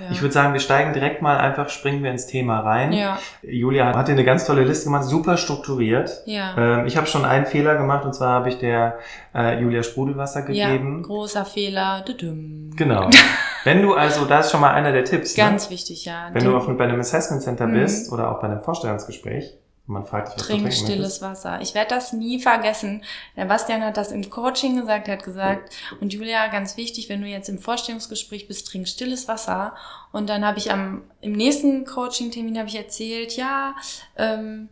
Ja. 0.00 0.10
Ich 0.12 0.22
würde 0.22 0.32
sagen, 0.32 0.52
wir 0.52 0.60
steigen 0.60 0.92
direkt 0.92 1.22
mal 1.22 1.36
einfach, 1.38 1.68
springen 1.68 2.02
wir 2.02 2.10
ins 2.10 2.26
Thema 2.26 2.60
rein. 2.60 2.92
Ja, 2.92 3.18
Julia 3.42 3.96
hat 3.96 4.08
dir 4.08 4.12
eine 4.12 4.24
ganz 4.24 4.44
tolle 4.46 4.64
Liste 4.64 4.84
gemacht, 4.86 5.04
super 5.04 5.36
strukturiert. 5.36 6.22
ja. 6.26 6.54
Ähm, 6.56 6.86
ich 6.86 6.96
habe 6.96 7.06
schon 7.06 7.24
einen 7.24 7.46
Fehler 7.46 7.76
gemacht 7.76 8.04
und 8.04 8.14
zwar 8.14 8.30
habe 8.30 8.48
ich 8.48 8.58
der 8.58 8.98
äh, 9.34 9.60
Julia 9.60 9.82
Sprudelwasser 9.82 10.48
ja, 10.50 10.68
gegeben. 10.68 11.02
großer 11.02 11.44
Fehler. 11.44 12.02
Düdüm. 12.06 12.70
genau. 12.76 13.08
Wenn 13.64 13.82
du 13.82 13.94
also, 13.94 14.24
da 14.24 14.40
ist 14.40 14.50
schon 14.50 14.60
mal 14.60 14.72
einer 14.72 14.92
der 14.92 15.04
Tipps. 15.04 15.34
Ganz 15.34 15.66
ne? 15.66 15.70
wichtig, 15.72 16.04
ja. 16.04 16.28
Wenn 16.32 16.44
du 16.44 16.56
auf, 16.56 16.66
bei 16.76 16.84
einem 16.84 17.00
Assessment 17.00 17.42
Center 17.42 17.66
Mhm. 17.66 17.72
bist 17.74 18.12
oder 18.12 18.30
auch 18.30 18.40
bei 18.40 18.46
einem 18.48 18.62
Vorstellungsgespräch 18.62 19.58
und 19.88 19.94
man 19.94 20.04
fragt 20.04 20.28
dich, 20.28 20.36
was 20.36 20.46
Trink 20.46 20.72
stilles 20.72 21.22
Wasser. 21.22 21.60
Ich 21.62 21.74
werde 21.74 21.94
das 21.94 22.12
nie 22.12 22.40
vergessen. 22.40 23.02
Der 23.36 23.46
Bastian 23.46 23.82
hat 23.82 23.96
das 23.96 24.12
im 24.12 24.28
Coaching 24.28 24.76
gesagt, 24.76 25.08
er 25.08 25.16
hat 25.16 25.24
gesagt, 25.24 25.74
und 26.00 26.12
Julia, 26.12 26.46
ganz 26.48 26.76
wichtig, 26.76 27.08
wenn 27.08 27.22
du 27.22 27.26
jetzt 27.26 27.48
im 27.48 27.58
Vorstellungsgespräch 27.58 28.48
bist, 28.48 28.68
trink 28.68 28.86
stilles 28.86 29.28
Wasser. 29.28 29.74
Und 30.12 30.28
dann 30.28 30.44
habe 30.44 30.58
ich 30.58 30.70
am 30.70 31.04
im 31.22 31.32
nächsten 31.32 31.86
Coaching-Termin 31.86 32.58
habe 32.58 32.68
ich 32.68 32.76
erzählt, 32.76 33.36
ja, 33.36 33.74
ähm, 34.16 34.68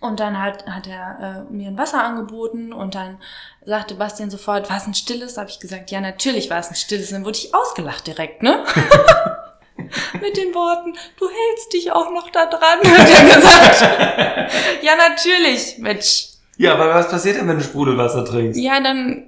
und 0.00 0.20
dann 0.20 0.40
hat, 0.40 0.66
hat 0.66 0.86
er 0.86 1.46
äh, 1.48 1.52
mir 1.52 1.68
ein 1.68 1.78
Wasser 1.78 2.04
angeboten 2.04 2.74
und 2.74 2.94
dann 2.94 3.16
sagte 3.64 3.94
Bastian 3.94 4.30
sofort, 4.30 4.68
war 4.68 4.76
es 4.76 4.86
ein 4.86 4.92
stilles? 4.92 5.38
Habe 5.38 5.48
ich 5.48 5.58
gesagt, 5.58 5.90
ja, 5.90 6.02
natürlich 6.02 6.50
war 6.50 6.58
es 6.58 6.68
ein 6.68 6.74
stilles. 6.74 7.08
Und 7.08 7.14
dann 7.14 7.24
wurde 7.24 7.38
ich 7.38 7.54
ausgelacht 7.54 8.06
direkt, 8.06 8.42
ne? 8.42 8.62
Mit 10.20 10.36
den 10.36 10.54
Worten, 10.54 10.94
du 11.18 11.26
hältst 11.28 11.72
dich 11.72 11.92
auch 11.92 12.10
noch 12.12 12.30
da 12.30 12.46
dran, 12.46 12.78
hat 12.84 13.08
er 13.08 13.34
gesagt. 13.34 14.52
ja, 14.82 14.92
natürlich, 14.96 15.78
Mensch. 15.78 16.28
Ja, 16.58 16.74
aber 16.74 16.94
was 16.94 17.10
passiert 17.10 17.36
denn, 17.36 17.48
wenn 17.48 17.58
du 17.58 17.64
Sprudelwasser 17.64 18.24
trinkst? 18.24 18.58
Ja, 18.58 18.80
dann, 18.80 19.24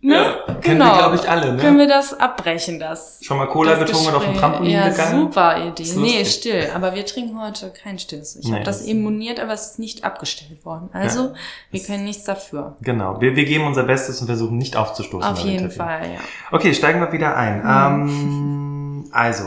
ne? 0.00 0.14
Ja, 0.48 0.54
kennen 0.62 0.78
wir, 0.78 0.96
glaub 0.96 1.14
ich, 1.14 1.28
alle, 1.28 1.52
ne? 1.52 1.60
Können 1.60 1.78
wir 1.78 1.86
das 1.86 2.18
abbrechen, 2.18 2.80
das. 2.80 3.18
Schon 3.22 3.36
mal 3.36 3.46
Cola 3.48 3.74
getrunken 3.74 4.08
und 4.08 4.14
auf 4.14 4.24
dem. 4.24 4.34
Trampolin 4.34 4.72
ja, 4.72 4.88
gegangen? 4.88 5.20
super 5.20 5.66
Idee. 5.66 5.92
Nee, 5.96 6.24
still. 6.24 6.70
Aber 6.74 6.94
wir 6.94 7.04
trinken 7.04 7.38
heute 7.38 7.70
kein 7.70 7.98
stilles. 7.98 8.36
Ich 8.36 8.46
Nee, 8.46 8.54
habe 8.54 8.64
das 8.64 8.78
das- 8.78 8.86
eben 8.86 9.02
moniert, 9.02 9.40
aber 9.40 9.52
es 9.52 9.72
ist 9.72 9.78
nicht 9.78 10.04
abgestellt 10.04 10.64
worden. 10.64 10.88
Also, 10.94 11.34
wir 11.70 11.82
können 11.82 12.04
nichts 12.04 12.24
dafür. 12.24 12.76
Genau, 12.80 13.20
wir, 13.20 13.36
wir 13.36 13.44
geben 13.44 13.66
unser 13.66 13.82
Bestes 13.82 14.22
und 14.22 14.26
versuchen 14.26 14.56
nicht 14.56 14.74
aufzustoßen. 14.76 15.30
Auf 15.30 15.40
jeden. 15.40 15.70
Fall, 15.70 16.00
ja. 16.14 16.20
Okay, 16.50 16.72
steigen 16.72 17.00
wir 17.00 17.12
wieder 17.12 17.36
ein. 17.36 17.58
Mhm. 17.58 19.04
Ähm, 19.04 19.04
also, 19.12 19.44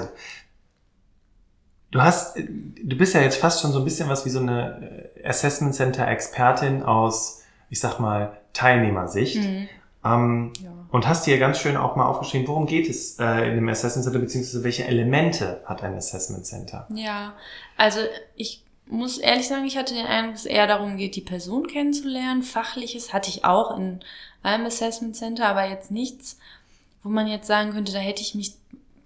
du 1.91 2.01
hast, 2.01 2.37
du 2.37 2.97
bist 2.97 3.13
ja 3.13 3.21
jetzt 3.21 3.37
fast 3.37 3.61
schon 3.61 3.71
so 3.71 3.79
ein 3.79 3.85
bisschen 3.85 4.09
was 4.09 4.25
wie 4.25 4.29
so 4.29 4.39
eine 4.39 5.09
äh, 5.15 5.27
Assessment 5.27 5.75
Center 5.75 6.07
Expertin 6.07 6.83
aus, 6.83 7.43
ich 7.69 7.79
sag 7.79 7.99
mal, 7.99 8.37
Teilnehmersicht. 8.53 9.37
Mhm. 9.37 9.69
Ähm, 10.05 10.53
ja. 10.63 10.69
und 10.91 11.07
hast 11.07 11.25
dir 11.25 11.37
ganz 11.39 11.59
schön 11.59 11.75
auch 11.75 11.95
mal 11.95 12.05
aufgeschrieben, 12.05 12.47
worum 12.47 12.65
geht 12.65 12.87
es 12.89 13.19
äh, 13.19 13.23
in 13.23 13.53
einem 13.53 13.69
Assessment 13.69 14.05
Center, 14.05 14.19
beziehungsweise 14.19 14.63
welche 14.63 14.85
Elemente 14.85 15.61
hat 15.65 15.83
ein 15.83 15.95
Assessment 15.95 16.45
Center? 16.45 16.87
Ja, 16.93 17.33
also 17.77 17.99
ich 18.35 18.63
muss 18.89 19.17
ehrlich 19.17 19.47
sagen, 19.47 19.65
ich 19.65 19.77
hatte 19.77 19.93
den 19.93 20.05
Eindruck, 20.05 20.35
dass 20.35 20.45
es 20.45 20.51
eher 20.51 20.67
darum 20.67 20.97
geht, 20.97 21.15
die 21.15 21.21
Person 21.21 21.67
kennenzulernen. 21.67 22.43
Fachliches 22.43 23.11
hatte 23.11 23.29
ich 23.29 23.43
auch 23.43 23.77
in 23.77 23.99
einem 24.43 24.65
Assessment 24.65 25.15
Center, 25.15 25.47
aber 25.47 25.67
jetzt 25.67 25.91
nichts, 25.91 26.37
wo 27.03 27.09
man 27.09 27.27
jetzt 27.27 27.47
sagen 27.47 27.71
könnte, 27.71 27.91
da 27.91 27.99
hätte 27.99 28.21
ich 28.21 28.35
mich 28.35 28.53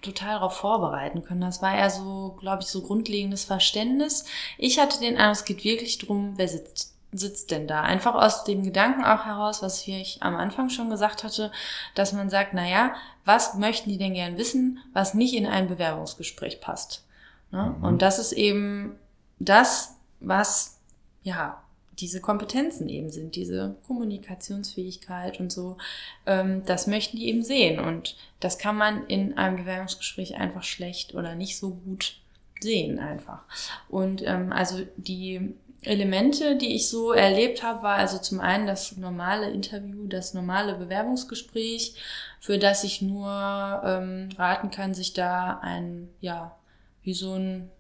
total 0.02 0.36
darauf 0.36 0.58
vorbereiten 0.58 1.24
können. 1.24 1.42
Das 1.42 1.62
war 1.62 1.76
eher 1.76 1.90
so, 1.90 2.36
glaube 2.40 2.64
ich, 2.64 2.68
so 2.68 2.82
grundlegendes 2.82 3.46
Verständnis. 3.46 4.26
Ich 4.58 4.80
hatte 4.80 5.00
den 5.00 5.18
Eindruck, 5.18 5.36
es 5.36 5.46
geht 5.46 5.64
wirklich 5.64 5.98
drum, 5.98 6.34
wer 6.38 6.48
sitzt, 6.48 6.96
sitzt 7.12 7.52
denn 7.52 7.68
da? 7.68 7.82
Einfach 7.82 8.16
aus 8.16 8.44
dem 8.44 8.64
Gedanken 8.64 9.04
auch 9.04 9.26
heraus, 9.26 9.62
was 9.62 9.86
ich 9.88 10.22
am 10.22 10.36
Anfang 10.36 10.70
schon 10.70 10.90
gesagt 10.90 11.24
hatte, 11.24 11.52
dass 11.94 12.14
man 12.14 12.30
sagt, 12.30 12.54
na 12.54 12.68
ja, 12.68 12.96
was 13.26 13.56
möchten 13.56 13.90
die 13.90 13.98
denn 13.98 14.14
gern 14.14 14.38
wissen, 14.38 14.80
was 14.94 15.14
nicht 15.14 15.36
in 15.36 15.46
ein 15.46 15.68
Bewerbungsgespräch 15.68 16.62
passt? 16.62 17.06
Ne? 17.52 17.76
Mhm. 17.78 17.84
Und 17.84 18.02
das 18.02 18.18
ist 18.18 18.32
eben 18.32 18.98
das, 19.40 19.98
was, 20.20 20.80
ja, 21.24 21.62
diese 22.02 22.20
Kompetenzen 22.20 22.90
eben 22.90 23.12
sind, 23.12 23.36
diese 23.36 23.76
Kommunikationsfähigkeit 23.88 25.40
und 25.40 25.52
so, 25.52 25.78
ähm, 26.26 26.64
das 26.66 26.88
möchten 26.88 27.18
die 27.18 27.28
eben 27.28 27.44
sehen. 27.44 27.80
Und 27.80 28.18
das 28.40 28.58
kann 28.58 28.76
man 28.76 29.06
in 29.08 29.38
einem 29.38 29.58
Bewerbungsgespräch 29.58 30.36
einfach 30.36 30.64
schlecht 30.64 31.14
oder 31.16 31.36
nicht 31.36 31.58
so 31.58 31.76
gut 31.76 32.18
sehen 32.60 33.00
einfach. 33.00 33.44
Und 33.90 34.24
ähm, 34.26 34.52
also 34.52 34.82
die 34.98 35.54
Elemente, 35.84 36.58
die 36.58 36.76
ich 36.76 36.90
so 36.90 37.12
erlebt 37.12 37.64
habe, 37.64 37.82
war 37.82 37.96
also 37.96 38.20
zum 38.20 38.40
einen 38.40 38.68
das 38.68 38.98
normale 38.98 39.50
Interview, 39.50 40.08
das 40.08 40.34
normale 40.34 40.76
Bewerbungsgespräch, 40.76 41.96
für 42.40 42.60
das 42.60 42.84
ich 42.84 43.02
nur 43.02 43.82
ähm, 43.84 44.30
raten 44.38 44.70
kann, 44.70 44.94
sich 44.94 45.14
da 45.14 45.60
ein, 45.62 46.10
ja, 46.20 46.56
wie 47.04 47.14
so 47.14 47.34
ein 47.34 47.72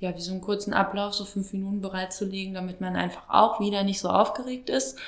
ja, 0.00 0.14
wie 0.14 0.20
so 0.20 0.32
einen 0.32 0.40
kurzen 0.40 0.72
Ablauf, 0.72 1.14
so 1.14 1.24
fünf 1.24 1.52
Minuten 1.52 1.80
bereitzulegen, 1.80 2.54
damit 2.54 2.80
man 2.80 2.96
einfach 2.96 3.28
auch 3.28 3.60
wieder 3.60 3.82
nicht 3.82 4.00
so 4.00 4.08
aufgeregt 4.08 4.70
ist. 4.70 4.98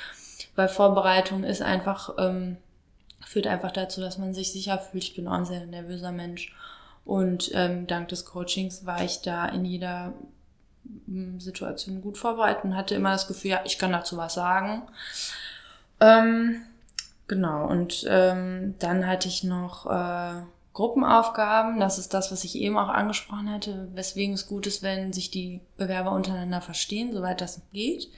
Weil 0.55 0.67
Vorbereitung 0.67 1.43
ist 1.43 1.61
einfach, 1.61 2.15
ähm, 2.17 2.57
führt 3.25 3.47
einfach 3.47 3.71
dazu, 3.71 4.01
dass 4.01 4.17
man 4.17 4.33
sich 4.33 4.51
sicher 4.51 4.77
fühlt. 4.79 5.03
Ich 5.03 5.15
bin 5.15 5.27
auch 5.27 5.33
ein 5.33 5.45
sehr 5.45 5.65
nervöser 5.65 6.11
Mensch. 6.11 6.53
Und 7.05 7.51
ähm, 7.53 7.87
dank 7.87 8.09
des 8.09 8.25
Coachings 8.25 8.85
war 8.85 9.03
ich 9.03 9.21
da 9.21 9.47
in 9.47 9.65
jeder 9.65 10.13
mm, 11.07 11.39
Situation 11.39 12.01
gut 12.01 12.17
vorbereitet 12.17 12.65
und 12.65 12.75
hatte 12.75 12.95
immer 12.95 13.11
das 13.11 13.27
Gefühl, 13.27 13.51
ja, 13.51 13.61
ich 13.65 13.77
kann 13.77 13.91
dazu 13.91 14.17
was 14.17 14.33
sagen. 14.33 14.83
Ähm, 15.99 16.61
genau, 17.27 17.67
und 17.67 18.05
ähm, 18.07 18.75
dann 18.79 19.07
hatte 19.07 19.29
ich 19.29 19.43
noch 19.43 19.85
äh, 19.85 20.41
Gruppenaufgaben. 20.81 21.79
Das 21.79 21.99
ist 21.99 22.15
das, 22.15 22.31
was 22.31 22.43
ich 22.43 22.55
eben 22.55 22.75
auch 22.75 22.89
angesprochen 22.89 23.51
hatte, 23.51 23.87
weswegen 23.93 24.33
es 24.33 24.47
gut 24.47 24.65
ist, 24.65 24.81
wenn 24.81 25.13
sich 25.13 25.29
die 25.29 25.61
Bewerber 25.77 26.11
untereinander 26.11 26.59
verstehen, 26.59 27.13
soweit 27.13 27.39
das 27.39 27.61
geht. 27.71 28.09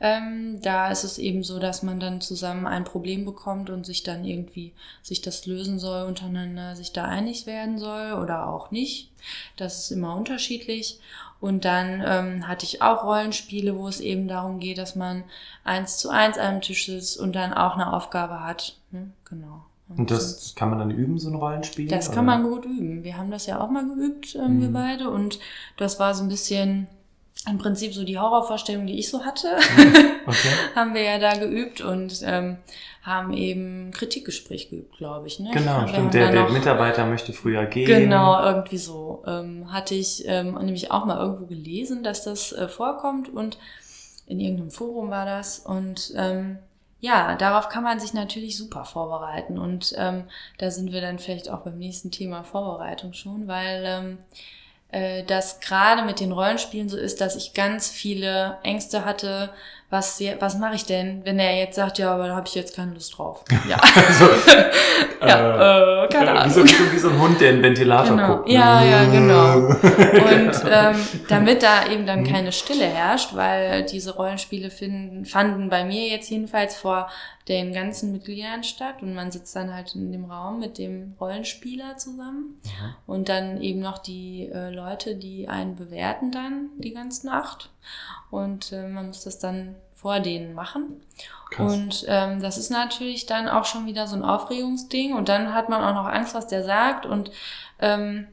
Ähm, 0.00 0.60
da 0.60 0.90
ist 0.90 1.04
es 1.04 1.18
eben 1.18 1.44
so, 1.44 1.60
dass 1.60 1.84
man 1.84 2.00
dann 2.00 2.20
zusammen 2.20 2.66
ein 2.66 2.82
Problem 2.82 3.24
bekommt 3.24 3.70
und 3.70 3.86
sich 3.86 4.02
dann 4.02 4.24
irgendwie 4.24 4.72
sich 5.02 5.20
das 5.20 5.46
lösen 5.46 5.78
soll 5.78 6.04
untereinander, 6.08 6.74
sich 6.74 6.92
da 6.92 7.04
einig 7.04 7.46
werden 7.46 7.78
soll 7.78 8.14
oder 8.14 8.48
auch 8.48 8.72
nicht. 8.72 9.12
Das 9.56 9.78
ist 9.78 9.90
immer 9.92 10.16
unterschiedlich. 10.16 10.98
Und 11.40 11.64
dann 11.64 12.02
ähm, 12.04 12.48
hatte 12.48 12.66
ich 12.66 12.82
auch 12.82 13.04
Rollenspiele, 13.04 13.78
wo 13.78 13.86
es 13.86 14.00
eben 14.00 14.26
darum 14.26 14.58
geht, 14.58 14.78
dass 14.78 14.96
man 14.96 15.22
eins 15.62 15.98
zu 15.98 16.10
eins 16.10 16.38
einem 16.38 16.60
Tisch 16.60 16.86
sitzt 16.86 17.20
und 17.20 17.36
dann 17.36 17.54
auch 17.54 17.74
eine 17.74 17.92
Aufgabe 17.92 18.42
hat. 18.42 18.76
Ne? 18.90 19.12
Genau. 19.26 19.62
Und 19.96 20.10
das 20.10 20.54
kann 20.54 20.70
man 20.70 20.78
dann 20.78 20.90
üben, 20.90 21.18
so 21.18 21.28
ein 21.30 21.34
Rollenspiel? 21.34 21.88
Das 21.88 22.06
oder? 22.08 22.16
kann 22.16 22.24
man 22.26 22.42
gut 22.44 22.64
üben. 22.64 23.02
Wir 23.04 23.16
haben 23.16 23.30
das 23.30 23.46
ja 23.46 23.60
auch 23.60 23.70
mal 23.70 23.84
geübt, 23.86 24.34
ähm, 24.36 24.60
wir 24.60 24.68
Mhm. 24.68 24.72
beide. 24.72 25.10
Und 25.10 25.38
das 25.76 25.98
war 25.98 26.14
so 26.14 26.22
ein 26.22 26.28
bisschen 26.28 26.86
im 27.48 27.58
Prinzip 27.58 27.94
so 27.94 28.04
die 28.04 28.18
Horrorvorstellung, 28.18 28.86
die 28.86 28.98
ich 28.98 29.08
so 29.08 29.24
hatte, 29.24 29.48
Okay. 30.26 30.48
haben 30.74 30.92
wir 30.94 31.02
ja 31.02 31.18
da 31.18 31.38
geübt 31.38 31.80
und 31.80 32.20
ähm, 32.22 32.58
haben 33.02 33.32
eben 33.32 33.90
Kritikgespräch 33.92 34.68
geübt, 34.68 34.98
glaube 34.98 35.26
ich. 35.26 35.40
Ne? 35.40 35.50
Genau, 35.52 35.80
Wir 35.82 35.88
stimmt. 35.88 36.12
Der, 36.14 36.30
der 36.32 36.42
noch- 36.44 36.52
Mitarbeiter 36.52 37.06
möchte 37.06 37.32
früher 37.32 37.64
gehen. 37.64 37.86
Genau, 37.86 38.42
irgendwie 38.44 38.76
so. 38.78 39.22
Ähm, 39.26 39.72
hatte 39.72 39.94
ich 39.94 40.22
ähm, 40.26 40.54
nämlich 40.56 40.90
auch 40.90 41.06
mal 41.06 41.18
irgendwo 41.18 41.46
gelesen, 41.46 42.02
dass 42.02 42.24
das 42.24 42.52
äh, 42.52 42.68
vorkommt 42.68 43.28
und 43.32 43.56
in 44.26 44.38
irgendeinem 44.38 44.70
Forum 44.70 45.10
war 45.10 45.24
das. 45.24 45.60
Und 45.60 46.12
ähm, 46.16 46.58
ja, 47.00 47.34
darauf 47.36 47.68
kann 47.68 47.82
man 47.82 47.98
sich 47.98 48.12
natürlich 48.12 48.56
super 48.56 48.84
vorbereiten. 48.84 49.58
Und 49.58 49.94
ähm, 49.96 50.24
da 50.58 50.70
sind 50.70 50.92
wir 50.92 51.00
dann 51.00 51.18
vielleicht 51.18 51.48
auch 51.48 51.60
beim 51.60 51.78
nächsten 51.78 52.10
Thema 52.10 52.44
Vorbereitung 52.44 53.14
schon, 53.14 53.48
weil 53.48 53.84
ähm, 53.86 54.18
äh, 54.90 55.24
das 55.24 55.60
gerade 55.60 56.02
mit 56.02 56.20
den 56.20 56.32
Rollenspielen 56.32 56.88
so 56.88 56.96
ist, 56.98 57.20
dass 57.20 57.36
ich 57.36 57.54
ganz 57.54 57.88
viele 57.88 58.58
Ängste 58.62 59.04
hatte, 59.04 59.50
was, 59.90 60.20
was 60.38 60.56
mache 60.58 60.76
ich 60.76 60.84
denn, 60.86 61.24
wenn 61.24 61.38
er 61.40 61.56
jetzt 61.58 61.74
sagt, 61.76 61.98
ja, 61.98 62.14
aber 62.14 62.28
da 62.28 62.36
habe 62.36 62.46
ich 62.46 62.54
jetzt 62.54 62.76
keine 62.76 62.94
Lust 62.94 63.18
drauf. 63.18 63.44
Ja, 63.68 63.76
Also, 64.08 64.24
ja 65.26 66.04
äh, 66.04 66.08
keine 66.08 66.26
äh, 66.30 66.34
Ahnung. 66.38 66.54
wie, 66.54 66.68
so, 66.68 66.92
wie, 66.92 66.98
so, 66.98 67.08
ein 67.10 67.18
Hund, 67.20 67.40
der 67.40 67.50
in 67.50 67.62
Ventilator 67.62 68.16
Genau. 68.16 68.36
guckt. 68.36 68.48
Ja, 68.48 68.82
ja, 68.84 69.04
genau. 69.04 69.56
Und 69.66 70.52
ähm, 70.70 70.96
damit 71.28 71.62
da 71.64 71.86
eben 71.90 72.06
dann 72.06 72.20
Mhm. 72.20 72.24
keine 72.26 72.52
Stille 72.52 72.84
herrscht, 72.86 73.34
weil 73.34 73.84
diese 73.84 74.14
Rollenspiele 74.14 74.70
finden, 74.70 75.24
fanden 75.24 75.68
bei 75.70 75.84
mir 75.84 76.06
jetzt 76.08 76.30
jedenfalls 76.30 76.76
vor 76.76 77.08
den 77.48 77.72
ganzen 77.72 78.12
Mitgliedern 78.12 78.62
statt 78.62 78.96
und 79.02 79.12
man 79.14 79.32
sitzt 79.32 79.56
dann 79.56 79.74
halt 79.74 79.94
in 79.96 80.12
dem 80.12 80.26
Raum 80.26 80.60
mit 80.60 80.78
dem 80.78 81.16
Rollenspieler 81.20 81.96
zusammen 81.96 82.60
Mhm. 82.64 82.94
und 83.06 83.28
dann 83.28 83.60
eben 83.60 83.80
noch 83.80 83.98
die 83.98 84.48
äh, 84.54 84.70
Leute, 84.70 85.16
die 85.16 85.48
einen 85.48 85.74
bewerten 85.74 86.30
dann 86.30 86.68
die 86.78 86.94
ganze 86.94 87.26
Nacht 87.26 87.70
und 88.30 88.70
äh, 88.72 88.86
man 88.86 89.08
muss 89.08 89.24
das 89.24 89.40
dann 89.40 89.74
vor 90.00 90.20
denen 90.20 90.54
machen. 90.54 91.02
Krass. 91.50 91.72
Und 91.72 92.04
ähm, 92.08 92.40
das 92.40 92.58
ist 92.58 92.70
natürlich 92.70 93.26
dann 93.26 93.48
auch 93.48 93.64
schon 93.64 93.86
wieder 93.86 94.06
so 94.06 94.16
ein 94.16 94.24
Aufregungsding. 94.24 95.14
Und 95.14 95.28
dann 95.28 95.52
hat 95.54 95.68
man 95.68 95.82
auch 95.82 95.94
noch 95.94 96.10
Angst, 96.10 96.34
was 96.34 96.46
der 96.46 96.64
sagt. 96.64 97.06
Und 97.06 97.30
ähm, 97.80 98.26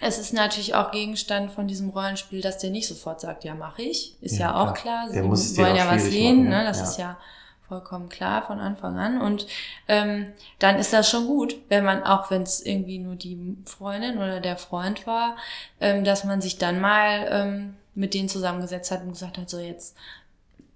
es 0.00 0.18
ist 0.18 0.32
natürlich 0.32 0.74
auch 0.74 0.90
Gegenstand 0.90 1.52
von 1.52 1.68
diesem 1.68 1.90
Rollenspiel, 1.90 2.40
dass 2.40 2.58
der 2.58 2.70
nicht 2.70 2.88
sofort 2.88 3.20
sagt, 3.20 3.44
ja, 3.44 3.54
mache 3.54 3.82
ich. 3.82 4.16
Ist 4.20 4.38
ja, 4.38 4.48
Ja, 4.50 4.54
auch 4.56 4.74
klar. 4.74 5.06
Sie 5.10 5.22
wollen 5.58 5.76
ja 5.76 5.88
was 5.88 6.04
sehen. 6.06 6.38
machen, 6.44 6.48
ne? 6.48 6.64
Das 6.64 6.78
Ja. 6.78 6.84
ist 6.84 6.98
ja 6.98 7.16
vollkommen 7.68 8.08
klar 8.08 8.42
von 8.42 8.58
Anfang 8.58 8.98
an. 8.98 9.20
Und 9.20 9.46
ähm, 9.86 10.26
dann 10.58 10.76
ist 10.76 10.92
das 10.92 11.08
schon 11.08 11.26
gut, 11.28 11.54
wenn 11.68 11.84
man, 11.84 12.02
auch 12.02 12.30
wenn 12.30 12.42
es 12.42 12.60
irgendwie 12.66 12.98
nur 12.98 13.14
die 13.14 13.38
Freundin 13.64 14.16
oder 14.18 14.40
der 14.40 14.56
Freund 14.56 15.06
war, 15.06 15.36
ähm, 15.80 16.02
dass 16.02 16.24
man 16.24 16.40
sich 16.40 16.58
dann 16.58 16.80
mal 16.80 17.28
ähm, 17.30 17.76
mit 17.94 18.14
denen 18.14 18.28
zusammengesetzt 18.28 18.90
hat 18.90 19.02
und 19.02 19.10
gesagt 19.12 19.38
hat, 19.38 19.48
so 19.48 19.58
jetzt 19.60 19.96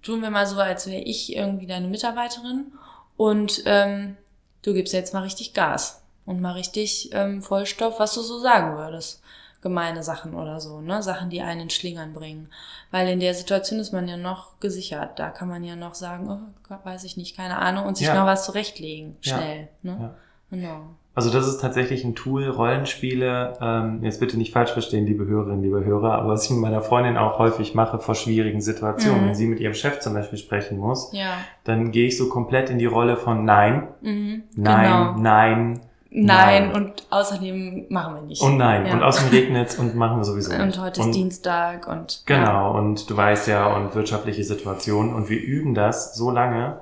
tun 0.05 0.21
wir 0.21 0.29
mal 0.29 0.45
so, 0.45 0.59
als 0.59 0.87
wäre 0.87 1.01
ich 1.01 1.35
irgendwie 1.35 1.67
deine 1.67 1.87
Mitarbeiterin 1.87 2.71
und 3.17 3.63
ähm, 3.65 4.17
du 4.61 4.73
gibst 4.73 4.93
jetzt 4.93 5.13
mal 5.13 5.23
richtig 5.23 5.53
Gas 5.53 6.03
und 6.25 6.41
mal 6.41 6.53
richtig 6.53 7.09
ähm, 7.13 7.41
Vollstoff, 7.41 7.99
was 7.99 8.13
du 8.13 8.21
so 8.21 8.39
sagen 8.39 8.77
würdest 8.77 9.21
gemeine 9.65 10.03
Sachen 10.03 10.35
oder 10.35 10.59
so, 10.59 10.79
ne? 10.79 11.01
Sachen, 11.01 11.31
die 11.31 11.41
einen 11.41 11.61
in 11.61 11.69
Schlingern 11.71 12.13
bringen. 12.13 12.51
Weil 12.91 13.09
in 13.09 13.19
der 13.19 13.33
Situation 13.33 13.79
ist 13.79 13.93
man 13.93 14.07
ja 14.07 14.15
noch 14.15 14.59
gesichert. 14.59 15.17
Da 15.17 15.31
kann 15.31 15.49
man 15.49 15.63
ja 15.63 15.75
noch 15.75 15.95
sagen, 15.95 16.29
oh, 16.29 16.75
weiß 16.83 17.03
ich 17.03 17.17
nicht, 17.17 17.35
keine 17.35 17.57
Ahnung, 17.57 17.87
und 17.87 17.97
sich 17.97 18.05
ja. 18.05 18.13
noch 18.13 18.27
was 18.27 18.45
zurechtlegen, 18.45 19.17
schnell. 19.21 19.69
Ja. 19.81 19.91
Ne? 19.91 19.97
Ja. 19.99 20.15
Genau. 20.51 20.81
Also 21.15 21.31
das 21.31 21.47
ist 21.47 21.61
tatsächlich 21.61 22.03
ein 22.03 22.13
Tool, 22.13 22.49
Rollenspiele, 22.49 23.53
ähm, 23.61 24.03
jetzt 24.03 24.19
bitte 24.19 24.37
nicht 24.37 24.51
falsch 24.51 24.71
verstehen, 24.71 25.05
liebe 25.05 25.25
Hörerinnen, 25.25 25.63
liebe 25.63 25.85
Hörer, 25.85 26.15
aber 26.15 26.33
was 26.33 26.43
ich 26.43 26.51
mit 26.51 26.59
meiner 26.59 26.81
Freundin 26.81 27.15
auch 27.15 27.39
häufig 27.39 27.73
mache 27.73 27.99
vor 27.99 28.15
schwierigen 28.15 28.59
Situationen, 28.59 29.21
mhm. 29.21 29.27
wenn 29.27 29.35
sie 29.35 29.47
mit 29.47 29.61
ihrem 29.61 29.73
Chef 29.73 29.99
zum 29.99 30.13
Beispiel 30.13 30.37
sprechen 30.37 30.77
muss, 30.77 31.13
ja. 31.13 31.37
dann 31.63 31.93
gehe 31.93 32.07
ich 32.07 32.17
so 32.17 32.27
komplett 32.27 32.69
in 32.69 32.79
die 32.79 32.85
Rolle 32.85 33.15
von 33.15 33.45
Nein, 33.45 33.87
mhm. 34.01 34.43
Nein, 34.55 34.83
genau. 34.83 35.21
Nein, 35.21 35.79
Nein, 36.17 36.71
nein, 36.71 36.73
und 36.73 37.07
außerdem 37.09 37.87
machen 37.89 38.15
wir 38.15 38.21
nicht. 38.21 38.41
Und 38.41 38.57
nein, 38.57 38.85
ja. 38.85 38.93
und 38.93 39.03
außerdem 39.03 39.31
regnet 39.31 39.77
und 39.79 39.95
machen 39.95 40.17
wir 40.17 40.23
sowieso 40.23 40.51
nicht. 40.51 40.61
Und 40.61 40.79
heute 40.81 40.99
ist 41.01 41.05
und, 41.07 41.15
Dienstag 41.15 41.87
und. 41.87 42.23
Genau, 42.25 42.45
ja. 42.45 42.67
und 42.67 43.09
du 43.09 43.17
weißt 43.17 43.49
ja, 43.49 43.75
und 43.75 43.95
wirtschaftliche 43.95 44.43
Situation. 44.45 45.13
Und 45.13 45.29
wir 45.29 45.41
üben 45.41 45.75
das 45.75 46.15
so 46.15 46.31
lange. 46.31 46.79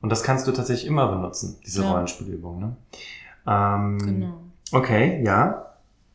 Und 0.00 0.10
das 0.10 0.22
kannst 0.22 0.46
du 0.46 0.52
tatsächlich 0.52 0.86
immer 0.86 1.06
benutzen, 1.06 1.60
diese. 1.66 1.86
Rollenspielübung. 1.86 2.60
Ne? 2.60 2.76
Ähm, 3.46 3.98
genau. 3.98 4.34
Okay, 4.72 5.22
ja. 5.24 5.66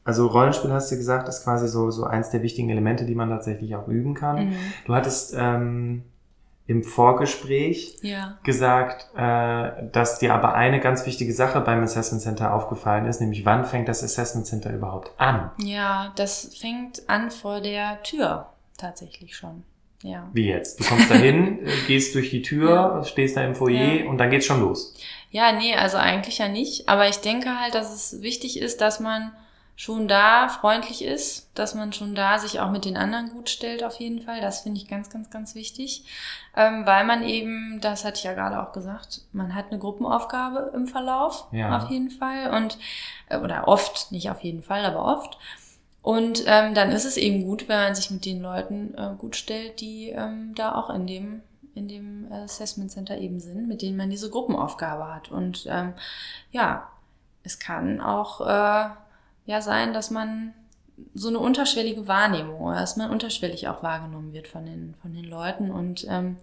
Also 0.04 0.28
Rollenspiel 0.28 0.72
hast 0.72 0.92
du 0.92 0.96
gesagt, 0.96 1.28
ist 1.28 1.44
quasi 1.44 1.68
so, 1.68 1.92
so 1.92 2.06
eins 2.06 2.30
der 2.30 2.42
wichtigen 2.42 2.70
Elemente, 2.70 3.06
die 3.06 3.16
man 3.16 3.30
tatsächlich 3.30 3.76
auch 3.76 3.88
üben 3.88 4.14
kann. 4.14 4.48
Mhm. 4.48 4.56
Du 4.86 4.96
hattest 4.96 5.36
ähm, 5.38 6.04
im 6.68 6.84
Vorgespräch 6.84 7.98
ja. 8.02 8.38
gesagt, 8.44 9.10
äh, 9.16 9.90
dass 9.92 10.20
dir 10.20 10.34
aber 10.34 10.54
eine 10.54 10.80
ganz 10.80 11.06
wichtige 11.06 11.34
Sache 11.34 11.62
beim 11.62 11.82
Assessment 11.82 12.22
Center 12.22 12.54
aufgefallen 12.54 13.06
ist, 13.06 13.22
nämlich 13.22 13.46
wann 13.46 13.66
fängt 13.66 13.88
das 13.88 14.04
Assessment 14.04 14.46
Center 14.46 14.74
überhaupt 14.74 15.12
an? 15.18 15.52
Ja, 15.62 16.14
das 16.16 16.56
fängt 16.58 17.10
an 17.10 17.32
vor 17.32 17.62
der 17.62 18.04
Tür 18.04 18.48
tatsächlich 18.78 19.36
schon. 19.36 19.64
Ja. 20.04 20.30
Wie 20.34 20.48
jetzt? 20.48 20.80
Du 20.80 20.84
kommst 20.84 21.10
dahin, 21.10 21.60
gehst 21.88 22.14
durch 22.16 22.30
die 22.30 22.42
Tür, 22.42 22.70
ja. 22.70 23.04
stehst 23.04 23.36
da 23.36 23.44
im 23.44 23.56
Foyer 23.56 24.04
ja. 24.04 24.10
und 24.10 24.18
dann 24.18 24.30
geht's 24.30 24.46
schon 24.46 24.62
los. 24.62 24.94
Ja, 25.32 25.52
nee, 25.52 25.76
also 25.76 25.98
eigentlich 25.98 26.38
ja 26.38 26.48
nicht. 26.48 26.88
Aber 26.90 27.08
ich 27.08 27.18
denke 27.18 27.60
halt, 27.60 27.76
dass 27.76 27.94
es 27.94 28.22
wichtig 28.22 28.60
ist, 28.60 28.82
dass 28.82 29.00
man 29.00 29.32
schon 29.78 30.08
da 30.08 30.50
freundlich 30.50 31.04
ist, 31.06 31.52
dass 31.54 31.76
man 31.76 31.94
schon 31.94 32.16
da 32.16 32.40
sich 32.40 32.60
auch 32.60 32.72
mit 32.72 32.84
den 32.84 32.98
anderen 32.98 33.30
gut 33.30 33.48
stellt 33.48 33.84
auf 33.84 34.00
jeden 34.00 34.22
Fall. 34.22 34.42
Das 34.42 34.62
finde 34.62 34.82
ich 34.82 34.88
ganz, 34.88 35.12
ganz, 35.12 35.30
ganz 35.30 35.54
wichtig, 35.54 36.04
ähm, 36.56 36.88
weil 36.88 37.06
man 37.06 37.24
eben, 37.24 37.80
das 37.80 38.04
hatte 38.04 38.18
ich 38.18 38.24
ja 38.24 38.34
gerade 38.34 38.60
auch 38.60 38.74
gesagt, 38.74 39.22
man 39.34 39.54
hat 39.54 39.68
eine 39.70 39.78
Gruppenaufgabe 39.78 40.72
im 40.74 40.88
Verlauf 40.88 41.46
ja. 41.52 41.78
auf 41.78 41.92
jeden 41.92 42.10
Fall 42.10 42.50
und 42.56 42.80
äh, 43.30 43.38
oder 43.38 43.68
oft, 43.68 44.12
nicht 44.12 44.32
auf 44.32 44.42
jeden 44.42 44.64
Fall, 44.64 44.84
aber 44.84 45.06
oft. 45.06 45.38
Und 46.02 46.44
ähm, 46.48 46.74
dann 46.74 46.92
ist 46.92 47.06
es 47.06 47.16
eben 47.16 47.44
gut, 47.44 47.68
wenn 47.68 47.80
man 47.80 47.94
sich 47.94 48.10
mit 48.10 48.26
den 48.26 48.42
Leuten 48.42 48.96
äh, 48.98 49.12
gut 49.16 49.36
stellt, 49.36 49.80
die 49.80 50.10
ähm, 50.10 50.56
da 50.56 50.74
auch 50.74 50.90
in 50.90 51.06
dem 51.06 51.44
in 51.78 51.88
dem 51.88 52.32
Assessment 52.32 52.92
Center 52.92 53.18
eben 53.18 53.40
sind, 53.40 53.68
mit 53.68 53.82
denen 53.82 53.98
man 53.98 54.10
diese 54.10 54.30
Gruppenaufgabe 54.30 55.14
hat. 55.14 55.32
Und 55.32 55.66
ähm, 55.70 55.94
ja, 56.52 56.90
es 57.44 57.60
kann 57.60 58.02
auch 58.02 58.42
äh, 58.42 58.90
ja 59.46 59.62
sein, 59.62 59.94
dass 59.94 60.12
man 60.12 60.54
so 61.14 61.30
eine 61.30 61.40
unterschwellige 61.40 62.08
Wahrnehmung 62.08 62.62
oder 62.62 62.80
dass 62.80 62.98
man 62.98 63.12
unterschwellig 63.12 63.68
auch 63.68 63.84
wahrgenommen 63.84 64.34
wird 64.34 64.48
von 64.48 64.66
den, 64.66 64.96
von 65.02 65.14
den 65.14 65.26
Leuten. 65.26 65.72
Und 65.72 66.06
ähm, 66.10 66.38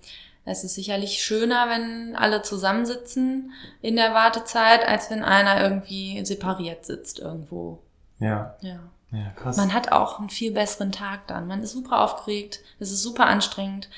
es 0.45 0.63
ist 0.63 0.75
sicherlich 0.75 1.23
schöner, 1.23 1.69
wenn 1.69 2.15
alle 2.17 2.43
zusammensitzen 2.43 3.53
in 3.81 3.97
der 3.97 4.15
Wartezeit, 4.15 4.87
als 4.87 5.11
wenn 5.11 5.25
einer 5.25 5.61
irgendwie 5.61 6.25
separiert 6.25 6.85
sitzt 6.87 7.19
irgendwo. 7.19 7.81
Ja. 8.21 8.55
Ja. 8.61 8.79
Ja, 9.15 9.31
krass. 9.37 9.57
Man 9.57 9.73
hat 9.73 9.93
auch 9.93 10.19
einen 10.19 10.29
viel 10.29 10.51
besseren 10.53 10.91
Tag 10.91 11.29
dann. 11.29 11.47
Man 11.47 11.63
ist 11.63 11.73
super 11.73 12.01
aufgeregt, 12.01 12.61
es 12.81 12.91
ist 12.91 13.03
super 13.03 13.27
anstrengend, 13.27 13.89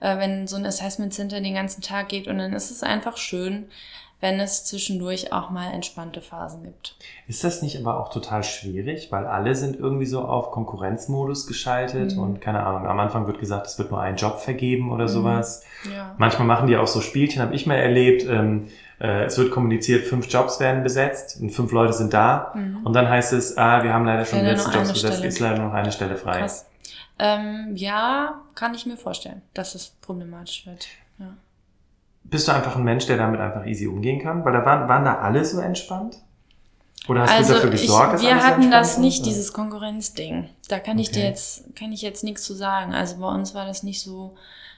äh, 0.00 0.18
wenn 0.18 0.46
so 0.46 0.56
ein 0.56 0.66
Assessment 0.66 1.14
Center 1.14 1.40
den 1.40 1.54
ganzen 1.54 1.82
Tag 1.82 2.08
geht 2.08 2.28
und 2.28 2.38
dann 2.38 2.52
ist 2.52 2.70
es 2.70 2.82
einfach 2.82 3.16
schön, 3.16 3.66
wenn 4.20 4.40
es 4.40 4.64
zwischendurch 4.64 5.32
auch 5.32 5.50
mal 5.50 5.72
entspannte 5.72 6.22
Phasen 6.22 6.62
gibt. 6.64 6.96
Ist 7.28 7.44
das 7.44 7.60
nicht 7.60 7.78
aber 7.78 8.00
auch 8.00 8.08
total 8.08 8.42
schwierig, 8.42 9.12
weil 9.12 9.26
alle 9.26 9.54
sind 9.54 9.78
irgendwie 9.78 10.06
so 10.06 10.22
auf 10.22 10.52
Konkurrenzmodus 10.52 11.46
geschaltet 11.46 12.16
mhm. 12.16 12.22
und 12.22 12.40
keine 12.40 12.64
Ahnung, 12.64 12.86
am 12.86 12.98
Anfang 12.98 13.26
wird 13.26 13.38
gesagt, 13.38 13.66
es 13.66 13.78
wird 13.78 13.90
nur 13.90 14.00
ein 14.00 14.16
Job 14.16 14.40
vergeben 14.40 14.90
oder 14.90 15.04
mhm. 15.04 15.08
sowas. 15.08 15.64
Ja. 15.94 16.14
Manchmal 16.16 16.46
machen 16.46 16.66
die 16.66 16.76
auch 16.78 16.86
so 16.86 17.02
Spielchen, 17.02 17.42
habe 17.42 17.54
ich 17.54 17.66
mal 17.66 17.76
erlebt. 17.76 18.24
Ähm, 18.24 18.68
äh, 18.98 19.24
es 19.24 19.36
wird 19.36 19.50
kommuniziert, 19.50 20.04
fünf 20.04 20.26
Jobs 20.32 20.60
werden 20.60 20.82
besetzt 20.82 21.38
und 21.40 21.50
fünf 21.50 21.70
Leute 21.72 21.92
sind 21.92 22.14
da. 22.14 22.52
Mhm. 22.54 22.78
Und 22.84 22.94
dann 22.94 23.08
heißt 23.08 23.34
es, 23.34 23.58
ah, 23.58 23.82
wir 23.82 23.92
haben 23.92 24.06
leider 24.06 24.24
schon 24.24 24.38
die 24.38 24.46
letzten 24.46 24.72
Jobs 24.72 24.94
besetzt, 24.94 25.22
ist 25.24 25.40
leider 25.40 25.62
noch 25.62 25.74
eine 25.74 25.92
Stelle 25.92 26.16
frei. 26.16 26.38
Krass. 26.38 26.66
Ähm, 27.18 27.72
ja, 27.76 28.42
kann 28.54 28.74
ich 28.74 28.86
mir 28.86 28.96
vorstellen, 28.96 29.42
dass 29.54 29.74
es 29.74 29.88
problematisch 30.00 30.66
wird. 30.66 30.86
Ja 31.18 31.34
bist 32.30 32.48
du 32.48 32.52
einfach 32.52 32.76
ein 32.76 32.84
Mensch, 32.84 33.06
der 33.06 33.16
damit 33.16 33.40
einfach 33.40 33.66
easy 33.66 33.86
umgehen 33.86 34.20
kann? 34.20 34.44
Weil 34.44 34.52
da 34.52 34.64
waren, 34.64 34.88
waren 34.88 35.04
da 35.04 35.18
alle 35.18 35.44
so 35.44 35.60
entspannt? 35.60 36.16
Oder 37.08 37.22
hast 37.22 37.30
also 37.30 37.52
du 37.52 37.54
dafür 37.54 37.70
gesorgt, 37.70 38.20
ich, 38.20 38.26
Wir 38.26 38.44
hatten 38.44 38.70
das 38.70 38.98
nicht, 38.98 39.24
dieses 39.26 39.52
Konkurrenzding. 39.52 40.48
Da 40.68 40.80
kann 40.80 40.98
ich 40.98 41.12
dir 41.12 41.22
jetzt, 41.22 41.76
kann 41.76 41.92
ich 41.92 42.02
jetzt 42.02 42.24
nichts 42.24 42.42
zu 42.42 42.54
sagen. 42.54 42.94
Also 42.94 43.18
bei 43.18 43.28
uns 43.28 43.54
war 43.54 43.64
das 43.64 43.84
nicht 43.84 44.02
so, 44.02 44.34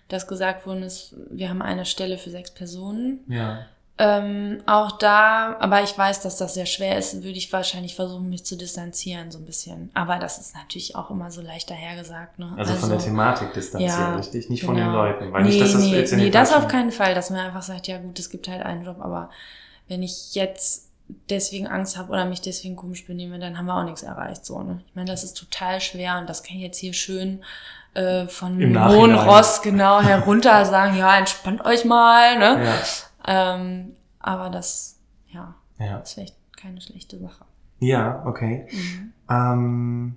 dass 0.09 0.27
gesagt 0.27 0.67
worden 0.67 0.83
ist, 0.83 1.15
wir 1.31 1.49
haben 1.49 1.63
eine 1.63 1.87
Stelle 1.87 2.19
für 2.19 2.31
sechs 2.31 2.51
Personen. 2.51 3.21
Ja. 3.29 3.61
Ähm, 4.01 4.63
auch 4.67 4.93
da, 4.93 5.57
aber 5.59 5.83
ich 5.83 5.99
weiß, 5.99 6.21
dass 6.21 6.37
das 6.37 6.55
sehr 6.55 6.67
schwer 6.67 6.99
ist, 6.99 7.17
würde 7.25 7.37
ich 7.37 7.53
wahrscheinlich 7.53 7.97
versuchen, 7.97 8.29
mich 8.29 8.45
zu 8.45 8.57
distanzieren, 8.57 9.33
so 9.33 9.39
ein 9.39 9.45
bisschen. 9.45 9.91
Aber 9.93 10.21
das 10.21 10.39
ist 10.39 10.55
natürlich 10.55 10.95
auch 10.95 11.11
immer 11.11 11.33
so 11.33 11.41
leicht 11.41 11.69
dahergesagt. 11.69 12.39
Ne? 12.39 12.55
Also, 12.57 12.75
also 12.75 12.87
von 12.87 12.91
der 12.91 13.01
Thematik 13.01 13.53
distanzieren, 13.55 13.99
ja, 13.99 14.17
richtig? 14.17 14.51
Nicht 14.51 14.61
genau. 14.61 14.71
von 14.71 14.77
den 14.77 14.87
genau. 14.87 15.03
Leuten. 15.03 15.33
Weil 15.33 15.43
nee, 15.43 15.49
nicht, 15.49 15.61
dass 15.61 15.73
das 15.73 15.83
nee, 15.83 15.97
jetzt 15.97 16.13
in 16.13 16.21
nee 16.21 16.31
das 16.31 16.53
auf 16.53 16.69
keinen 16.69 16.93
Fall, 16.93 17.17
dass 17.17 17.31
man 17.31 17.41
einfach 17.41 17.63
sagt, 17.63 17.89
ja 17.89 17.99
gut, 17.99 18.17
es 18.21 18.31
gibt 18.31 18.47
halt 18.47 18.63
einen 18.63 18.85
Job, 18.85 18.99
aber 19.01 19.31
wenn 19.89 20.05
ich 20.05 20.33
jetzt 20.37 20.89
deswegen 21.29 21.67
Angst 21.67 21.99
habe 21.99 22.13
oder 22.13 22.25
mich 22.25 22.41
deswegen 22.41 22.77
komisch 22.77 23.05
benehme, 23.05 23.41
dann 23.41 23.59
haben 23.59 23.67
wir 23.67 23.75
auch 23.75 23.85
nichts 23.85 24.05
erreicht. 24.05 24.47
So, 24.47 24.63
ne? 24.63 24.81
Ich 24.87 24.95
meine, 24.95 25.11
das 25.11 25.25
ist 25.25 25.37
total 25.37 25.81
schwer 25.81 26.19
und 26.19 26.29
das 26.29 26.45
kann 26.45 26.57
ich 26.57 26.63
jetzt 26.63 26.79
hier 26.79 26.93
schön 26.93 27.43
äh, 27.95 28.29
von 28.29 28.59
Hohen 28.89 29.15
Ross 29.15 29.61
genau 29.61 30.01
herunter 30.01 30.65
sagen, 30.65 30.97
ja, 30.97 31.19
entspannt 31.19 31.65
euch 31.65 31.85
mal. 31.85 32.39
Ne? 32.39 32.65
Ja. 32.65 32.75
Ähm, 33.29 33.95
aber 34.19 34.49
das, 34.49 34.99
ja, 35.29 35.55
ja, 35.79 35.99
ist 35.99 36.15
vielleicht 36.15 36.37
keine 36.57 36.81
schlechte 36.81 37.19
Sache. 37.19 37.45
Ja, 37.79 38.25
okay. 38.27 38.67
Mhm. 38.73 39.13
Ähm, 39.31 40.17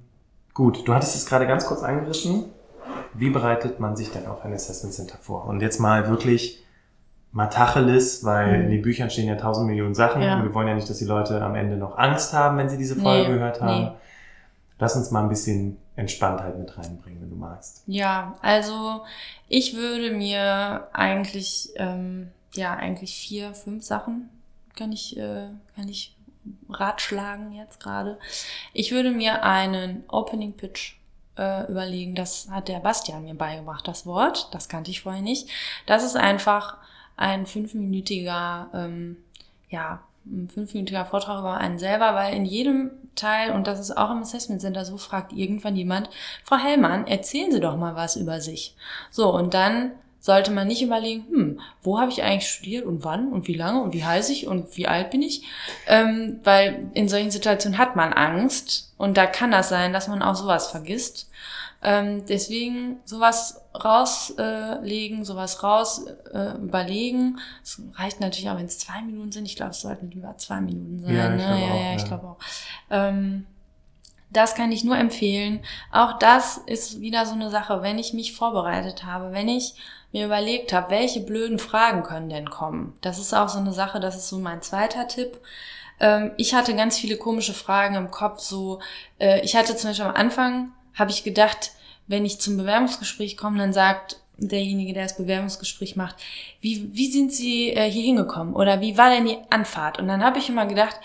gut, 0.54 0.88
du 0.88 0.94
hattest 0.94 1.16
es 1.16 1.26
gerade 1.26 1.46
ganz 1.46 1.66
kurz 1.66 1.84
angerissen. 1.84 2.46
Wie 3.14 3.30
bereitet 3.30 3.80
man 3.80 3.98
sich 3.98 4.12
denn 4.12 4.26
auf 4.26 4.46
ein 4.46 4.54
Assessment 4.54 4.94
Center 4.94 5.18
vor? 5.20 5.46
Und 5.46 5.62
jetzt 5.62 5.80
mal 5.80 6.10
wirklich 6.10 6.64
mal 7.34 7.48
Tacheles, 7.48 8.24
weil 8.24 8.58
mhm. 8.58 8.64
in 8.66 8.72
den 8.72 8.82
Büchern 8.82 9.10
stehen 9.10 9.28
ja 9.28 9.36
tausend 9.36 9.68
Millionen 9.68 9.94
Sachen 9.94 10.22
ja. 10.22 10.38
und 10.38 10.44
wir 10.44 10.54
wollen 10.54 10.70
ja 10.70 10.74
nicht, 10.74 10.90
dass 10.90 10.98
die 10.98 11.06
Leute 11.06 11.42
am 11.42 11.56
Ende 11.56 11.76
noch 11.76 11.98
Angst 11.98 12.34
haben, 12.34 12.58
wenn 12.58 12.70
sie 12.70 12.78
diese 12.78 12.96
Folge 12.96 13.30
nee, 13.30 13.36
gehört 13.36 13.62
haben. 13.62 13.84
Nee. 13.84 13.92
Lass 14.80 14.96
uns 14.96 15.12
mal 15.12 15.22
ein 15.22 15.30
bisschen 15.30 15.78
Entspanntheit 15.96 16.58
mit 16.58 16.78
reinbringen, 16.78 17.22
wenn 17.22 17.30
du 17.30 17.36
magst. 17.36 17.84
Ja, 17.86 18.36
also 18.42 19.02
ich 19.48 19.76
würde 19.76 20.12
mir 20.12 20.88
eigentlich 20.94 21.70
ähm, 21.76 22.32
ja 22.56 22.74
eigentlich 22.74 23.16
vier, 23.16 23.54
fünf 23.54 23.84
Sachen 23.84 24.30
kann 24.76 24.92
ich, 24.92 25.18
äh, 25.18 25.48
kann 25.76 25.88
ich 25.88 26.16
ratschlagen 26.70 27.54
jetzt 27.54 27.80
gerade. 27.80 28.18
Ich 28.74 28.92
würde 28.92 29.12
mir 29.12 29.44
einen 29.44 30.04
Opening 30.08 30.54
Pitch 30.54 30.96
äh, 31.38 31.70
überlegen. 31.70 32.16
Das 32.16 32.50
hat 32.50 32.68
der 32.68 32.80
Bastian 32.80 33.24
mir 33.24 33.36
beigebracht, 33.36 33.88
das 33.88 34.06
Wort. 34.06 34.50
Das 34.54 34.70
kannte 34.70 34.92
ich 34.92 35.02
vorher 35.02 35.22
nicht. 35.22 35.50
Das 35.86 36.04
ist 36.04 36.16
einfach 36.16 36.78
ein 37.18 37.46
fünfminütiger, 37.46 38.70
ähm, 38.74 39.18
ja, 39.70 40.02
ein 40.26 40.50
fünfminütiger 40.50 41.06
Vortrag 41.06 41.40
über 41.40 41.58
einen 41.58 41.80
selber, 41.80 42.14
weil 42.16 42.36
in 42.36 42.46
jedem 42.46 42.92
Teil, 43.16 43.52
und 43.52 43.68
das 43.68 43.80
ist 43.80 43.98
auch 43.98 44.12
im 44.12 44.22
Assessment 44.22 44.62
Center 44.62 44.86
so, 44.86 44.98
fragt 44.98 45.34
irgendwann 45.34 45.76
jemand, 45.76 46.10
Frau 46.44 46.58
Hellmann, 46.58 47.08
erzählen 47.08 47.52
Sie 47.52 47.60
doch 47.60 47.76
mal 47.76 47.96
was 47.96 48.16
über 48.16 48.40
sich. 48.40 48.76
So, 49.10 49.34
und 49.34 49.54
dann 49.54 49.92
sollte 50.22 50.52
man 50.52 50.68
nicht 50.68 50.84
überlegen, 50.84 51.26
hm, 51.30 51.60
wo 51.82 52.00
habe 52.00 52.12
ich 52.12 52.24
eigentlich 52.24 52.50
studiert 52.50 52.86
und 52.86 53.04
wann 53.04 53.34
und 53.34 53.48
wie 53.48 53.56
lange 53.56 53.82
und 53.82 53.94
wie 53.94 54.06
heiße 54.06 54.32
ich 54.32 54.48
und 54.48 54.78
wie 54.78 54.88
alt 54.88 55.10
bin 55.10 55.24
ich? 55.24 55.44
Ähm, 55.88 56.40
weil 56.44 56.92
in 56.94 57.10
solchen 57.10 57.32
Situationen 57.32 57.80
hat 57.80 57.96
man 57.96 58.14
Angst 58.14 58.94
und 58.98 59.18
da 59.18 59.26
kann 59.26 59.52
das 59.52 59.70
sein, 59.70 59.92
dass 59.92 60.08
man 60.08 60.22
auch 60.22 60.36
sowas 60.36 60.68
vergisst. 60.68 61.28
Ähm, 61.84 62.24
deswegen 62.28 63.00
sowas 63.06 63.60
rauslegen, 63.74 65.22
äh, 65.22 65.26
sowas 65.26 65.64
raus 65.64 66.06
äh, 66.32 66.52
überlegen. 66.58 67.40
Es 67.64 67.82
reicht 67.96 68.20
natürlich 68.20 68.48
auch, 68.52 68.58
wenn 68.58 68.68
es 68.68 68.78
zwei 68.78 69.02
Minuten 69.02 69.32
sind. 69.32 69.46
Ich 69.46 69.56
glaube, 69.56 69.72
es 69.72 69.82
sollten 69.82 70.12
lieber 70.12 70.38
zwei 70.38 70.62
Minuten 70.62 71.00
sein. 71.00 71.16
Ja, 71.16 71.30
ne? 71.30 71.42
ja, 71.42 71.76
ja, 71.76 71.96
ich 71.96 72.06
glaube 72.06 72.28
auch. 72.28 72.38
Ähm, 72.92 73.48
das 74.32 74.56
kann 74.56 74.72
ich 74.72 74.84
nur 74.84 74.98
empfehlen. 74.98 75.62
Auch 75.92 76.18
das 76.18 76.58
ist 76.58 77.02
wieder 77.02 77.26
so 77.26 77.34
eine 77.34 77.50
Sache, 77.50 77.82
wenn 77.82 78.00
ich 78.00 78.14
mich 78.14 78.34
vorbereitet 78.34 79.06
habe, 79.06 79.34
wenn 79.34 79.50
ich 79.50 79.76
mir 80.12 80.26
überlegt 80.26 80.74
habe, 80.74 80.90
welche 80.90 81.22
blöden 81.22 81.60
Fragen 81.60 82.04
können 82.04 82.30
denn 82.30 82.50
kommen. 82.50 82.98
Das 83.02 83.20
ist 83.20 83.34
auch 83.34 83.50
so 83.50 83.60
eine 83.60 83.74
Sache, 83.74 84.00
das 84.00 84.16
ist 84.16 84.30
so 84.30 84.40
mein 84.40 84.62
zweiter 84.62 85.08
Tipp. 85.08 85.40
Ähm, 86.00 86.32
ich 86.38 86.54
hatte 86.54 86.76
ganz 86.76 86.98
viele 86.98 87.18
komische 87.18 87.54
Fragen 87.54 87.96
im 87.96 88.12
Kopf, 88.12 88.40
so, 88.40 88.80
äh, 89.20 89.42
ich 89.42 89.56
hatte 89.56 89.76
zum 89.76 89.90
Beispiel 89.90 90.08
am 90.08 90.16
Anfang, 90.16 90.72
habe 90.96 91.12
ich 91.12 91.24
gedacht, 91.24 91.72
wenn 92.08 92.26
ich 92.26 92.40
zum 92.40 92.58
Bewerbungsgespräch 92.58 93.38
komme, 93.38 93.58
dann 93.58 93.74
sagt 93.74 94.20
derjenige, 94.38 94.94
der 94.94 95.04
das 95.04 95.18
Bewerbungsgespräch 95.18 95.96
macht, 95.96 96.16
wie, 96.60 96.90
wie 96.94 97.12
sind 97.12 97.32
Sie 97.32 97.70
äh, 97.70 97.90
hier 97.90 98.04
hingekommen 98.04 98.56
oder 98.56 98.82
wie 98.82 98.98
war 98.98 99.10
denn 99.10 99.26
die 99.26 99.38
Anfahrt? 99.50 100.00
Und 100.00 100.08
dann 100.08 100.24
habe 100.24 100.40
ich 100.40 100.50
immer 100.50 100.66
gedacht, 100.66 100.96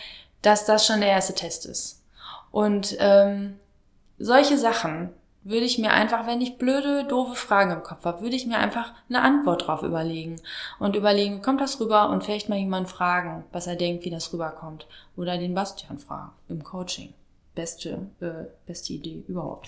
dass 0.43 0.65
das 0.65 0.87
schon 0.87 1.01
der 1.01 1.11
erste 1.11 1.35
Test 1.35 1.67
ist. 1.67 2.03
Und 2.57 2.97
ähm, 3.01 3.59
solche 4.17 4.57
Sachen 4.57 5.11
würde 5.45 5.67
ich 5.67 5.77
mir 5.77 5.93
einfach, 5.93 6.27
wenn 6.27 6.41
ich 6.41 6.57
blöde, 6.57 7.05
doofe 7.05 7.35
Fragen 7.37 7.71
im 7.71 7.83
Kopf 7.83 8.07
habe, 8.07 8.23
würde 8.23 8.35
ich 8.35 8.47
mir 8.47 8.57
einfach 8.57 8.95
eine 9.11 9.21
Antwort 9.21 9.67
drauf 9.67 9.83
überlegen. 9.83 10.41
Und 10.79 10.97
überlegen, 10.97 11.43
kommt 11.43 11.61
das 11.61 11.79
rüber? 11.81 12.09
Und 12.09 12.25
vielleicht 12.25 12.49
mal 12.49 12.57
jemanden 12.57 12.89
fragen, 12.89 13.45
was 13.53 13.67
er 13.67 13.77
denkt, 13.77 14.07
wie 14.07 14.11
das 14.11 14.33
rüberkommt. 14.33 14.87
Oder 15.19 15.37
den 15.37 15.55
Bastian 15.55 15.99
fragen 15.99 16.33
im 16.49 16.65
Coaching 16.65 17.13
beste, 17.57 18.07
äh, 18.21 18.45
beste 18.67 18.93
Idee 18.93 19.25
überhaupt. 19.27 19.67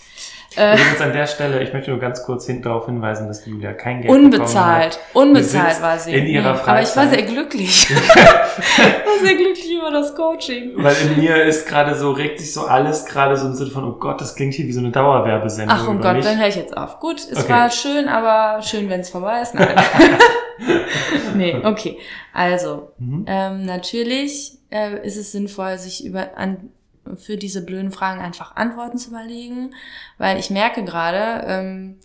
Äh, 0.56 0.74
Übrigens 0.74 1.00
an 1.00 1.12
der 1.12 1.26
Stelle, 1.26 1.62
ich 1.62 1.72
möchte 1.72 1.90
nur 1.90 1.98
ganz 1.98 2.22
kurz 2.22 2.46
darauf 2.46 2.86
hinweisen, 2.86 3.26
dass 3.26 3.44
Julia 3.44 3.72
kein 3.72 4.02
Geld 4.02 4.14
Unbezahlt, 4.14 4.92
hat. 4.92 5.00
unbezahlt 5.14 5.82
war 5.82 5.98
sie. 5.98 6.14
In 6.14 6.26
ihrer 6.26 6.54
Freizeit. 6.54 6.68
Aber 6.68 6.82
ich 6.82 6.96
war 6.96 7.08
sehr 7.08 7.26
glücklich. 7.26 7.90
ich 7.90 7.96
war 7.96 9.18
sehr 9.20 9.34
glücklich 9.34 9.72
über 9.76 9.90
das 9.90 10.14
Coaching. 10.14 10.72
Weil 10.76 10.94
in 11.02 11.20
mir 11.20 11.42
ist 11.44 11.66
gerade 11.66 11.96
so, 11.96 12.12
regt 12.12 12.38
sich 12.38 12.52
so 12.52 12.66
alles 12.66 13.06
gerade 13.06 13.36
so 13.36 13.46
im 13.46 13.54
Sinne 13.54 13.70
von, 13.70 13.84
oh 13.84 13.98
Gott, 13.98 14.20
das 14.20 14.36
klingt 14.36 14.54
hier 14.54 14.66
wie 14.66 14.72
so 14.72 14.80
eine 14.80 14.90
Dauerwerbesendung. 14.90 15.76
Ach, 15.76 15.88
um 15.88 16.00
Gott, 16.00 16.16
mich. 16.16 16.24
dann 16.24 16.38
höre 16.38 16.48
ich 16.48 16.56
jetzt 16.56 16.76
auf. 16.76 17.00
Gut, 17.00 17.16
es 17.18 17.38
okay. 17.38 17.48
war 17.48 17.70
schön, 17.70 18.06
aber 18.06 18.62
schön, 18.62 18.88
wenn 18.90 19.00
es 19.00 19.10
vorbei 19.10 19.40
ist. 19.40 19.54
Nein. 19.54 19.74
nee, 21.36 21.56
okay. 21.64 21.98
Also, 22.34 22.92
mhm. 22.98 23.24
ähm, 23.26 23.64
natürlich 23.64 24.58
äh, 24.70 25.04
ist 25.06 25.16
es 25.16 25.32
sinnvoll, 25.32 25.78
sich 25.78 26.04
über 26.04 26.36
an 26.36 26.70
für 27.16 27.36
diese 27.36 27.64
blöden 27.64 27.92
Fragen 27.92 28.20
einfach 28.20 28.56
Antworten 28.56 28.98
zu 28.98 29.10
überlegen, 29.10 29.74
weil 30.18 30.38
ich 30.38 30.50
merke 30.50 30.84
gerade, 30.84 31.46
ähm, 31.46 31.98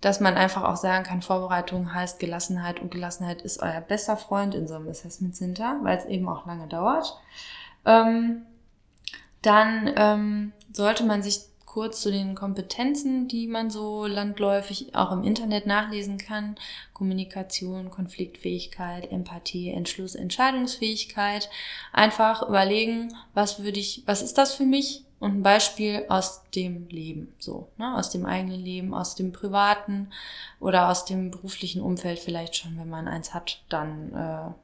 dass 0.00 0.20
man 0.20 0.34
einfach 0.34 0.64
auch 0.64 0.76
sagen 0.76 1.04
kann, 1.04 1.22
Vorbereitung 1.22 1.94
heißt 1.94 2.18
Gelassenheit 2.18 2.80
und 2.80 2.90
Gelassenheit 2.90 3.42
ist 3.42 3.62
euer 3.62 3.80
bester 3.80 4.16
Freund 4.16 4.54
in 4.54 4.66
so 4.66 4.74
einem 4.74 4.88
Assessment 4.88 5.36
Center, 5.36 5.78
weil 5.82 5.98
es 5.98 6.06
eben 6.06 6.28
auch 6.28 6.46
lange 6.46 6.66
dauert. 6.68 7.18
Ähm, 7.84 8.42
dann 9.42 9.90
ähm, 9.96 10.52
sollte 10.72 11.04
man 11.04 11.22
sich 11.22 11.49
kurz 11.70 12.00
zu 12.00 12.10
den 12.10 12.34
Kompetenzen, 12.34 13.28
die 13.28 13.46
man 13.46 13.70
so 13.70 14.04
landläufig 14.04 14.96
auch 14.96 15.12
im 15.12 15.22
Internet 15.22 15.66
nachlesen 15.66 16.18
kann. 16.18 16.56
Kommunikation, 16.92 17.90
Konfliktfähigkeit, 17.90 19.12
Empathie, 19.12 19.70
Entschluss, 19.70 20.16
Entscheidungsfähigkeit. 20.16 21.48
Einfach 21.92 22.42
überlegen, 22.42 23.14
was 23.34 23.62
würde 23.62 23.78
ich, 23.78 24.02
was 24.06 24.20
ist 24.20 24.36
das 24.36 24.52
für 24.52 24.64
mich? 24.64 25.04
Und 25.20 25.36
ein 25.36 25.42
Beispiel 25.44 26.06
aus 26.08 26.42
dem 26.56 26.88
Leben, 26.88 27.32
so, 27.38 27.68
ne, 27.76 27.96
aus 27.96 28.10
dem 28.10 28.26
eigenen 28.26 28.58
Leben, 28.58 28.92
aus 28.92 29.14
dem 29.14 29.30
privaten 29.30 30.10
oder 30.58 30.88
aus 30.88 31.04
dem 31.04 31.30
beruflichen 31.30 31.82
Umfeld 31.82 32.18
vielleicht 32.18 32.56
schon, 32.56 32.78
wenn 32.78 32.88
man 32.88 33.06
eins 33.06 33.32
hat, 33.32 33.62
dann 33.68 34.12
äh, 34.12 34.54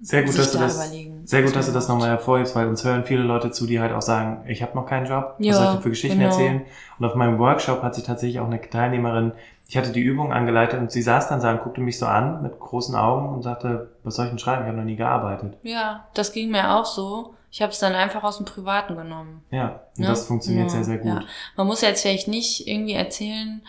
sehr 0.00 0.22
gut, 0.22 0.38
dass 0.38 0.52
du 0.52 0.58
das, 0.58 0.92
sehr 1.24 1.42
gut, 1.42 1.56
dass 1.56 1.66
du 1.66 1.72
das 1.72 1.88
nochmal 1.88 2.10
hervorhebst, 2.10 2.54
weil 2.54 2.68
uns 2.68 2.84
hören 2.84 3.04
viele 3.04 3.22
Leute 3.22 3.50
zu, 3.50 3.66
die 3.66 3.80
halt 3.80 3.92
auch 3.92 4.02
sagen, 4.02 4.44
ich 4.46 4.62
habe 4.62 4.76
noch 4.76 4.86
keinen 4.86 5.06
Job, 5.06 5.36
ja, 5.38 5.50
was 5.50 5.58
soll 5.58 5.66
ich 5.66 5.72
denn 5.72 5.82
für 5.82 5.88
Geschichten 5.90 6.18
genau. 6.18 6.30
erzählen? 6.30 6.62
Und 6.98 7.04
auf 7.04 7.14
meinem 7.14 7.38
Workshop 7.38 7.82
hat 7.82 7.94
sich 7.94 8.04
tatsächlich 8.04 8.40
auch 8.40 8.46
eine 8.46 8.60
Teilnehmerin, 8.60 9.32
ich 9.66 9.76
hatte 9.76 9.92
die 9.92 10.00
Übung 10.00 10.32
angeleitet 10.32 10.80
und 10.80 10.90
sie 10.90 11.02
saß 11.02 11.28
dann, 11.28 11.42
sagen, 11.42 11.60
guckte 11.62 11.82
mich 11.82 11.98
so 11.98 12.06
an 12.06 12.42
mit 12.42 12.58
großen 12.58 12.94
Augen 12.94 13.28
und 13.28 13.42
sagte, 13.42 13.90
was 14.02 14.14
soll 14.14 14.24
ich 14.24 14.30
denn 14.30 14.38
schreiben? 14.38 14.62
Ich 14.62 14.68
habe 14.68 14.78
noch 14.78 14.84
nie 14.84 14.96
gearbeitet. 14.96 15.58
Ja, 15.62 16.06
das 16.14 16.32
ging 16.32 16.50
mir 16.50 16.74
auch 16.74 16.86
so. 16.86 17.34
Ich 17.50 17.60
habe 17.60 17.72
es 17.72 17.78
dann 17.78 17.94
einfach 17.94 18.24
aus 18.24 18.38
dem 18.38 18.46
Privaten 18.46 18.96
genommen. 18.96 19.42
Ja, 19.50 19.80
und 19.96 20.04
ja? 20.04 20.10
das 20.10 20.26
funktioniert 20.26 20.68
ja, 20.68 20.70
sehr, 20.70 20.84
sehr 20.84 20.98
gut. 20.98 21.06
Ja. 21.06 21.22
Man 21.56 21.66
muss 21.66 21.82
jetzt 21.82 22.02
vielleicht 22.02 22.28
nicht 22.28 22.66
irgendwie 22.66 22.94
erzählen, 22.94 23.62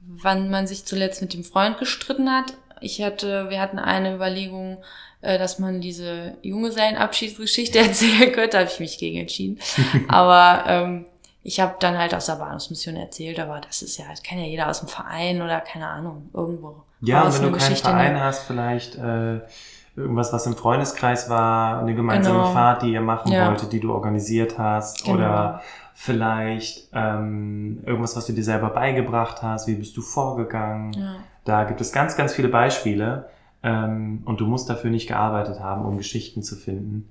wann 0.00 0.50
man 0.50 0.66
sich 0.66 0.86
zuletzt 0.86 1.20
mit 1.20 1.34
dem 1.34 1.44
Freund 1.44 1.78
gestritten 1.78 2.30
hat. 2.30 2.54
Ich 2.80 3.02
hatte, 3.02 3.50
wir 3.50 3.60
hatten 3.60 3.78
eine 3.78 4.14
Überlegung, 4.14 4.78
äh, 5.20 5.38
dass 5.38 5.58
man 5.58 5.80
diese 5.80 6.34
Junggesellenabschiedsgeschichte 6.42 7.78
erzählen 7.86 8.32
könnte, 8.32 8.58
habe 8.58 8.68
ich 8.68 8.80
mich 8.80 8.98
gegen 8.98 9.18
entschieden. 9.18 9.58
Aber 10.08 10.64
ähm, 10.66 11.06
ich 11.42 11.60
habe 11.60 11.76
dann 11.80 11.96
halt 11.96 12.14
aus 12.14 12.26
der 12.26 12.34
Bahnhofsmission 12.34 12.96
erzählt, 12.96 13.40
aber 13.40 13.60
das 13.60 13.80
ist 13.80 13.96
ja, 13.96 14.04
das 14.10 14.22
kann 14.22 14.38
ja 14.38 14.44
jeder 14.44 14.68
aus 14.68 14.80
dem 14.80 14.88
Verein 14.88 15.40
oder 15.40 15.60
keine 15.60 15.86
Ahnung, 15.86 16.28
irgendwo. 16.34 16.82
Ja, 17.00 17.22
und 17.22 17.34
wenn 17.34 17.52
du 17.52 17.58
keinen 17.58 17.76
Verein 17.76 18.12
nehmen. 18.12 18.24
hast, 18.24 18.42
vielleicht 18.42 18.96
äh, 18.96 19.40
irgendwas, 19.96 20.32
was 20.32 20.46
im 20.46 20.56
Freundeskreis 20.56 21.30
war, 21.30 21.80
eine 21.80 21.94
gemeinsame 21.94 22.40
genau. 22.40 22.52
Fahrt, 22.52 22.82
die 22.82 22.92
ihr 22.92 23.00
machen 23.00 23.32
ja. 23.32 23.48
wolltet, 23.48 23.72
die 23.72 23.80
du 23.80 23.94
organisiert 23.94 24.58
hast, 24.58 25.04
genau. 25.04 25.16
oder 25.16 25.62
vielleicht 25.94 26.88
ähm, 26.92 27.82
irgendwas, 27.86 28.14
was 28.14 28.26
du 28.26 28.32
dir 28.32 28.44
selber 28.44 28.70
beigebracht 28.70 29.42
hast, 29.42 29.66
wie 29.66 29.74
bist 29.74 29.96
du 29.96 30.02
vorgegangen. 30.02 30.92
Ja. 30.92 31.16
Da 31.44 31.64
gibt 31.64 31.80
es 31.80 31.92
ganz, 31.92 32.16
ganz 32.16 32.34
viele 32.34 32.48
Beispiele. 32.48 33.28
Ähm, 33.62 34.22
und 34.24 34.40
du 34.40 34.46
musst 34.46 34.70
dafür 34.70 34.90
nicht 34.90 35.08
gearbeitet 35.08 35.60
haben, 35.60 35.84
um 35.84 35.96
Geschichten 35.96 36.42
zu 36.42 36.56
finden, 36.56 37.10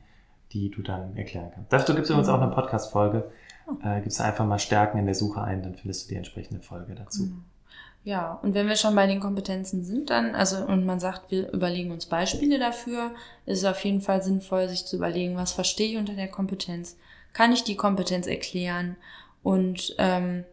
die 0.54 0.70
du 0.70 0.82
dann 0.82 1.16
erklären 1.18 1.52
kannst. 1.54 1.74
Dazu 1.74 1.94
gibt 1.94 2.06
es 2.06 2.10
übrigens 2.10 2.30
auch 2.30 2.42
eine 2.42 2.52
Podcast-Folge. 2.52 3.30
Oh. 3.68 3.86
Äh, 3.86 4.02
gibst 4.02 4.22
einfach 4.22 4.46
mal 4.46 4.60
Stärken 4.60 4.98
in 4.98 5.06
der 5.06 5.16
Suche 5.16 5.42
ein, 5.42 5.62
dann 5.62 5.76
findest 5.76 6.06
du 6.06 6.10
die 6.10 6.16
entsprechende 6.16 6.62
Folge 6.62 6.96
dazu. 6.96 7.24
Mhm. 7.24 7.44
Ja, 8.06 8.40
und 8.42 8.54
wenn 8.54 8.70
wir 8.70 8.78
schon 8.78 8.96
bei 8.96 9.06
den 9.06 9.20
Kompetenzen 9.20 9.84
sind, 9.84 10.10
dann, 10.10 10.34
also, 10.34 10.64
und 10.64 10.86
man 10.86 11.02
sagt, 11.02 11.30
wir 11.30 11.52
überlegen 11.52 11.92
uns 11.92 12.06
Beispiele 12.06 12.58
dafür, 12.58 13.12
ist 13.46 13.60
es 13.60 13.66
auf 13.66 13.84
jeden 13.84 14.00
Fall 14.00 14.24
sinnvoll, 14.24 14.70
sich 14.70 14.86
zu 14.86 14.96
überlegen, 14.96 15.36
was 15.36 15.52
verstehe 15.52 15.90
ich 15.90 15.98
unter 15.98 16.14
der 16.14 16.30
Kompetenz? 16.30 16.96
Kann 17.34 17.52
ich 17.52 17.66
die 17.66 17.76
Kompetenz 17.76 18.26
erklären? 18.26 18.96
Und 19.44 19.94
ähm, 19.98 20.46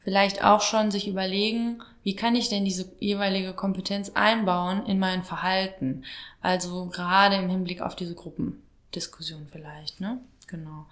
vielleicht 0.00 0.44
auch 0.44 0.60
schon 0.60 0.90
sich 0.90 1.08
überlegen, 1.08 1.82
wie 2.08 2.16
kann 2.16 2.36
ich 2.36 2.48
denn 2.48 2.64
diese 2.64 2.90
jeweilige 3.00 3.52
Kompetenz 3.52 4.12
einbauen 4.14 4.86
in 4.86 4.98
mein 4.98 5.22
Verhalten? 5.22 6.04
Also 6.40 6.86
gerade 6.86 7.36
im 7.36 7.50
Hinblick 7.50 7.82
auf 7.82 7.96
diese 7.96 8.14
Gruppendiskussion 8.14 9.46
vielleicht, 9.52 10.00
ne? 10.00 10.18
Genau. 10.46 10.86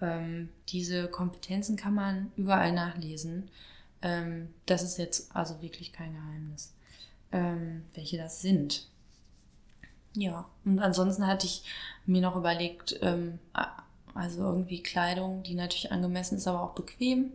Ähm, 0.00 0.48
diese 0.70 1.08
Kompetenzen 1.08 1.76
kann 1.76 1.92
man 1.92 2.32
überall 2.38 2.72
nachlesen. 2.72 3.50
Ähm, 4.00 4.48
das 4.64 4.82
ist 4.82 4.96
jetzt 4.96 5.36
also 5.36 5.60
wirklich 5.60 5.92
kein 5.92 6.14
Geheimnis, 6.14 6.72
ähm, 7.32 7.84
welche 7.92 8.16
das 8.16 8.40
sind. 8.40 8.88
Ja, 10.14 10.48
und 10.64 10.78
ansonsten 10.78 11.26
hatte 11.26 11.46
ich 11.46 11.64
mir 12.06 12.22
noch 12.22 12.34
überlegt, 12.34 12.98
ähm, 13.02 13.40
also 14.14 14.40
irgendwie 14.40 14.82
Kleidung, 14.82 15.42
die 15.42 15.54
natürlich 15.54 15.92
angemessen 15.92 16.38
ist, 16.38 16.48
aber 16.48 16.62
auch 16.62 16.72
bequem 16.74 17.30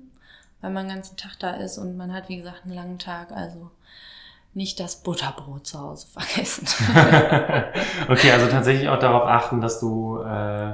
weil 0.62 0.72
man 0.72 0.88
den 0.88 0.96
ganzen 0.96 1.18
Tag 1.18 1.38
da 1.40 1.52
ist 1.52 1.78
und 1.78 1.98
man 1.98 2.14
hat, 2.14 2.30
wie 2.30 2.38
gesagt, 2.38 2.64
einen 2.66 2.76
langen 2.76 3.00
Tag. 3.00 3.32
Also 3.32 3.70
nicht 4.54 4.80
das 4.80 4.98
Butterbrot 4.98 5.68
zu 5.68 5.80
Hause 5.80 6.08
vergessen. 6.12 6.68
okay, 8.10 8.32
also 8.32 8.48
tatsächlich 8.48 8.90
auch 8.90 9.00
darauf 9.00 9.24
achten, 9.24 9.62
dass 9.62 9.80
du 9.80 10.20
äh, 10.20 10.74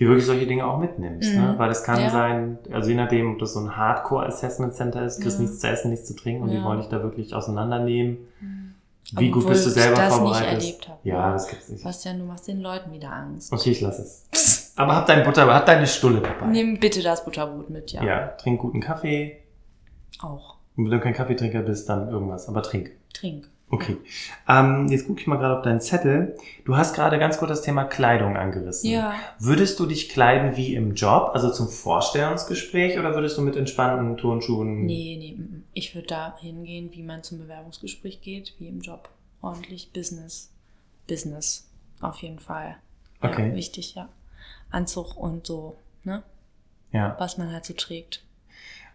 dir 0.00 0.08
wirklich 0.08 0.26
solche 0.26 0.46
Dinge 0.46 0.66
auch 0.66 0.78
mitnimmst. 0.78 1.32
Ne? 1.32 1.40
Mhm. 1.40 1.46
Ne? 1.46 1.58
Weil 1.58 1.70
es 1.70 1.84
kann 1.84 2.00
ja. 2.00 2.10
sein, 2.10 2.58
also 2.72 2.88
je 2.88 2.96
nachdem, 2.96 3.32
ob 3.32 3.38
das 3.38 3.52
so 3.52 3.60
ein 3.60 3.76
Hardcore-Assessment 3.76 4.74
Center 4.74 5.04
ist, 5.04 5.20
kriegst 5.20 5.38
ja. 5.38 5.42
nichts 5.42 5.60
zu 5.60 5.68
essen, 5.68 5.90
nichts 5.90 6.06
zu 6.06 6.16
trinken 6.16 6.42
und 6.42 6.50
ja. 6.50 6.58
die 6.58 6.64
wollen 6.64 6.78
dich 6.80 6.88
da 6.88 7.02
wirklich 7.02 7.34
auseinandernehmen. 7.34 8.18
Mhm. 8.40 8.74
Wie 9.12 9.28
Obwohl 9.28 9.42
gut 9.42 9.50
bist 9.50 9.66
du 9.66 9.70
selber 9.70 9.94
ich 9.94 9.98
das 9.98 10.14
vorbereitet? 10.14 10.52
Nicht 10.54 10.64
erlebt 10.64 10.88
habe. 10.88 10.98
Ja, 11.04 11.32
das 11.32 11.48
gibt's 11.48 11.68
nicht. 11.68 11.82
Bastian, 11.82 12.18
du 12.18 12.24
machst 12.24 12.46
den 12.46 12.60
Leuten 12.60 12.92
wieder 12.92 13.12
Angst. 13.12 13.52
Okay, 13.52 13.70
ich 13.70 13.80
lass 13.80 13.98
es. 13.98 14.28
Aber 14.80 14.96
hab 14.96 15.06
dein 15.06 15.24
Butter, 15.24 15.52
hab 15.52 15.66
deine 15.66 15.86
Stulle 15.86 16.20
dabei. 16.20 16.46
Nimm 16.46 16.78
bitte 16.78 17.02
das 17.02 17.24
Butterbrot 17.24 17.68
mit, 17.70 17.92
ja. 17.92 18.02
Ja, 18.02 18.26
trink 18.28 18.60
guten 18.60 18.80
Kaffee. 18.80 19.36
Auch. 20.20 20.56
Und 20.76 20.84
wenn 20.84 20.92
du 20.92 21.00
kein 21.00 21.12
Kaffeetrinker 21.12 21.60
bist, 21.60 21.88
dann 21.88 22.08
irgendwas. 22.08 22.48
Aber 22.48 22.62
trink. 22.62 22.92
Trink. 23.12 23.48
Okay. 23.68 23.98
Ähm, 24.48 24.88
jetzt 24.88 25.06
gucke 25.06 25.20
ich 25.20 25.26
mal 25.26 25.36
gerade 25.36 25.56
auf 25.56 25.62
deinen 25.62 25.80
Zettel. 25.80 26.34
Du 26.64 26.76
hast 26.76 26.94
gerade 26.94 27.18
ganz 27.18 27.38
kurz 27.38 27.50
das 27.50 27.62
Thema 27.62 27.84
Kleidung 27.84 28.36
angerissen. 28.36 28.90
Ja. 28.90 29.14
Würdest 29.38 29.78
du 29.78 29.86
dich 29.86 30.08
kleiden 30.08 30.56
wie 30.56 30.74
im 30.74 30.94
Job, 30.94 31.30
also 31.34 31.52
zum 31.52 31.68
Vorstellungsgespräch, 31.68 32.98
oder 32.98 33.14
würdest 33.14 33.38
du 33.38 33.42
mit 33.42 33.56
entspannten 33.56 34.16
Turnschuhen? 34.16 34.86
Nee, 34.86 35.16
nee. 35.20 35.38
Ich 35.72 35.94
würde 35.94 36.08
da 36.08 36.36
hingehen, 36.40 36.90
wie 36.92 37.02
man 37.02 37.22
zum 37.22 37.38
Bewerbungsgespräch 37.38 38.22
geht, 38.22 38.54
wie 38.58 38.66
im 38.66 38.80
Job. 38.80 39.08
ordentlich 39.40 39.92
Business. 39.92 40.50
Business, 41.06 41.68
auf 42.00 42.22
jeden 42.22 42.38
Fall. 42.40 42.76
Okay. 43.20 43.50
Ja, 43.50 43.54
wichtig, 43.54 43.94
ja. 43.94 44.08
Anzug 44.70 45.16
und 45.16 45.46
so, 45.46 45.76
ne? 46.04 46.22
Ja. 46.92 47.16
Was 47.18 47.38
man 47.38 47.52
halt 47.52 47.64
so 47.64 47.74
trägt. 47.74 48.24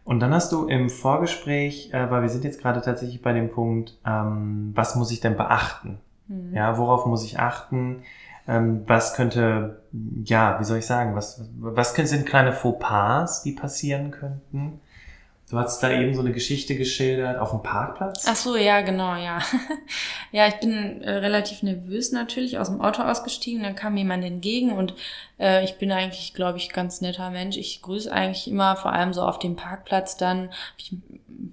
Und 0.04 0.20
dann 0.20 0.34
hast 0.34 0.52
du 0.52 0.68
im 0.68 0.90
Vorgespräch, 0.90 1.92
äh, 1.94 2.10
weil 2.12 2.22
wir 2.22 2.30
sind 2.30 2.44
jetzt 2.44 2.62
gerade 2.62 2.82
tatsächlich 2.82 3.22
bei 3.22 3.34
dem 3.34 3.50
Punkt, 3.50 3.98
ähm, 4.06 4.72
was 4.76 4.96
muss 4.96 5.12
ich 5.12 5.20
denn 5.20 5.36
beachten? 5.36 6.00
Mhm. 6.28 6.54
Ja, 6.54 6.78
worauf 6.78 7.06
muss 7.08 7.24
ich 7.24 7.40
achten? 7.40 8.04
Ähm, 8.48 8.84
was 8.86 9.16
könnte, 9.16 9.82
ja, 10.24 10.60
wie 10.60 10.64
soll 10.64 10.78
ich 10.78 10.86
sagen, 10.86 11.16
was, 11.16 11.50
was 11.58 11.96
sind 11.96 12.28
kleine 12.28 12.54
Fauxpas, 12.54 13.42
die 13.42 13.54
passieren 13.54 14.12
könnten? 14.12 14.80
Du 15.56 15.62
hast 15.62 15.82
da 15.82 15.90
eben 15.90 16.14
so 16.14 16.20
eine 16.20 16.34
Geschichte 16.34 16.76
geschildert 16.76 17.40
auf 17.40 17.52
dem 17.52 17.64
Parkplatz. 17.64 18.26
Ach 18.28 18.36
so, 18.36 18.58
ja, 18.58 18.82
genau, 18.82 19.16
ja. 19.16 19.40
ja, 20.34 20.50
ich 20.50 20.56
bin 20.56 21.02
äh, 21.02 21.10
relativ 21.10 21.64
nervös 21.64 22.12
natürlich 22.12 22.60
aus 22.60 22.68
dem 22.68 22.82
Auto 22.82 23.04
ausgestiegen. 23.04 23.64
Dann 23.64 23.74
kam 23.74 23.96
jemand 23.96 24.26
entgegen 24.26 24.74
und 24.74 24.94
äh, 25.40 25.64
ich 25.64 25.78
bin 25.78 25.94
eigentlich, 25.94 26.34
glaube 26.34 26.58
ich, 26.58 26.74
ganz 26.74 27.00
netter 27.00 27.30
Mensch. 27.30 27.56
Ich 27.56 27.82
grüße 27.82 28.12
eigentlich 28.12 28.50
immer, 28.50 28.76
vor 28.76 28.92
allem 28.92 29.14
so 29.14 29.22
auf 29.22 29.40
dem 29.40 29.56
Parkplatz. 29.56 30.18
Dann 30.18 30.50
ich, 30.76 30.94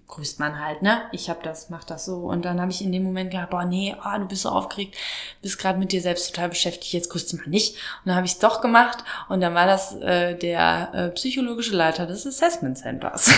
grüßt 0.08 0.40
man 0.40 0.64
halt, 0.64 0.82
ne? 0.82 1.02
Ich 1.12 1.30
habe 1.30 1.40
das, 1.42 1.70
mach 1.70 1.84
das 1.84 2.04
so. 2.04 2.18
Und 2.24 2.44
dann 2.44 2.60
habe 2.60 2.70
ich 2.70 2.82
in 2.82 2.92
dem 2.92 3.02
Moment 3.02 3.30
gedacht, 3.30 3.50
boah, 3.50 3.64
nee, 3.64 3.94
oh, 3.98 4.18
du 4.18 4.26
bist 4.26 4.42
so 4.42 4.50
aufgeregt, 4.50 4.96
bist 5.40 5.58
gerade 5.58 5.78
mit 5.78 5.92
dir 5.92 6.00
selbst 6.00 6.34
total 6.34 6.50
beschäftigt. 6.50 6.92
Jetzt 6.92 7.10
grüßt 7.10 7.32
du 7.32 7.36
mal 7.38 7.48
nicht. 7.48 7.74
Und 7.74 8.06
dann 8.06 8.16
habe 8.16 8.26
ich 8.26 8.32
es 8.32 8.38
doch 8.38 8.60
gemacht. 8.60 8.98
Und 9.28 9.40
dann 9.40 9.54
war 9.54 9.66
das 9.66 9.94
äh, 9.96 10.36
der 10.36 10.90
äh, 10.92 11.08
psychologische 11.10 11.74
Leiter 11.74 12.06
des 12.06 12.26
Assessment 12.26 12.78
Centers. 12.78 13.30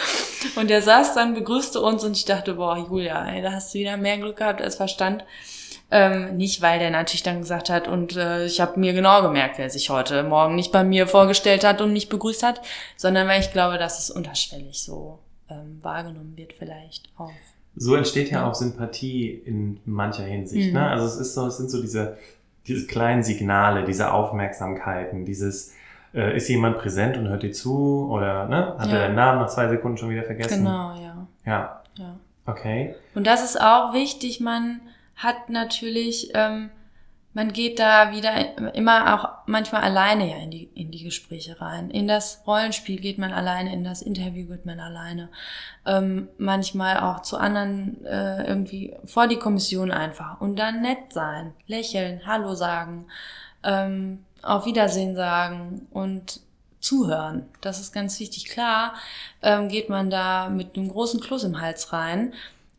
und 0.56 0.70
der 0.70 0.82
saß 0.82 1.14
dann, 1.14 1.34
begrüßte 1.34 1.80
uns 1.80 2.04
und 2.04 2.16
ich 2.16 2.24
dachte, 2.24 2.54
boah, 2.54 2.76
Julia, 2.76 3.26
ey, 3.28 3.42
da 3.42 3.52
hast 3.52 3.74
du 3.74 3.78
wieder 3.78 3.96
mehr 3.96 4.18
Glück 4.18 4.36
gehabt 4.36 4.62
als 4.62 4.76
Verstand. 4.76 5.24
Ähm, 5.90 6.36
nicht, 6.36 6.62
weil 6.62 6.78
der 6.78 6.90
natürlich 6.90 7.22
dann 7.22 7.40
gesagt 7.40 7.70
hat, 7.70 7.86
und 7.86 8.16
äh, 8.16 8.46
ich 8.46 8.60
habe 8.60 8.80
mir 8.80 8.94
genau 8.94 9.22
gemerkt, 9.22 9.58
wer 9.58 9.70
sich 9.70 9.90
heute 9.90 10.22
Morgen 10.22 10.54
nicht 10.54 10.72
bei 10.72 10.82
mir 10.82 11.06
vorgestellt 11.06 11.62
hat 11.62 11.80
und 11.80 11.92
mich 11.92 12.08
begrüßt 12.08 12.42
hat, 12.42 12.62
sondern 12.96 13.28
weil 13.28 13.40
ich 13.40 13.52
glaube, 13.52 13.78
dass 13.78 13.98
es 13.98 14.10
unterschwellig 14.10 14.82
so 14.82 15.20
ähm, 15.48 15.78
wahrgenommen 15.82 16.36
wird 16.36 16.52
vielleicht 16.52 17.10
auch. 17.16 17.30
So 17.76 17.94
entsteht 17.96 18.30
ja, 18.30 18.48
auch 18.48 18.54
Sympathie 18.54 19.30
in 19.30 19.80
mancher 19.84 20.24
Hinsicht. 20.24 20.68
Mhm. 20.68 20.74
Ne? 20.74 20.88
Also 20.88 21.06
es 21.06 21.16
ist 21.16 21.34
so, 21.34 21.46
es 21.46 21.56
sind 21.56 21.70
so 21.70 21.80
diese, 21.80 22.16
diese 22.66 22.86
kleinen 22.86 23.22
Signale, 23.22 23.84
diese 23.84 24.12
Aufmerksamkeiten, 24.12 25.24
dieses 25.24 25.74
äh, 26.14 26.36
ist 26.36 26.48
jemand 26.48 26.78
präsent 26.78 27.16
und 27.16 27.28
hört 27.28 27.42
dir 27.42 27.52
zu 27.52 28.08
oder 28.10 28.46
ne, 28.48 28.76
hat 28.78 28.86
Ja. 28.86 28.94
er 28.94 29.00
deinen 29.06 29.16
Namen 29.16 29.40
nach 29.40 29.48
zwei 29.48 29.68
Sekunden 29.68 29.98
schon 29.98 30.10
wieder 30.10 30.22
vergessen? 30.22 30.58
Genau, 30.58 30.94
ja. 30.94 31.26
Ja, 31.44 31.82
ja. 31.98 32.16
okay. 32.46 32.94
Und 33.14 33.26
das 33.26 33.42
ist 33.44 33.60
auch 33.60 33.92
wichtig, 33.92 34.40
man 34.40 34.80
hat 35.16 35.50
natürlich, 35.50 36.30
ähm, 36.34 36.70
man 37.34 37.52
geht 37.52 37.80
da 37.80 38.12
wieder 38.12 38.74
immer 38.74 39.14
auch 39.14 39.28
manchmal 39.46 39.82
alleine 39.82 40.30
ja 40.30 40.36
in 40.36 40.52
die, 40.52 40.70
in 40.74 40.92
die 40.92 41.02
Gespräche 41.02 41.60
rein. 41.60 41.90
In 41.90 42.06
das 42.06 42.42
Rollenspiel 42.46 43.00
geht 43.00 43.18
man 43.18 43.32
alleine, 43.32 43.72
in 43.72 43.82
das 43.82 44.02
Interview 44.02 44.46
geht 44.46 44.64
man 44.64 44.78
alleine. 44.78 45.28
Ähm, 45.84 46.28
manchmal 46.38 47.00
auch 47.00 47.22
zu 47.22 47.36
anderen 47.36 48.04
äh, 48.04 48.46
irgendwie 48.46 48.94
vor 49.04 49.26
die 49.26 49.38
Kommission 49.38 49.90
einfach. 49.90 50.40
Und 50.40 50.56
dann 50.56 50.80
nett 50.80 51.12
sein, 51.12 51.54
lächeln, 51.66 52.22
Hallo 52.24 52.54
sagen, 52.54 53.06
ähm, 53.64 54.24
auf 54.42 54.64
Wiedersehen 54.64 55.16
sagen 55.16 55.88
und 55.90 56.40
zuhören. 56.78 57.48
Das 57.60 57.80
ist 57.80 57.92
ganz 57.92 58.20
wichtig. 58.20 58.44
Klar 58.44 58.94
ähm, 59.42 59.68
geht 59.68 59.88
man 59.88 60.08
da 60.08 60.50
mit 60.50 60.76
einem 60.76 60.88
großen 60.88 61.20
Kloß 61.20 61.44
im 61.44 61.60
Hals 61.60 61.92
rein. 61.92 62.32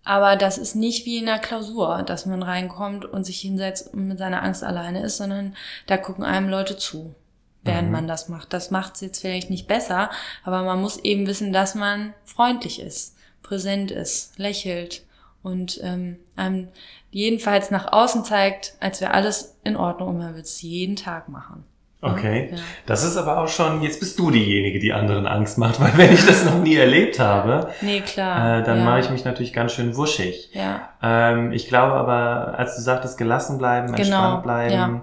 Aber 0.05 0.35
das 0.35 0.57
ist 0.59 0.75
nicht 0.75 1.05
wie 1.05 1.17
in 1.17 1.27
einer 1.27 1.39
Klausur, 1.39 2.03
dass 2.03 2.25
man 2.27 2.43
reinkommt 2.43 3.05
und 3.05 3.23
sich 3.25 3.41
hinsetzt 3.41 3.93
und 3.93 4.07
mit 4.07 4.19
seiner 4.19 4.43
Angst 4.43 4.63
alleine 4.63 5.01
ist, 5.03 5.17
sondern 5.17 5.55
da 5.87 5.97
gucken 5.97 6.23
einem 6.23 6.47
Leute 6.47 6.77
zu, 6.77 7.15
während 7.63 7.87
Mhm. 7.87 7.91
man 7.91 8.07
das 8.07 8.29
macht. 8.29 8.53
Das 8.53 8.69
macht 8.69 8.95
es 8.95 9.01
jetzt 9.01 9.21
vielleicht 9.21 9.49
nicht 9.49 9.67
besser, 9.67 10.11
aber 10.43 10.61
man 10.61 10.79
muss 10.79 10.97
eben 10.97 11.25
wissen, 11.25 11.51
dass 11.51 11.73
man 11.73 12.13
freundlich 12.23 12.79
ist, 12.79 13.15
präsent 13.41 13.89
ist, 13.91 14.37
lächelt 14.37 15.03
und 15.41 15.79
ähm, 15.83 16.17
einem 16.35 16.67
jedenfalls 17.11 17.71
nach 17.71 17.91
außen 17.91 18.23
zeigt, 18.25 18.75
als 18.79 19.01
wäre 19.01 19.11
alles 19.11 19.55
in 19.63 19.75
Ordnung 19.75 20.09
und 20.09 20.17
man 20.19 20.35
wird 20.35 20.45
es 20.45 20.61
jeden 20.61 20.95
Tag 20.95 21.29
machen. 21.29 21.63
Okay. 22.01 22.49
Ja. 22.51 22.57
Das 22.85 23.03
ist 23.03 23.17
aber 23.17 23.39
auch 23.39 23.47
schon, 23.47 23.81
jetzt 23.81 23.99
bist 23.99 24.19
du 24.19 24.29
diejenige, 24.29 24.77
die 24.79 24.93
anderen 24.93 25.25
Angst 25.25 25.57
macht, 25.57 25.79
weil 25.81 25.97
wenn 25.97 26.13
ich 26.13 26.25
das 26.25 26.45
noch 26.45 26.59
nie 26.59 26.75
erlebt 26.75 27.19
habe, 27.19 27.69
Nee, 27.81 28.01
klar. 28.01 28.59
äh, 28.59 28.63
dann 28.63 28.79
ja. 28.79 28.83
mache 28.83 28.99
ich 28.99 29.09
mich 29.09 29.25
natürlich 29.25 29.53
ganz 29.53 29.71
schön 29.73 29.95
wuschig. 29.97 30.51
Ja, 30.53 30.89
Ähm, 31.01 31.51
ich 31.51 31.67
glaube 31.67 31.93
aber, 31.93 32.57
als 32.59 32.75
du 32.75 32.81
sagtest, 32.81 33.17
gelassen 33.17 33.57
bleiben, 33.57 33.87
Genau, 33.93 34.01
entspannt 34.01 34.43
bleiben, 34.43 35.01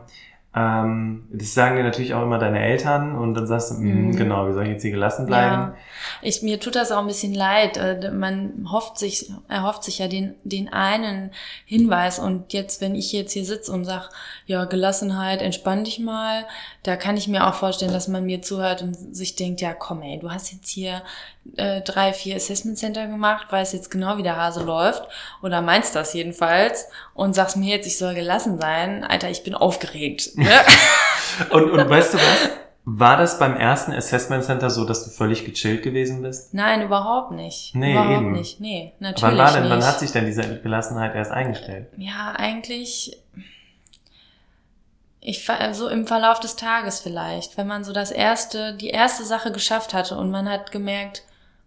ähm, 0.54 1.24
das 1.32 1.54
sagen 1.54 1.76
dir 1.76 1.82
natürlich 1.82 2.12
auch 2.12 2.22
immer 2.22 2.38
deine 2.38 2.60
Eltern 2.62 3.16
und 3.16 3.32
dann 3.34 3.46
sagst 3.46 3.70
du, 3.70 3.74
mm, 3.76 4.08
Mhm. 4.08 4.16
genau, 4.16 4.48
wie 4.48 4.52
soll 4.52 4.64
ich 4.64 4.70
jetzt 4.70 4.82
hier 4.82 4.90
gelassen 4.90 5.24
bleiben? 5.24 5.52
Ja. 5.54 5.74
Ich, 6.20 6.42
mir 6.42 6.60
tut 6.60 6.74
das 6.76 6.92
auch 6.92 6.98
ein 6.98 7.06
bisschen 7.06 7.32
leid. 7.32 7.78
Äh, 7.78 8.10
Man 8.12 8.68
hofft 8.70 8.98
sich, 8.98 9.32
erhofft 9.48 9.82
sich 9.84 9.98
ja 9.98 10.08
den, 10.08 10.34
den 10.44 10.70
einen 10.72 11.30
Hinweis. 11.64 12.18
Und 12.18 12.52
jetzt, 12.52 12.80
wenn 12.82 12.94
ich 12.94 13.12
jetzt 13.12 13.32
hier 13.32 13.44
sitze 13.46 13.72
und 13.72 13.84
sag, 13.86 14.10
ja, 14.46 14.66
Gelassenheit, 14.66 15.40
entspann 15.40 15.84
dich 15.84 15.98
mal, 16.00 16.44
da 16.82 16.96
kann 16.96 17.16
ich 17.16 17.28
mir 17.28 17.46
auch 17.46 17.54
vorstellen, 17.54 17.92
dass 17.92 18.08
man 18.08 18.24
mir 18.26 18.42
zuhört 18.42 18.82
und 18.82 18.94
sich 19.16 19.36
denkt, 19.36 19.60
ja, 19.62 19.72
komm 19.72 20.02
ey, 20.02 20.18
du 20.18 20.30
hast 20.30 20.52
jetzt 20.52 20.68
hier 20.68 21.02
äh, 21.56 21.80
drei, 21.80 22.12
vier 22.12 22.36
Assessment 22.36 22.76
Center 22.78 23.06
gemacht, 23.06 23.46
weißt 23.50 23.72
jetzt 23.74 23.90
genau, 23.90 24.16
wie 24.18 24.22
der 24.22 24.36
Hase 24.36 24.62
läuft 24.62 25.08
oder 25.42 25.60
meinst 25.62 25.94
das 25.96 26.12
jedenfalls 26.14 26.88
und 27.14 27.34
sagst 27.34 27.56
mir 27.56 27.74
jetzt, 27.76 27.86
ich 27.86 27.98
soll 27.98 28.14
gelassen 28.14 28.58
sein. 28.58 29.02
Alter, 29.04 29.30
ich 29.30 29.42
bin 29.44 29.54
aufgeregt. 29.54 30.30
Und, 31.50 31.70
und 31.70 31.88
weißt 31.88 32.14
du 32.14 32.18
was? 32.18 32.50
War 32.84 33.16
das 33.16 33.38
beim 33.38 33.56
ersten 33.56 33.92
Assessment 33.92 34.42
Center 34.44 34.68
so, 34.68 34.84
dass 34.84 35.04
du 35.04 35.10
völlig 35.10 35.44
gechillt 35.44 35.82
gewesen 35.82 36.20
bist? 36.22 36.52
Nein, 36.52 36.82
überhaupt 36.82 37.30
nicht. 37.30 37.74
Nee, 37.74 37.92
überhaupt 37.92 38.20
eben. 38.22 38.32
nicht. 38.32 38.60
Nee, 38.60 38.92
natürlich 38.98 39.22
Wann 39.22 39.38
war 39.38 39.52
denn, 39.52 39.62
nicht. 39.62 39.70
wann 39.70 39.86
hat 39.86 40.00
sich 40.00 40.10
denn 40.10 40.26
diese 40.26 40.60
Gelassenheit 40.60 41.14
erst 41.14 41.30
eingestellt? 41.30 41.86
Ja, 41.96 42.32
eigentlich. 42.36 43.16
Ich 45.20 45.48
so 45.72 45.88
im 45.88 46.08
Verlauf 46.08 46.40
des 46.40 46.56
Tages 46.56 46.98
vielleicht, 46.98 47.56
wenn 47.56 47.68
man 47.68 47.84
so 47.84 47.92
das 47.92 48.10
erste, 48.10 48.74
die 48.74 48.90
erste 48.90 49.24
Sache 49.24 49.52
geschafft 49.52 49.94
hatte 49.94 50.16
und 50.16 50.32
man 50.32 50.48
hat 50.48 50.72
gemerkt, 50.72 51.22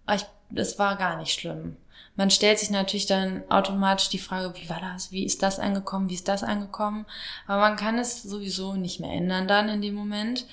ah, 0.06 0.16
ich, 0.16 0.26
das 0.50 0.78
war 0.78 0.98
gar 0.98 1.16
nicht 1.16 1.40
schlimm. 1.40 1.78
Man 2.16 2.30
stellt 2.30 2.60
sich 2.60 2.70
natürlich 2.70 3.08
dann 3.08 3.44
automatisch 3.50 4.10
die 4.10 4.20
Frage, 4.20 4.54
wie 4.56 4.70
war 4.70 4.80
das? 4.80 5.12
Wie 5.12 5.26
ist 5.26 5.44
das 5.44 5.60
angekommen? 5.60 6.10
Wie 6.10 6.14
ist 6.14 6.28
das 6.28 6.44
angekommen? 6.44 7.06
Aber 7.46 7.62
man 7.62 7.76
kann 7.76 7.98
es 7.98 8.24
sowieso 8.24 8.76
nicht 8.76 9.00
mehr 9.00 9.12
ändern 9.12 9.48
dann 9.48 9.68
in 9.68 9.82
dem 9.82 9.96
Moment. 9.96 10.46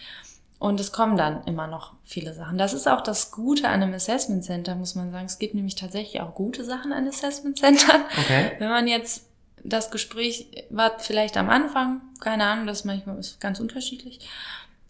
Und 0.59 0.79
es 0.79 0.92
kommen 0.92 1.16
dann 1.16 1.42
immer 1.44 1.66
noch 1.66 1.94
viele 2.05 2.35
Sachen. 2.35 2.57
Das 2.57 2.72
ist 2.72 2.87
auch 2.87 3.01
das 3.01 3.33
Gute 3.33 3.68
an 3.68 3.83
einem 3.83 3.94
Assessment 3.94 4.44
Center, 4.44 4.77
muss 4.77 4.94
man 4.94 5.11
sagen. 5.11 5.27
Es 5.27 5.40
gibt 5.40 5.55
nämlich 5.55 5.75
tatsächlich 5.75 6.20
auch 6.22 6.35
gute 6.35 6.64
Sachen 6.64 6.92
an 6.92 7.09
Assessment 7.09 7.59
Centern. 7.59 8.03
Okay. 8.16 8.53
Wenn 8.59 8.68
man 8.68 8.87
jetzt 8.87 9.27
das 9.64 9.90
Gespräch 9.90 10.66
war 10.70 10.98
vielleicht 10.98 11.37
am 11.37 11.51
Anfang, 11.51 12.01
keine 12.20 12.44
Ahnung, 12.44 12.66
das 12.66 12.81
ist 12.81 12.85
manchmal 12.85 13.18
ist 13.18 13.40
ganz 13.40 13.61
unterschiedlich, 13.61 14.20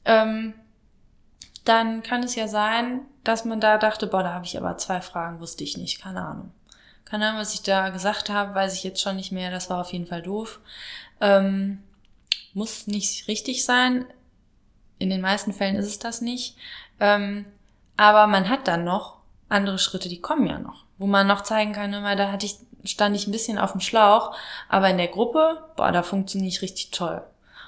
ähm, 0.05 0.55
dann 1.65 2.03
kann 2.03 2.23
es 2.23 2.35
ja 2.35 2.49
sein, 2.49 3.01
dass 3.25 3.45
man 3.45 3.61
da 3.61 3.79
dachte, 3.79 4.07
boah, 4.07 4.23
da 4.23 4.35
habe 4.35 4.45
ich 4.45 4.59
aber 4.59 4.77
zwei 4.79 5.01
Fragen, 5.01 5.41
wusste 5.41 5.65
ich 5.65 5.77
nicht, 5.77 6.03
keine 6.03 6.23
Ahnung. 6.25 6.51
Keine 7.13 7.29
Ahnung, 7.29 7.43
was 7.43 7.53
ich 7.53 7.61
da 7.61 7.91
gesagt 7.91 8.31
habe, 8.31 8.55
weiß 8.55 8.73
ich 8.73 8.85
jetzt 8.85 9.03
schon 9.03 9.17
nicht 9.17 9.33
mehr, 9.33 9.51
das 9.51 9.69
war 9.69 9.83
auf 9.83 9.93
jeden 9.93 10.07
Fall 10.07 10.23
doof. 10.23 10.61
Ähm, 11.21 11.83
muss 12.55 12.87
nicht 12.87 13.29
richtig 13.29 13.67
sein. 13.67 14.07
In 14.99 15.11
den 15.11 15.21
meisten 15.21 15.53
Fällen 15.53 15.77
ist 15.77 15.89
es 15.89 15.99
das 15.99 16.23
nicht. 16.23 16.57
Ähm, 17.01 17.45
aber 17.99 18.27
man 18.29 18.49
hat 18.49 18.67
dann 18.67 18.85
noch 18.85 19.19
andere 19.51 19.79
Schritte, 19.79 20.09
die 20.09 20.23
kommen 20.23 20.47
ja 20.47 20.59
noch, 20.59 20.87
wo 20.97 21.07
man 21.07 21.27
noch 21.27 21.43
zeigen 21.43 21.75
kann, 21.75 21.93
immer, 21.93 22.17
da 22.17 22.33
hatte 22.33 22.47
ich, 22.47 22.57
stand 22.83 23.15
ich 23.15 23.27
ein 23.27 23.33
bisschen 23.33 23.59
auf 23.59 23.73
dem 23.73 23.83
Schlauch, 23.83 24.35
aber 24.71 24.89
in 24.89 24.97
der 24.97 25.09
Gruppe, 25.09 25.63
boah, 25.77 25.93
da 25.93 26.03
funktioniere 26.03 26.49
ich 26.49 26.63
richtig 26.63 26.93
toll. 26.93 27.23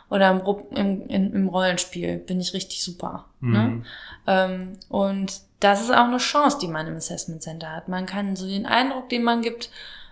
Oder 0.09 0.31
im, 0.31 1.07
im, 1.07 1.35
im, 1.35 1.49
Rollenspiel 1.49 2.17
bin 2.17 2.41
ich 2.41 2.55
richtig 2.55 2.83
super. 2.83 3.27
Ne? 3.41 3.59
Mhm. 3.59 3.85
Ähm, 4.27 4.79
und 4.89 5.43
das 5.65 5.81
ist 5.81 5.91
auch 5.91 6.05
eine 6.05 6.19
Chance, 6.19 6.59
die 6.61 6.69
man 6.69 6.87
im 6.87 6.97
Assessment 6.97 7.43
Center 7.43 7.71
hat. 7.71 7.89
Man 7.89 8.05
kann 8.05 8.37
so 8.37 8.47
den 8.47 8.67
Eindruck, 8.67 9.09
den 9.09 9.23
man 9.23 9.41
gibt, 9.41 9.71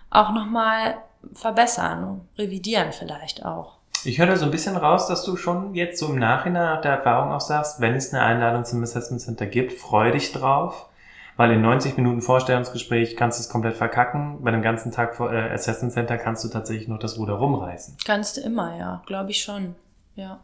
auch 0.09 0.31
nochmal 0.31 0.97
verbessern, 1.31 2.21
revidieren 2.37 2.91
vielleicht 2.91 3.45
auch. 3.45 3.77
Ich 4.03 4.17
höre 4.17 4.27
da 4.27 4.35
so 4.35 4.45
ein 4.45 4.51
bisschen 4.51 4.75
raus, 4.75 5.07
dass 5.07 5.23
du 5.23 5.37
schon 5.37 5.75
jetzt 5.75 5.99
so 5.99 6.07
im 6.07 6.17
Nachhinein 6.17 6.75
nach 6.75 6.81
der 6.81 6.93
Erfahrung 6.93 7.31
auch 7.31 7.39
sagst, 7.39 7.79
wenn 7.79 7.93
es 7.93 8.13
eine 8.13 8.23
Einladung 8.23 8.65
zum 8.65 8.81
Assessment 8.81 9.21
Center 9.21 9.45
gibt, 9.45 9.73
freu 9.73 10.11
dich 10.11 10.33
drauf, 10.33 10.89
weil 11.37 11.51
in 11.51 11.61
90 11.61 11.97
Minuten 11.97 12.21
Vorstellungsgespräch 12.21 13.15
kannst 13.15 13.39
du 13.39 13.43
es 13.43 13.49
komplett 13.49 13.77
verkacken. 13.77 14.43
Bei 14.43 14.51
dem 14.51 14.63
ganzen 14.63 14.91
Tag 14.91 15.19
äh, 15.19 15.51
Assessment 15.51 15.93
Center 15.93 16.17
kannst 16.17 16.43
du 16.43 16.49
tatsächlich 16.49 16.87
noch 16.87 16.99
das 16.99 17.17
Ruder 17.17 17.35
rumreißen. 17.35 17.97
Kannst 18.05 18.37
du 18.37 18.41
immer, 18.41 18.75
ja, 18.75 19.03
glaube 19.05 19.31
ich 19.31 19.41
schon. 19.41 19.75
Ja. 20.15 20.39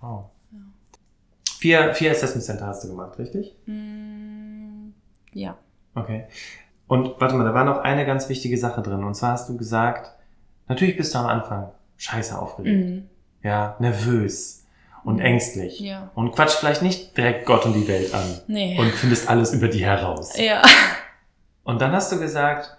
Oh. 0.00 0.24
Vier, 1.66 1.94
vier 1.94 2.10
Assessment 2.12 2.44
Center 2.44 2.66
hast 2.66 2.84
du 2.84 2.88
gemacht, 2.88 3.18
richtig? 3.18 3.56
Mm, 3.66 4.90
ja. 5.32 5.56
Okay. 5.94 6.24
Und 6.86 7.20
warte 7.20 7.34
mal, 7.34 7.44
da 7.44 7.54
war 7.54 7.64
noch 7.64 7.78
eine 7.78 8.06
ganz 8.06 8.28
wichtige 8.28 8.56
Sache 8.56 8.82
drin. 8.82 9.02
Und 9.02 9.14
zwar 9.14 9.32
hast 9.32 9.48
du 9.48 9.56
gesagt, 9.56 10.16
Natürlich 10.68 10.96
bist 10.96 11.14
du 11.14 11.18
am 11.18 11.26
Anfang 11.26 11.70
scheiße 11.96 12.38
aufgeregt. 12.38 12.86
Mhm. 12.86 13.08
Ja, 13.42 13.76
nervös 13.78 14.64
und 15.04 15.20
ängstlich. 15.20 15.78
Ja. 15.78 16.10
Und 16.14 16.32
quatsch 16.32 16.56
vielleicht 16.56 16.82
nicht 16.82 17.16
direkt 17.16 17.46
Gott 17.46 17.64
und 17.64 17.74
die 17.74 17.86
Welt 17.86 18.12
an. 18.12 18.40
Nee. 18.48 18.78
Und 18.78 18.90
findest 18.90 19.28
alles 19.28 19.52
über 19.52 19.68
die 19.68 19.84
heraus. 19.84 20.36
Ja. 20.36 20.62
Und 21.62 21.80
dann 21.80 21.92
hast 21.92 22.10
du 22.10 22.18
gesagt, 22.18 22.76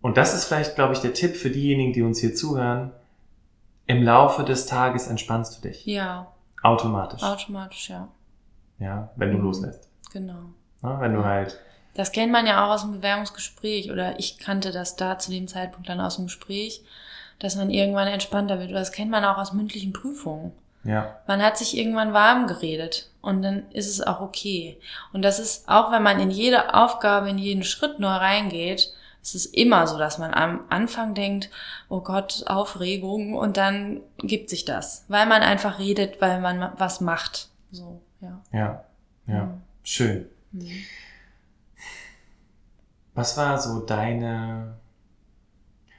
und 0.00 0.16
das 0.16 0.34
ist 0.34 0.46
vielleicht, 0.46 0.74
glaube 0.74 0.94
ich, 0.94 1.00
der 1.00 1.14
Tipp 1.14 1.36
für 1.36 1.50
diejenigen, 1.50 1.92
die 1.92 2.02
uns 2.02 2.18
hier 2.18 2.34
zuhören, 2.34 2.90
im 3.86 4.02
Laufe 4.02 4.42
des 4.42 4.66
Tages 4.66 5.06
entspannst 5.06 5.56
du 5.58 5.68
dich. 5.68 5.86
Ja. 5.86 6.32
Automatisch. 6.62 7.22
Automatisch, 7.22 7.90
ja. 7.90 8.08
Ja, 8.78 9.10
wenn 9.16 9.30
du 9.32 9.38
Mhm. 9.38 9.44
loslässt. 9.44 9.88
Genau. 10.12 10.38
Ja, 10.82 11.00
wenn 11.00 11.14
du 11.14 11.24
halt, 11.24 11.58
Das 11.94 12.10
kennt 12.12 12.32
man 12.32 12.46
ja 12.46 12.64
auch 12.66 12.70
aus 12.72 12.82
dem 12.82 12.92
Bewerbungsgespräch 12.92 13.90
oder 13.92 14.18
ich 14.18 14.38
kannte 14.38 14.72
das 14.72 14.96
da 14.96 15.18
zu 15.18 15.30
dem 15.30 15.46
Zeitpunkt 15.46 15.88
dann 15.90 16.00
aus 16.00 16.16
dem 16.16 16.24
Gespräch, 16.26 16.82
dass 17.38 17.54
man 17.56 17.68
irgendwann 17.70 18.08
entspannter 18.08 18.58
wird. 18.58 18.70
Oder 18.70 18.78
das 18.78 18.92
kennt 18.92 19.10
man 19.10 19.24
auch 19.26 19.36
aus 19.36 19.52
mündlichen 19.52 19.92
Prüfungen. 19.92 20.52
ja, 20.84 21.16
Man 21.26 21.42
hat 21.42 21.58
sich 21.58 21.76
irgendwann 21.76 22.12
warm 22.14 22.46
geredet 22.46 23.10
und 23.20 23.42
dann 23.42 23.70
ist 23.72 23.88
es 23.88 24.00
auch 24.00 24.20
okay. 24.22 24.80
Und 25.12 25.20
das 25.22 25.38
ist, 25.38 25.68
auch 25.68 25.92
wenn 25.92 26.02
man 26.02 26.18
in 26.18 26.30
jede 26.30 26.74
Aufgabe, 26.74 27.28
in 27.28 27.36
jeden 27.38 27.62
Schritt 27.62 27.98
neu 28.00 28.08
reingeht, 28.08 28.92
es 29.22 29.36
ist 29.36 29.54
immer 29.54 29.86
so, 29.86 29.98
dass 29.98 30.18
man 30.18 30.34
am 30.34 30.64
Anfang 30.68 31.14
denkt, 31.14 31.48
oh 31.88 32.00
Gott, 32.00 32.42
Aufregung 32.46 33.34
und 33.34 33.56
dann 33.56 34.00
gibt 34.18 34.50
sich 34.50 34.64
das, 34.64 35.04
weil 35.08 35.26
man 35.26 35.42
einfach 35.42 35.78
redet, 35.78 36.20
weil 36.20 36.40
man 36.40 36.72
was 36.76 37.00
macht. 37.00 37.48
So, 37.70 38.02
ja. 38.20 38.42
ja, 38.52 38.84
ja. 39.28 39.44
Mhm. 39.44 39.60
Schön. 39.84 40.26
Mhm. 40.50 40.70
Was 43.14 43.36
war 43.36 43.58
so 43.58 43.80
deine, 43.80 44.74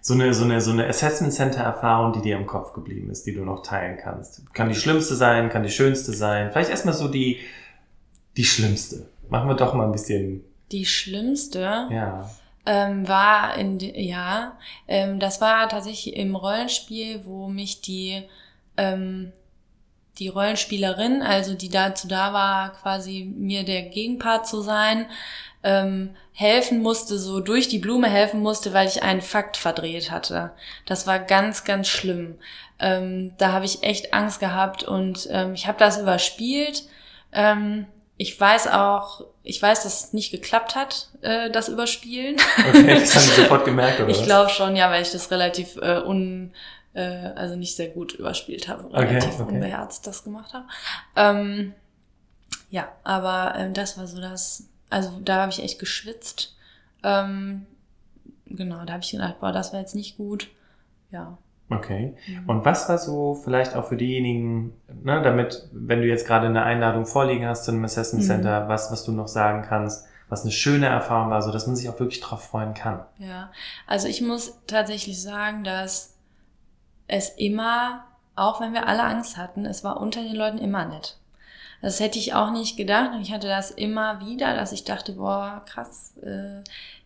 so 0.02 0.16
eine, 0.16 0.34
so 0.34 0.44
eine, 0.44 0.60
so 0.60 0.72
eine 0.72 0.88
Assessment 0.88 1.32
Center 1.32 1.62
Erfahrung, 1.62 2.12
die 2.12 2.22
dir 2.22 2.36
im 2.36 2.46
Kopf 2.46 2.74
geblieben 2.74 3.10
ist, 3.10 3.26
die 3.26 3.34
du 3.34 3.46
noch 3.46 3.64
teilen 3.64 3.98
kannst? 3.98 4.54
Kann 4.54 4.68
die 4.68 4.76
schlimmste 4.76 5.16
sein, 5.16 5.50
kann 5.50 5.64
die 5.64 5.70
schönste 5.70 6.12
sein? 6.12 6.52
Vielleicht 6.52 6.72
erstmal 6.72 6.94
so 6.94 7.08
die, 7.08 7.40
die 8.36 8.44
schlimmste. 8.44 9.08
Machen 9.30 9.48
wir 9.48 9.56
doch 9.56 9.74
mal 9.74 9.86
ein 9.86 9.92
bisschen, 9.94 10.44
Die 10.72 10.86
schlimmste 10.86 11.88
ja. 11.90 12.30
Ähm, 12.66 13.08
war 13.08 13.56
in, 13.58 13.80
ja, 13.80 14.58
ähm, 14.88 15.20
das 15.20 15.42
war 15.42 15.68
tatsächlich 15.70 16.16
im 16.16 16.36
Rollenspiel, 16.36 17.26
wo 17.26 17.48
mich 17.48 17.82
die, 17.82 18.24
ähm, 18.78 19.34
die 20.20 20.30
Rollenspielerin, 20.30 21.22
also 21.22 21.56
die 21.56 21.70
dazu 21.70 22.08
da 22.08 22.34
war, 22.34 22.72
quasi 22.74 23.32
mir 23.36 23.64
der 23.64 23.84
Gegenpart 23.84 24.48
zu 24.48 24.62
sein, 24.62 25.08
ähm, 25.64 26.16
helfen 26.34 26.82
musste, 26.82 27.18
so 27.18 27.40
durch 27.40 27.68
die 27.68 27.80
Blume 27.80 28.10
helfen 28.10 28.42
musste, 28.42 28.74
weil 28.74 28.88
ich 28.88 29.04
einen 29.04 29.22
Fakt 29.22 29.58
verdreht 29.58 30.12
hatte. 30.12 30.52
Das 30.86 31.08
war 31.08 31.20
ganz, 31.20 31.64
ganz 31.64 31.88
schlimm. 31.88 32.36
Ähm, 32.80 33.34
da 33.38 33.52
habe 33.52 33.66
ich 33.66 33.84
echt 33.84 34.14
Angst 34.14 34.40
gehabt 34.40 34.84
und 34.84 35.28
ähm, 35.32 35.54
ich 35.54 35.68
habe 35.68 35.80
das 35.80 36.00
überspielt. 36.00 36.84
Ähm, 37.32 37.88
ich 38.18 38.40
weiß 38.40 38.68
auch, 38.68 39.26
ich 39.42 39.62
weiß, 39.62 39.84
dass 39.84 40.06
es 40.06 40.14
nicht 40.14 40.32
geklappt 40.32 40.76
hat, 40.76 41.10
äh, 41.22 41.50
das 41.50 41.68
Überspielen. 41.70 42.36
Okay, 42.70 43.00
das 43.00 43.16
haben 43.16 43.26
wir 43.26 43.36
sofort 43.44 43.66
gemerkt, 43.66 44.00
oder 44.00 44.10
Ich 44.10 44.24
glaube 44.24 44.50
schon, 44.50 44.76
ja, 44.76 44.90
weil 44.92 45.02
ich 45.02 45.12
das 45.12 45.32
relativ 45.32 45.78
äh, 45.78 46.02
un, 46.06 46.54
äh, 46.94 47.02
also 47.02 47.56
nicht 47.56 47.76
sehr 47.76 47.90
gut 47.90 48.14
überspielt 48.14 48.68
habe, 48.68 48.86
Okay, 48.86 49.06
relativ 49.06 49.40
okay. 49.40 49.54
unbeherzt 49.54 50.06
das 50.06 50.24
gemacht 50.24 50.54
habe. 50.54 50.66
Ähm, 51.16 51.74
ja, 52.70 52.92
aber 53.04 53.56
ähm, 53.58 53.74
das 53.74 53.98
war 53.98 54.08
so 54.08 54.22
das, 54.22 54.68
also 54.90 55.20
da 55.22 55.42
habe 55.42 55.52
ich 55.52 55.62
echt 55.62 55.80
geschwitzt. 55.80 56.56
Ähm, 57.04 57.66
genau, 58.46 58.86
da 58.86 58.94
habe 58.94 59.04
ich 59.04 59.12
gedacht, 59.12 59.40
boah, 59.40 59.52
das 59.52 59.74
war 59.74 59.80
jetzt 59.80 59.96
nicht 59.96 60.18
gut. 60.18 60.50
Ja. 61.12 61.38
Okay. 61.78 62.16
Mhm. 62.28 62.50
Und 62.50 62.66
was 62.66 62.90
war 62.90 62.98
so 62.98 63.36
vielleicht 63.36 63.76
auch 63.76 63.86
für 63.88 63.98
diejenigen, 63.98 64.74
ne, 65.04 65.22
damit, 65.22 65.70
wenn 65.72 66.02
du 66.02 66.08
jetzt 66.08 66.28
gerade 66.28 66.48
eine 66.48 66.64
Einladung 66.64 67.06
vorliegen 67.06 67.48
hast 67.48 67.66
zu 67.66 67.72
einem 67.72 67.84
Assessment 67.86 68.24
Mhm. 68.24 68.28
Center, 68.28 68.68
was, 68.68 68.92
was 68.92 69.04
du 69.04 69.12
noch 69.12 69.28
sagen 69.28 69.64
kannst, 69.68 70.08
was 70.30 70.44
eine 70.44 70.52
schöne 70.52 70.88
Erfahrung 70.88 71.30
war, 71.30 71.42
so 71.42 71.52
dass 71.52 71.68
man 71.68 71.76
sich 71.76 71.90
auch 71.90 72.00
wirklich 72.00 72.22
drauf 72.22 72.44
freuen 72.44 72.74
kann. 72.74 73.06
Ja, 73.20 73.52
also 73.88 74.08
ich 74.08 74.22
muss 74.22 74.58
tatsächlich 74.68 75.22
sagen, 75.22 75.64
dass 75.64 76.16
es 77.08 77.30
immer, 77.30 78.04
auch 78.36 78.60
wenn 78.62 78.74
wir 78.74 78.88
alle 78.88 79.04
Angst 79.04 79.38
hatten, 79.38 79.66
es 79.66 79.84
war 79.84 80.00
unter 80.00 80.24
den 80.24 80.36
Leuten 80.36 80.58
immer 80.58 80.86
nett. 80.86 81.18
Das 81.82 82.00
hätte 82.00 82.18
ich 82.18 82.34
auch 82.34 82.52
nicht 82.52 82.78
gedacht 82.78 83.12
und 83.14 83.22
ich 83.22 83.34
hatte 83.34 83.50
das 83.50 83.70
immer 83.70 84.22
wieder, 84.26 84.56
dass 84.56 84.72
ich 84.72 84.86
dachte, 84.86 85.14
boah, 85.14 85.64
krass, 85.66 86.14
äh, 86.24 86.64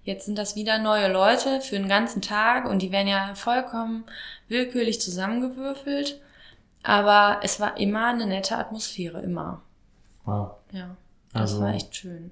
jetzt 0.07 0.25
sind 0.25 0.37
das 0.37 0.55
wieder 0.55 0.79
neue 0.79 1.11
Leute 1.11 1.61
für 1.61 1.75
den 1.77 1.87
ganzen 1.87 2.21
Tag 2.21 2.67
und 2.67 2.81
die 2.81 2.91
werden 2.91 3.07
ja 3.07 3.35
vollkommen 3.35 4.05
willkürlich 4.47 4.99
zusammengewürfelt. 5.01 6.19
Aber 6.83 7.39
es 7.43 7.59
war 7.59 7.77
immer 7.77 8.07
eine 8.07 8.25
nette 8.25 8.57
Atmosphäre, 8.57 9.21
immer. 9.21 9.61
Wow. 10.25 10.51
Ja, 10.71 10.95
das 11.33 11.41
Also- 11.53 11.61
war 11.61 11.73
echt 11.73 11.95
schön. 11.95 12.31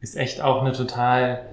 Ist 0.00 0.16
echt 0.16 0.40
auch 0.42 0.60
eine 0.60 0.72
total 0.72 1.46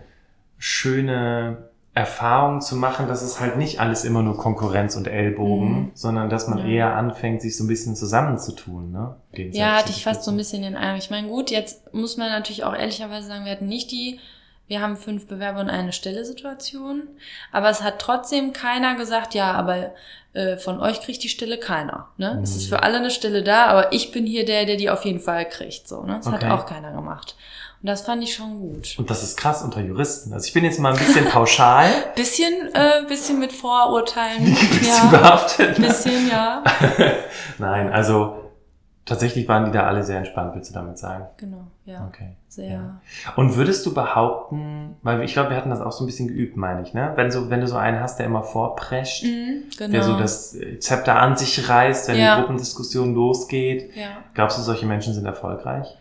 schöne 0.57 1.69
Erfahrung 1.93 2.61
zu 2.61 2.75
machen, 2.77 3.07
dass 3.07 3.21
es 3.21 3.39
halt 3.41 3.57
nicht 3.57 3.79
alles 3.81 4.05
immer 4.05 4.21
nur 4.23 4.37
Konkurrenz 4.37 4.95
und 4.95 5.07
Ellbogen, 5.07 5.69
Mhm. 5.73 5.91
sondern 5.93 6.29
dass 6.29 6.47
man 6.47 6.59
Ja. 6.59 6.65
eher 6.65 6.95
anfängt, 6.95 7.41
sich 7.41 7.57
so 7.57 7.65
ein 7.65 7.67
bisschen 7.67 7.95
zusammenzutun, 7.97 8.91
ne? 8.91 9.15
Ja, 9.33 9.77
hatte 9.77 9.91
ich 9.91 10.03
fast 10.03 10.23
so 10.23 10.31
ein 10.31 10.37
bisschen 10.37 10.61
den 10.61 10.75
Eindruck. 10.77 11.03
Ich 11.03 11.09
meine, 11.11 11.27
gut, 11.27 11.51
jetzt 11.51 11.93
muss 11.93 12.15
man 12.15 12.29
natürlich 12.29 12.63
auch 12.63 12.73
ehrlicherweise 12.75 13.27
sagen, 13.27 13.43
wir 13.45 13.51
hatten 13.51 13.67
nicht 13.67 13.91
die, 13.91 14.19
wir 14.67 14.81
haben 14.81 14.95
fünf 14.95 15.27
Bewerber 15.27 15.59
und 15.59 15.69
eine 15.69 15.91
Stelle-Situation, 15.93 17.03
aber 17.51 17.69
es 17.69 17.81
hat 17.83 17.99
trotzdem 17.99 18.53
keiner 18.53 18.95
gesagt, 18.95 19.33
ja, 19.33 19.51
aber 19.51 19.91
äh, 20.33 20.55
von 20.57 20.79
euch 20.79 21.01
kriegt 21.01 21.23
die 21.23 21.29
Stelle 21.29 21.57
keiner. 21.57 22.07
Ne? 22.17 22.39
Es 22.41 22.55
ist 22.55 22.65
Mhm. 22.65 22.69
für 22.69 22.83
alle 22.83 22.97
eine 22.97 23.11
Stelle 23.11 23.43
da, 23.43 23.65
aber 23.65 23.91
ich 23.91 24.11
bin 24.11 24.25
hier 24.25 24.45
der, 24.45 24.65
der 24.65 24.77
die 24.77 24.89
auf 24.89 25.03
jeden 25.03 25.19
Fall 25.19 25.47
kriegt. 25.49 25.87
So, 25.89 26.03
ne? 26.03 26.17
Das 26.23 26.27
Okay. 26.27 26.45
hat 26.45 26.51
auch 26.59 26.65
keiner 26.65 26.93
gemacht. 26.93 27.35
Und 27.81 27.87
das 27.87 28.03
fand 28.03 28.23
ich 28.23 28.33
schon 28.35 28.59
gut. 28.59 28.95
Und 28.97 29.09
das 29.09 29.23
ist 29.23 29.35
krass 29.35 29.61
unter 29.63 29.81
Juristen. 29.81 30.31
Also 30.33 30.45
ich 30.47 30.53
bin 30.53 30.63
jetzt 30.63 30.79
mal 30.79 30.93
ein 30.93 30.99
bisschen 30.99 31.25
pauschal, 31.25 31.89
Bisschen, 32.15 32.73
äh, 32.73 33.03
bisschen 33.07 33.39
mit 33.39 33.51
Vorurteilen. 33.51 34.45
bisschen 34.45 34.87
ja, 34.87 35.05
behaftet. 35.09 35.79
ne? 35.79 35.87
bisschen, 35.87 36.29
ja. 36.29 36.63
Nein, 37.57 37.91
also 37.91 38.40
tatsächlich 39.05 39.47
waren 39.47 39.65
die 39.65 39.71
da 39.71 39.83
alle 39.87 40.03
sehr 40.03 40.17
entspannt, 40.19 40.53
willst 40.55 40.69
du 40.69 40.73
damit 40.73 40.97
sagen? 40.97 41.25
Genau, 41.37 41.63
ja. 41.85 42.05
Okay. 42.07 42.35
Sehr. 42.47 42.69
Ja. 42.71 43.01
Und 43.37 43.55
würdest 43.55 43.85
du 43.85 43.93
behaupten, 43.93 44.95
weil 45.03 45.23
ich 45.23 45.33
glaube, 45.33 45.51
wir 45.51 45.57
hatten 45.57 45.69
das 45.69 45.79
auch 45.81 45.91
so 45.93 46.03
ein 46.03 46.07
bisschen 46.07 46.27
geübt, 46.27 46.57
meine 46.57 46.81
ich, 46.81 46.93
ne? 46.93 47.13
Wenn 47.15 47.31
so, 47.31 47.49
wenn 47.49 47.61
du 47.61 47.67
so 47.67 47.77
einen 47.77 47.99
hast, 48.01 48.19
der 48.19 48.25
immer 48.25 48.43
vorprescht, 48.43 49.23
Mhm, 49.23 49.63
genau. 49.77 49.91
der 49.91 50.03
so 50.03 50.17
das 50.17 50.53
äh, 50.55 50.77
Zepter 50.79 51.17
an 51.19 51.37
sich 51.37 51.67
reißt, 51.69 52.09
wenn 52.09 52.17
Ja. 52.17 52.35
die 52.35 52.41
Gruppendiskussion 52.41 53.13
losgeht. 53.15 53.95
ja. 53.95 54.09
Glaubst 54.33 54.57
du, 54.57 54.61
solche 54.63 54.85
Menschen 54.85 55.13
sind 55.13 55.25
erfolgreich? 55.25 55.97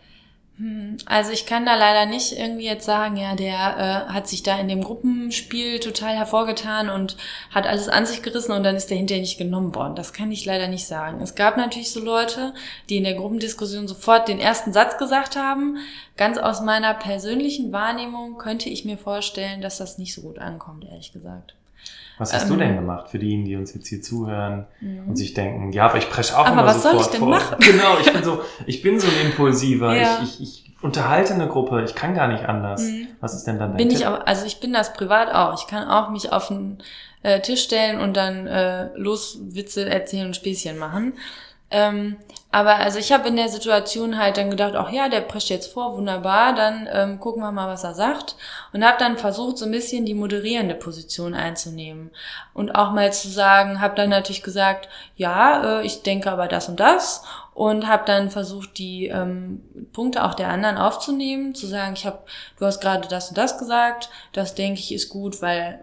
Hm, 0.60 0.98
Also 1.06 1.32
ich 1.32 1.46
kann 1.46 1.64
da 1.64 1.74
leider 1.74 2.04
nicht 2.04 2.32
irgendwie 2.32 2.66
jetzt 2.66 2.84
sagen, 2.84 3.16
ja, 3.16 3.34
der 3.34 4.06
äh, 4.08 4.12
hat 4.12 4.28
sich 4.28 4.42
da 4.42 4.58
in 4.60 4.68
dem 4.68 4.84
Gruppenspiel 4.84 5.80
total 5.80 6.14
hervorgetan 6.14 6.90
und 6.90 7.16
hat 7.50 7.66
alles 7.66 7.88
an 7.88 8.04
sich 8.04 8.22
gerissen 8.22 8.52
und 8.52 8.62
dann 8.62 8.76
ist 8.76 8.90
der 8.90 8.98
hinterher 8.98 9.22
nicht 9.22 9.38
genommen 9.38 9.74
worden. 9.74 9.94
Das 9.96 10.12
kann 10.12 10.30
ich 10.30 10.44
leider 10.44 10.68
nicht 10.68 10.86
sagen. 10.86 11.22
Es 11.22 11.34
gab 11.34 11.56
natürlich 11.56 11.90
so 11.90 12.00
Leute, 12.00 12.52
die 12.90 12.98
in 12.98 13.04
der 13.04 13.14
Gruppendiskussion 13.14 13.88
sofort 13.88 14.28
den 14.28 14.38
ersten 14.38 14.74
Satz 14.74 14.98
gesagt 14.98 15.34
haben. 15.34 15.78
Ganz 16.18 16.36
aus 16.36 16.60
meiner 16.60 16.92
persönlichen 16.92 17.72
Wahrnehmung 17.72 18.36
könnte 18.36 18.68
ich 18.68 18.84
mir 18.84 18.98
vorstellen, 18.98 19.62
dass 19.62 19.78
das 19.78 19.96
nicht 19.96 20.14
so 20.14 20.20
gut 20.20 20.38
ankommt, 20.38 20.84
ehrlich 20.84 21.12
gesagt. 21.12 21.54
Was 22.18 22.34
hast 22.34 22.42
Ähm. 22.44 22.48
du 22.50 22.56
denn 22.56 22.76
gemacht 22.76 23.08
für 23.08 23.18
diejenigen, 23.18 23.46
die 23.48 23.56
uns 23.56 23.72
jetzt 23.74 23.86
hier 23.88 24.02
zuhören 24.02 24.66
Mhm. 24.80 25.08
und 25.08 25.16
sich 25.16 25.32
denken, 25.32 25.72
ja, 25.72 25.86
aber 25.86 25.96
ich 25.98 26.10
presche 26.10 26.36
auch 26.38 26.44
Aber 26.44 26.52
immer 26.52 26.66
was 26.66 26.82
soll 26.82 26.92
sofort 26.92 27.06
ich 27.06 27.10
denn 27.12 27.20
vor. 27.20 27.28
machen? 27.30 27.56
Genau, 27.60 27.98
ich 28.00 28.12
bin 28.12 28.22
so, 28.24 28.40
ich 28.66 28.82
bin 28.82 29.00
so 29.00 29.08
ein 29.08 29.26
Impulsiver. 29.30 29.94
Ja. 29.96 30.20
Ich, 30.22 30.40
ich, 30.40 30.66
ich 30.66 30.82
unterhalte 30.82 31.32
eine 31.34 31.48
Gruppe, 31.48 31.82
ich 31.82 31.94
kann 31.94 32.14
gar 32.14 32.28
nicht 32.28 32.44
anders. 32.44 32.82
Mhm. 32.82 33.08
Was 33.20 33.34
ist 33.34 33.44
denn 33.46 33.58
dann 33.58 33.70
dein 33.70 33.76
Bin 33.78 33.88
Tipp? 33.88 33.98
ich 34.00 34.06
aber, 34.06 34.28
also 34.28 34.44
ich 34.44 34.60
bin 34.60 34.72
das 34.72 34.92
privat 34.92 35.32
auch. 35.34 35.58
Ich 35.58 35.66
kann 35.66 35.88
auch 35.88 36.10
mich 36.10 36.30
auf 36.32 36.48
den 36.48 36.78
äh, 37.22 37.40
Tisch 37.40 37.62
stellen 37.62 38.00
und 38.00 38.14
dann 38.16 38.46
äh, 38.46 38.88
los 38.96 39.38
Witze 39.42 39.88
erzählen 39.88 40.26
und 40.26 40.36
Späßchen 40.36 40.76
machen. 40.78 41.14
Ähm, 41.70 42.16
aber 42.52 42.76
also 42.76 42.98
ich 42.98 43.12
habe 43.12 43.28
in 43.28 43.36
der 43.36 43.48
Situation 43.48 44.18
halt 44.18 44.36
dann 44.36 44.50
gedacht, 44.50 44.74
ach 44.74 44.90
ja, 44.90 45.08
der 45.08 45.20
prescht 45.20 45.50
jetzt 45.50 45.72
vor, 45.72 45.96
wunderbar, 45.96 46.52
dann 46.52 46.88
ähm, 46.92 47.20
gucken 47.20 47.42
wir 47.42 47.52
mal, 47.52 47.68
was 47.68 47.84
er 47.84 47.94
sagt. 47.94 48.34
Und 48.72 48.84
habe 48.84 48.98
dann 48.98 49.18
versucht, 49.18 49.58
so 49.58 49.66
ein 49.66 49.70
bisschen 49.70 50.04
die 50.04 50.14
moderierende 50.14 50.74
Position 50.74 51.34
einzunehmen. 51.34 52.10
Und 52.52 52.74
auch 52.74 52.90
mal 52.90 53.12
zu 53.12 53.28
sagen, 53.28 53.80
habe 53.80 53.94
dann 53.94 54.10
natürlich 54.10 54.42
gesagt, 54.42 54.88
ja, 55.14 55.80
äh, 55.80 55.86
ich 55.86 56.02
denke 56.02 56.30
aber 56.30 56.48
das 56.48 56.68
und 56.68 56.80
das. 56.80 57.22
Und 57.60 57.86
habe 57.86 58.04
dann 58.06 58.30
versucht, 58.30 58.78
die 58.78 59.08
ähm, 59.08 59.60
Punkte 59.92 60.24
auch 60.24 60.32
der 60.32 60.48
anderen 60.48 60.78
aufzunehmen, 60.78 61.54
zu 61.54 61.66
sagen, 61.66 61.92
ich 61.94 62.06
habe, 62.06 62.20
du 62.58 62.64
hast 62.64 62.80
gerade 62.80 63.06
das 63.06 63.28
und 63.28 63.36
das 63.36 63.58
gesagt, 63.58 64.08
das 64.32 64.54
denke 64.54 64.80
ich 64.80 64.94
ist 64.94 65.10
gut, 65.10 65.42
weil 65.42 65.78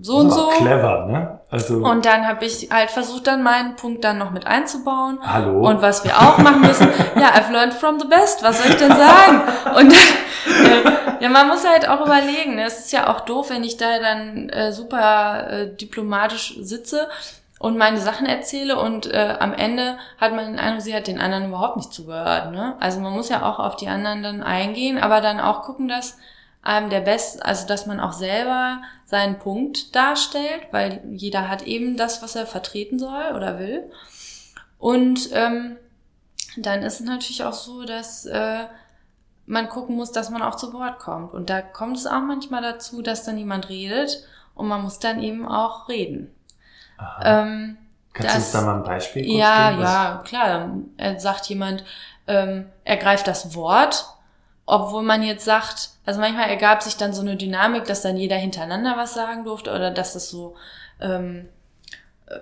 so 0.00 0.16
und 0.16 0.30
so. 0.30 0.48
Clever, 0.48 1.04
ne? 1.04 1.40
Also 1.50 1.84
und 1.84 2.06
dann 2.06 2.26
habe 2.26 2.46
ich 2.46 2.70
halt 2.70 2.90
versucht, 2.90 3.26
dann 3.26 3.42
meinen 3.42 3.76
Punkt 3.76 4.04
dann 4.04 4.16
noch 4.16 4.30
mit 4.30 4.46
einzubauen. 4.46 5.18
Hallo. 5.22 5.68
Und 5.68 5.82
was 5.82 6.02
wir 6.02 6.16
auch 6.16 6.38
machen 6.38 6.62
müssen, 6.62 6.88
ja, 7.16 7.34
I've 7.34 7.52
learned 7.52 7.74
from 7.74 8.00
the 8.00 8.06
best. 8.06 8.42
Was 8.42 8.62
soll 8.62 8.70
ich 8.70 8.78
denn 8.78 8.92
sagen? 8.92 9.42
Und 9.76 9.92
äh, 9.92 11.20
ja, 11.20 11.28
man 11.28 11.46
muss 11.46 11.68
halt 11.68 11.90
auch 11.90 12.06
überlegen. 12.06 12.54
Ne? 12.54 12.64
Es 12.64 12.78
ist 12.78 12.90
ja 12.90 13.12
auch 13.12 13.20
doof, 13.20 13.50
wenn 13.50 13.64
ich 13.64 13.76
da 13.76 13.98
dann 13.98 14.48
äh, 14.48 14.72
super 14.72 15.46
äh, 15.50 15.76
diplomatisch 15.76 16.56
sitze 16.62 17.06
und 17.62 17.78
meine 17.78 18.00
Sachen 18.00 18.26
erzähle 18.26 18.76
und 18.76 19.06
äh, 19.06 19.36
am 19.38 19.54
Ende 19.54 19.96
hat 20.18 20.34
man 20.34 20.46
den 20.46 20.58
Eindruck, 20.58 20.82
sie 20.82 20.96
hat 20.96 21.06
den 21.06 21.20
anderen 21.20 21.46
überhaupt 21.46 21.76
nicht 21.76 21.92
zugehört. 21.92 22.50
Ne? 22.50 22.74
Also 22.80 22.98
man 22.98 23.12
muss 23.12 23.28
ja 23.28 23.48
auch 23.48 23.60
auf 23.60 23.76
die 23.76 23.86
anderen 23.86 24.24
dann 24.24 24.42
eingehen, 24.42 24.98
aber 24.98 25.20
dann 25.20 25.38
auch 25.38 25.62
gucken, 25.62 25.86
dass 25.86 26.18
einem 26.60 26.90
der 26.90 27.02
Best, 27.02 27.46
also 27.46 27.68
dass 27.68 27.86
man 27.86 28.00
auch 28.00 28.14
selber 28.14 28.82
seinen 29.04 29.38
Punkt 29.38 29.94
darstellt, 29.94 30.66
weil 30.72 31.04
jeder 31.12 31.48
hat 31.48 31.62
eben 31.62 31.96
das, 31.96 32.20
was 32.20 32.34
er 32.34 32.48
vertreten 32.48 32.98
soll 32.98 33.32
oder 33.36 33.60
will. 33.60 33.88
Und 34.80 35.28
ähm, 35.32 35.76
dann 36.56 36.82
ist 36.82 36.98
es 36.98 37.06
natürlich 37.06 37.44
auch 37.44 37.52
so, 37.52 37.84
dass 37.84 38.26
äh, 38.26 38.64
man 39.46 39.68
gucken 39.68 39.94
muss, 39.94 40.10
dass 40.10 40.30
man 40.30 40.42
auch 40.42 40.56
zu 40.56 40.72
Wort 40.72 40.98
kommt. 40.98 41.32
Und 41.32 41.48
da 41.48 41.62
kommt 41.62 41.96
es 41.96 42.08
auch 42.08 42.22
manchmal 42.22 42.62
dazu, 42.62 43.02
dass 43.02 43.22
dann 43.22 43.38
jemand 43.38 43.68
redet 43.68 44.24
und 44.56 44.66
man 44.66 44.82
muss 44.82 44.98
dann 44.98 45.22
eben 45.22 45.46
auch 45.46 45.88
reden. 45.88 46.34
Ähm, 47.24 47.76
Kannst 48.12 48.34
das, 48.34 48.34
du 48.34 48.38
uns 48.40 48.52
da 48.52 48.60
mal 48.72 48.76
ein 48.76 48.84
Beispiel 48.84 49.24
kurz 49.24 49.38
Ja, 49.38 49.70
geben, 49.70 49.82
ja, 49.82 50.22
klar. 50.24 50.70
Er 50.98 51.18
sagt 51.20 51.46
jemand, 51.46 51.84
ähm, 52.26 52.66
er 52.84 52.96
greift 52.98 53.26
das 53.26 53.54
Wort, 53.54 54.06
obwohl 54.66 55.02
man 55.02 55.22
jetzt 55.22 55.44
sagt, 55.44 55.90
also 56.04 56.20
manchmal 56.20 56.50
ergab 56.50 56.82
sich 56.82 56.96
dann 56.96 57.12
so 57.12 57.22
eine 57.22 57.36
Dynamik, 57.36 57.84
dass 57.84 58.02
dann 58.02 58.16
jeder 58.16 58.36
hintereinander 58.36 58.96
was 58.96 59.14
sagen 59.14 59.44
durfte 59.44 59.70
oder 59.70 59.90
dass 59.90 60.12
das 60.12 60.28
so 60.28 60.56
ähm, 61.00 61.48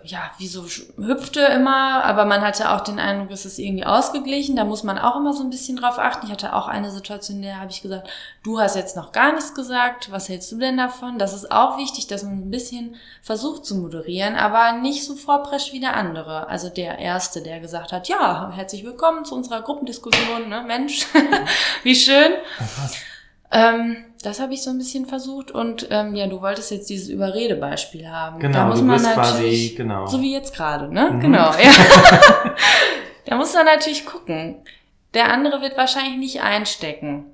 ja, 0.04 0.30
wie 0.38 0.46
so 0.46 0.64
hüpfte 0.96 1.40
immer, 1.40 2.04
aber 2.04 2.24
man 2.24 2.42
hatte 2.42 2.70
auch 2.70 2.80
den 2.80 2.98
Eindruck, 2.98 3.30
es 3.30 3.44
ist 3.44 3.58
irgendwie 3.58 3.84
ausgeglichen. 3.84 4.56
Da 4.56 4.64
muss 4.64 4.82
man 4.82 4.98
auch 4.98 5.16
immer 5.16 5.32
so 5.32 5.42
ein 5.42 5.50
bisschen 5.50 5.76
drauf 5.76 5.98
achten. 5.98 6.26
Ich 6.26 6.32
hatte 6.32 6.54
auch 6.54 6.68
eine 6.68 6.90
Situation, 6.90 7.38
in 7.38 7.42
der 7.42 7.60
habe 7.60 7.70
ich 7.70 7.82
gesagt, 7.82 8.08
du 8.42 8.60
hast 8.60 8.76
jetzt 8.76 8.96
noch 8.96 9.12
gar 9.12 9.32
nichts 9.32 9.54
gesagt. 9.54 10.10
Was 10.10 10.28
hältst 10.28 10.50
du 10.52 10.58
denn 10.58 10.76
davon? 10.76 11.18
Das 11.18 11.34
ist 11.34 11.50
auch 11.50 11.78
wichtig, 11.78 12.06
dass 12.06 12.22
man 12.22 12.34
ein 12.34 12.50
bisschen 12.50 12.96
versucht 13.22 13.64
zu 13.64 13.76
moderieren, 13.76 14.36
aber 14.36 14.72
nicht 14.72 15.04
so 15.04 15.14
vorprescht 15.14 15.72
wie 15.72 15.80
der 15.80 15.96
andere. 15.96 16.48
Also 16.48 16.68
der 16.68 16.98
Erste, 16.98 17.42
der 17.42 17.60
gesagt 17.60 17.92
hat, 17.92 18.08
ja, 18.08 18.50
herzlich 18.54 18.84
willkommen 18.84 19.24
zu 19.24 19.34
unserer 19.34 19.62
Gruppendiskussion, 19.62 20.48
ne? 20.48 20.62
Mensch, 20.66 21.06
wie 21.82 21.94
schön. 21.94 22.32
Ähm, 23.52 24.04
das 24.22 24.40
habe 24.40 24.52
ich 24.52 24.62
so 24.62 24.70
ein 24.70 24.78
bisschen 24.78 25.06
versucht 25.06 25.50
und 25.50 25.88
ähm, 25.90 26.14
ja, 26.14 26.26
du 26.26 26.42
wolltest 26.42 26.70
jetzt 26.70 26.90
dieses 26.90 27.08
Überredebeispiel 27.08 28.08
haben. 28.08 28.38
Genau, 28.38 28.58
da 28.58 28.64
muss 28.66 28.82
man 28.82 29.00
quasi, 29.00 29.74
genau. 29.76 30.06
So 30.06 30.20
wie 30.20 30.32
jetzt 30.32 30.54
gerade, 30.54 30.92
ne? 30.92 31.10
Mhm. 31.12 31.20
Genau, 31.20 31.50
ja. 31.52 32.54
da 33.24 33.36
muss 33.36 33.54
man 33.54 33.64
natürlich 33.64 34.04
gucken. 34.04 34.56
Der 35.14 35.32
andere 35.32 35.60
wird 35.60 35.76
wahrscheinlich 35.76 36.18
nicht 36.18 36.42
einstecken. 36.42 37.26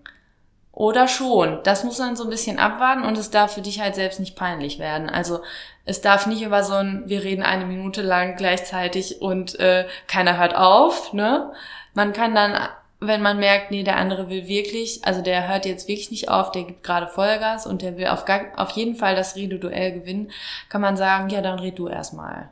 Oder 0.73 1.09
schon. 1.09 1.61
Das 1.65 1.85
muss 1.85 1.99
man 1.99 2.17
so 2.17 2.25
ein 2.25 2.31
bisschen 2.31 2.59
abwarten 2.59 3.03
und 3.03 3.17
es 3.17 3.31
darf 3.31 3.55
für 3.55 3.63
dich 3.63 3.81
halt 3.81 3.95
selbst 3.95 4.21
nicht 4.21 4.37
peinlich 4.37 4.79
werden. 4.79 5.09
Also 5.09 5.41
es 5.87 6.03
darf 6.03 6.27
nicht 6.27 6.43
über 6.43 6.63
so 6.63 6.75
ein, 6.75 7.05
wir 7.07 7.25
reden 7.25 7.43
eine 7.43 7.65
Minute 7.65 8.03
lang 8.03 8.37
gleichzeitig 8.37 9.23
und 9.23 9.59
äh, 9.59 9.87
keiner 10.07 10.37
hört 10.37 10.55
auf, 10.55 11.15
ne? 11.15 11.51
Man 11.95 12.13
kann 12.13 12.35
dann 12.35 12.69
wenn 13.01 13.21
man 13.21 13.39
merkt, 13.39 13.71
nee, 13.71 13.83
der 13.83 13.97
andere 13.97 14.31
will 14.31 14.49
wirklich, 14.49 15.05
also 15.05 15.21
der 15.21 15.49
hört 15.49 15.67
jetzt 15.67 15.89
wirklich 15.89 16.11
nicht 16.11 16.29
auf, 16.29 16.51
der 16.51 16.65
gibt 16.65 16.83
gerade 16.83 17.09
Vollgas 17.09 17.67
und 17.67 17.83
der 17.83 17.97
will 17.97 18.07
auf, 18.07 18.25
gar, 18.25 18.41
auf 18.57 18.71
jeden 18.71 18.97
Fall 18.97 19.15
das 19.15 19.37
Redo-Duell 19.37 19.93
gewinnen, 19.93 20.31
kann 20.69 20.81
man 20.81 20.97
sagen, 20.97 21.29
ja, 21.29 21.43
dann 21.43 21.59
red 21.59 21.79
du 21.79 21.89
erstmal. 21.89 22.49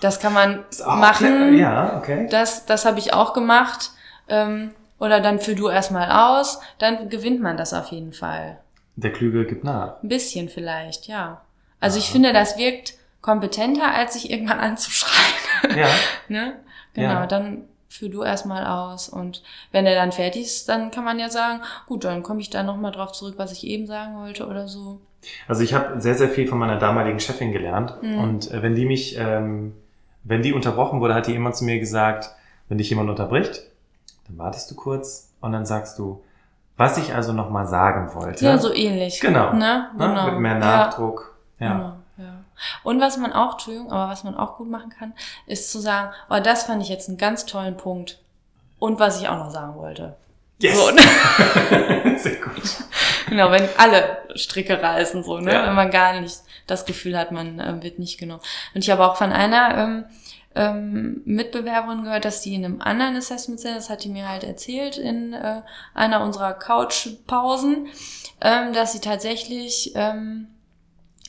Das 0.00 0.20
kann 0.20 0.32
man 0.32 0.64
machen. 0.86 1.56
Ja, 1.56 1.96
okay. 1.98 2.26
Das, 2.30 2.66
das 2.66 2.84
habe 2.84 2.98
ich 2.98 3.12
auch 3.12 3.32
gemacht. 3.32 3.90
Ähm, 4.28 4.72
oder 4.98 5.20
dann 5.20 5.38
führ 5.38 5.54
du 5.54 5.68
erstmal 5.68 6.10
aus, 6.10 6.60
dann 6.78 7.08
gewinnt 7.08 7.40
man 7.40 7.56
das 7.56 7.72
auf 7.72 7.88
jeden 7.88 8.12
Fall. 8.12 8.58
Der 8.96 9.12
Klügere 9.12 9.44
gibt 9.44 9.62
nach. 9.62 10.02
Ein 10.02 10.08
bisschen 10.08 10.48
vielleicht, 10.48 11.06
ja. 11.06 11.42
Also 11.78 11.98
Aha. 11.98 12.04
ich 12.04 12.10
finde, 12.10 12.32
das 12.32 12.58
wirkt 12.58 12.94
kompetenter, 13.20 13.94
als 13.94 14.14
sich 14.14 14.30
irgendwann 14.30 14.58
anzuschreien. 14.58 15.78
Ja. 15.78 15.88
ne? 16.28 16.56
Genau, 16.94 17.20
ja. 17.20 17.26
dann 17.26 17.68
führ 17.98 18.08
du 18.08 18.22
erstmal 18.22 18.64
aus. 18.64 19.08
Und 19.08 19.42
wenn 19.72 19.86
er 19.86 19.94
dann 19.94 20.12
fertig 20.12 20.42
ist, 20.42 20.68
dann 20.68 20.90
kann 20.90 21.04
man 21.04 21.18
ja 21.18 21.28
sagen, 21.28 21.60
gut, 21.86 22.04
dann 22.04 22.22
komme 22.22 22.40
ich 22.40 22.50
da 22.50 22.62
nochmal 22.62 22.92
drauf 22.92 23.12
zurück, 23.12 23.34
was 23.36 23.52
ich 23.52 23.66
eben 23.66 23.86
sagen 23.86 24.16
wollte 24.16 24.46
oder 24.46 24.68
so. 24.68 25.00
Also 25.48 25.62
ich 25.62 25.74
habe 25.74 26.00
sehr, 26.00 26.14
sehr 26.14 26.28
viel 26.28 26.46
von 26.46 26.58
meiner 26.58 26.78
damaligen 26.78 27.18
Chefin 27.18 27.52
gelernt. 27.52 27.94
Mhm. 28.00 28.18
Und 28.18 28.50
äh, 28.52 28.62
wenn 28.62 28.76
die 28.76 28.84
mich, 28.84 29.16
ähm, 29.18 29.74
wenn 30.22 30.42
die 30.42 30.52
unterbrochen 30.52 31.00
wurde, 31.00 31.14
hat 31.14 31.26
die 31.26 31.34
immer 31.34 31.52
zu 31.52 31.64
mir 31.64 31.80
gesagt, 31.80 32.30
wenn 32.68 32.78
dich 32.78 32.88
jemand 32.88 33.10
unterbricht, 33.10 33.62
dann 34.28 34.38
wartest 34.38 34.70
du 34.70 34.76
kurz 34.76 35.32
und 35.40 35.52
dann 35.52 35.66
sagst 35.66 35.98
du, 35.98 36.22
was 36.76 36.98
ich 36.98 37.12
also 37.12 37.32
nochmal 37.32 37.66
sagen 37.66 38.14
wollte. 38.14 38.44
Ja, 38.44 38.58
so 38.58 38.72
ähnlich. 38.72 39.20
Genau. 39.20 39.52
Ne? 39.52 39.88
genau. 39.98 40.26
Ne? 40.26 40.30
Mit 40.30 40.40
mehr 40.40 40.58
Nachdruck. 40.58 41.36
Ja. 41.58 41.66
ja. 41.66 41.72
Genau. 41.74 41.92
Und 42.82 43.00
was 43.00 43.16
man 43.16 43.32
auch, 43.32 43.52
Entschuldigung, 43.52 43.92
aber 43.92 44.10
was 44.10 44.24
man 44.24 44.36
auch 44.36 44.56
gut 44.56 44.68
machen 44.68 44.90
kann, 44.90 45.12
ist 45.46 45.70
zu 45.70 45.80
sagen, 45.80 46.12
oh, 46.30 46.40
das 46.42 46.64
fand 46.64 46.82
ich 46.82 46.88
jetzt 46.88 47.08
einen 47.08 47.18
ganz 47.18 47.46
tollen 47.46 47.76
Punkt. 47.76 48.18
Und 48.78 49.00
was 49.00 49.20
ich 49.20 49.28
auch 49.28 49.38
noch 49.38 49.50
sagen 49.50 49.76
wollte. 49.76 50.16
Yes. 50.60 50.76
So, 50.76 50.90
ne? 50.90 51.02
Sehr 52.18 52.36
gut. 52.36 52.62
Genau, 53.28 53.50
wenn 53.50 53.68
alle 53.76 54.18
Stricke 54.34 54.82
reißen, 54.82 55.22
so, 55.22 55.38
ne? 55.38 55.52
Ja. 55.52 55.66
Wenn 55.66 55.74
man 55.74 55.90
gar 55.90 56.20
nicht 56.20 56.40
das 56.66 56.84
Gefühl 56.84 57.16
hat, 57.16 57.30
man 57.30 57.60
äh, 57.60 57.82
wird 57.82 57.98
nicht 57.98 58.18
genommen. 58.18 58.42
Und 58.74 58.82
ich 58.82 58.90
habe 58.90 59.06
auch 59.06 59.16
von 59.16 59.32
einer 59.32 59.78
ähm, 59.78 60.04
ähm, 60.54 61.22
Mitbewerberin 61.24 62.02
gehört, 62.02 62.24
dass 62.24 62.40
die 62.40 62.54
in 62.54 62.64
einem 62.64 62.80
anderen 62.80 63.16
Assessment 63.16 63.60
Center, 63.60 63.76
das 63.76 63.90
hat 63.90 64.02
die 64.02 64.08
mir 64.08 64.28
halt 64.28 64.42
erzählt 64.42 64.98
in 64.98 65.32
äh, 65.32 65.62
einer 65.94 66.22
unserer 66.22 66.54
Couch-Pausen, 66.54 67.86
ähm, 68.40 68.72
dass 68.72 68.92
sie 68.92 69.00
tatsächlich 69.00 69.92
ähm, 69.94 70.48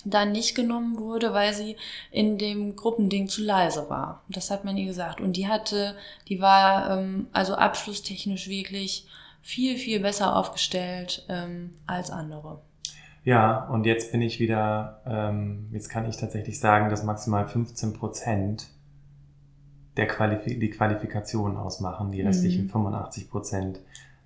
dann 0.05 0.31
nicht 0.31 0.55
genommen 0.55 0.97
wurde, 0.97 1.33
weil 1.33 1.53
sie 1.53 1.75
in 2.11 2.37
dem 2.37 2.75
Gruppending 2.75 3.27
zu 3.27 3.43
leise 3.43 3.89
war. 3.89 4.23
Das 4.29 4.49
hat 4.49 4.63
man 4.63 4.77
ihr 4.77 4.85
gesagt. 4.85 5.21
Und 5.21 5.33
die 5.33 5.47
hatte, 5.47 5.95
die 6.27 6.39
war 6.39 6.97
ähm, 6.97 7.27
also 7.33 7.55
abschlusstechnisch 7.55 8.47
wirklich 8.47 9.07
viel, 9.41 9.77
viel 9.77 9.99
besser 9.99 10.35
aufgestellt 10.35 11.25
ähm, 11.29 11.71
als 11.85 12.11
andere. 12.11 12.61
Ja, 13.23 13.67
und 13.67 13.85
jetzt 13.85 14.11
bin 14.11 14.21
ich 14.21 14.39
wieder, 14.39 15.01
ähm, 15.05 15.67
jetzt 15.71 15.89
kann 15.89 16.09
ich 16.09 16.17
tatsächlich 16.17 16.59
sagen, 16.59 16.89
dass 16.89 17.03
maximal 17.03 17.47
15 17.47 17.93
Prozent 17.93 18.67
der 19.97 20.07
Qualif 20.07 20.45
die 20.45 20.69
Qualifikation 20.69 21.57
ausmachen, 21.57 22.11
die 22.11 22.21
restlichen 22.21 22.65
mhm. 22.65 22.69
85 22.69 23.29
Prozent 23.29 23.79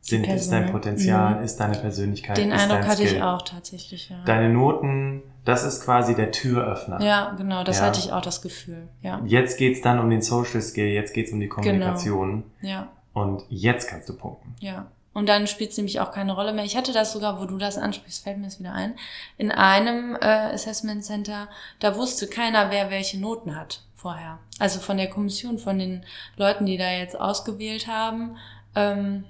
sind, 0.04 0.28
ist 0.28 0.52
dein 0.52 0.70
Potenzial, 0.70 1.38
mhm. 1.38 1.44
ist 1.44 1.58
deine 1.58 1.78
Persönlichkeit. 1.78 2.38
Den 2.38 2.52
Eindruck 2.52 2.86
hatte 2.86 3.04
ich 3.04 3.22
auch 3.24 3.42
tatsächlich, 3.42 4.10
ja. 4.10 4.18
Deine 4.26 4.50
Noten, 4.50 5.24
das 5.46 5.64
ist 5.64 5.86
quasi 5.86 6.14
der 6.14 6.32
Türöffner. 6.32 7.02
Ja, 7.02 7.34
genau, 7.38 7.64
das 7.64 7.80
ja. 7.80 7.86
hatte 7.86 8.00
ich 8.00 8.12
auch 8.12 8.22
das 8.22 8.42
Gefühl, 8.42 8.90
ja. 9.02 9.22
Jetzt 9.26 9.58
geht's 9.58 9.82
dann 9.82 10.00
um 10.00 10.10
den 10.10 10.22
Social 10.22 10.62
Skill, 10.62 10.88
jetzt 10.88 11.14
geht's 11.14 11.32
um 11.32 11.40
die 11.40 11.48
Kommunikation. 11.48 12.44
Genau. 12.60 12.74
Ja. 12.74 12.88
Und 13.14 13.44
jetzt 13.48 13.88
kannst 13.88 14.10
du 14.10 14.14
punkten. 14.18 14.56
Ja. 14.60 14.88
Und 15.14 15.30
dann 15.30 15.48
spielt 15.48 15.72
es 15.72 15.78
nämlich 15.78 16.02
auch 16.02 16.12
keine 16.12 16.34
Rolle 16.34 16.52
mehr. 16.52 16.66
Ich 16.66 16.76
hatte 16.76 16.92
das 16.92 17.14
sogar, 17.14 17.40
wo 17.40 17.46
du 17.46 17.58
das 17.58 17.78
ansprichst, 17.78 18.24
fällt 18.24 18.40
mir 18.40 18.46
das 18.46 18.60
wieder 18.60 18.74
ein. 18.74 18.96
In 19.38 19.52
einem 19.52 20.16
äh, 20.16 20.26
Assessment 20.26 21.06
Center, 21.06 21.48
da 21.80 21.96
wusste 21.96 22.28
keiner, 22.28 22.72
wer 22.72 22.90
welche 22.90 23.20
Noten 23.20 23.56
hat 23.56 23.84
vorher. 23.96 24.40
Also 24.60 24.80
von 24.80 24.98
der 24.98 25.10
Kommission, 25.10 25.60
von 25.60 25.80
den 25.80 26.04
Leuten, 26.36 26.66
die 26.66 26.78
da 26.78 26.92
jetzt 26.92 27.18
ausgewählt 27.18 27.88
haben. 27.88 28.38
Ähm, 28.76 29.26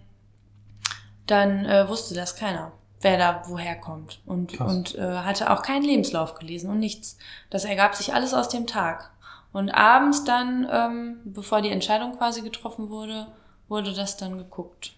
dann 1.28 1.66
äh, 1.66 1.88
wusste 1.88 2.16
das 2.16 2.36
keiner, 2.36 2.72
wer 3.02 3.18
da 3.18 3.44
woher 3.48 3.76
kommt. 3.76 4.22
Und, 4.26 4.60
und 4.60 4.96
äh, 4.96 5.02
hatte 5.02 5.52
auch 5.52 5.62
keinen 5.62 5.84
Lebenslauf 5.84 6.36
gelesen 6.36 6.70
und 6.70 6.80
nichts. 6.80 7.18
Das 7.50 7.66
ergab 7.66 7.96
sich 7.96 8.14
alles 8.14 8.34
aus 8.34 8.50
dem 8.50 8.68
Tag. 8.68 9.12
Und 9.52 9.70
abends 9.70 10.24
dann, 10.24 10.68
ähm, 10.72 11.18
bevor 11.26 11.62
die 11.62 11.70
Entscheidung 11.70 12.18
quasi 12.18 12.42
getroffen 12.42 12.90
wurde, 12.90 13.28
wurde 13.68 13.94
das 13.94 14.18
dann 14.18 14.38
geguckt. 14.38 14.96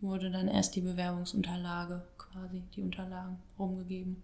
Wurde 0.00 0.30
dann 0.30 0.48
erst 0.48 0.76
die 0.76 0.82
Bewerbungsunterlage 0.82 2.02
quasi, 2.18 2.62
die 2.74 2.82
Unterlagen 2.82 3.38
rumgegeben. 3.58 4.22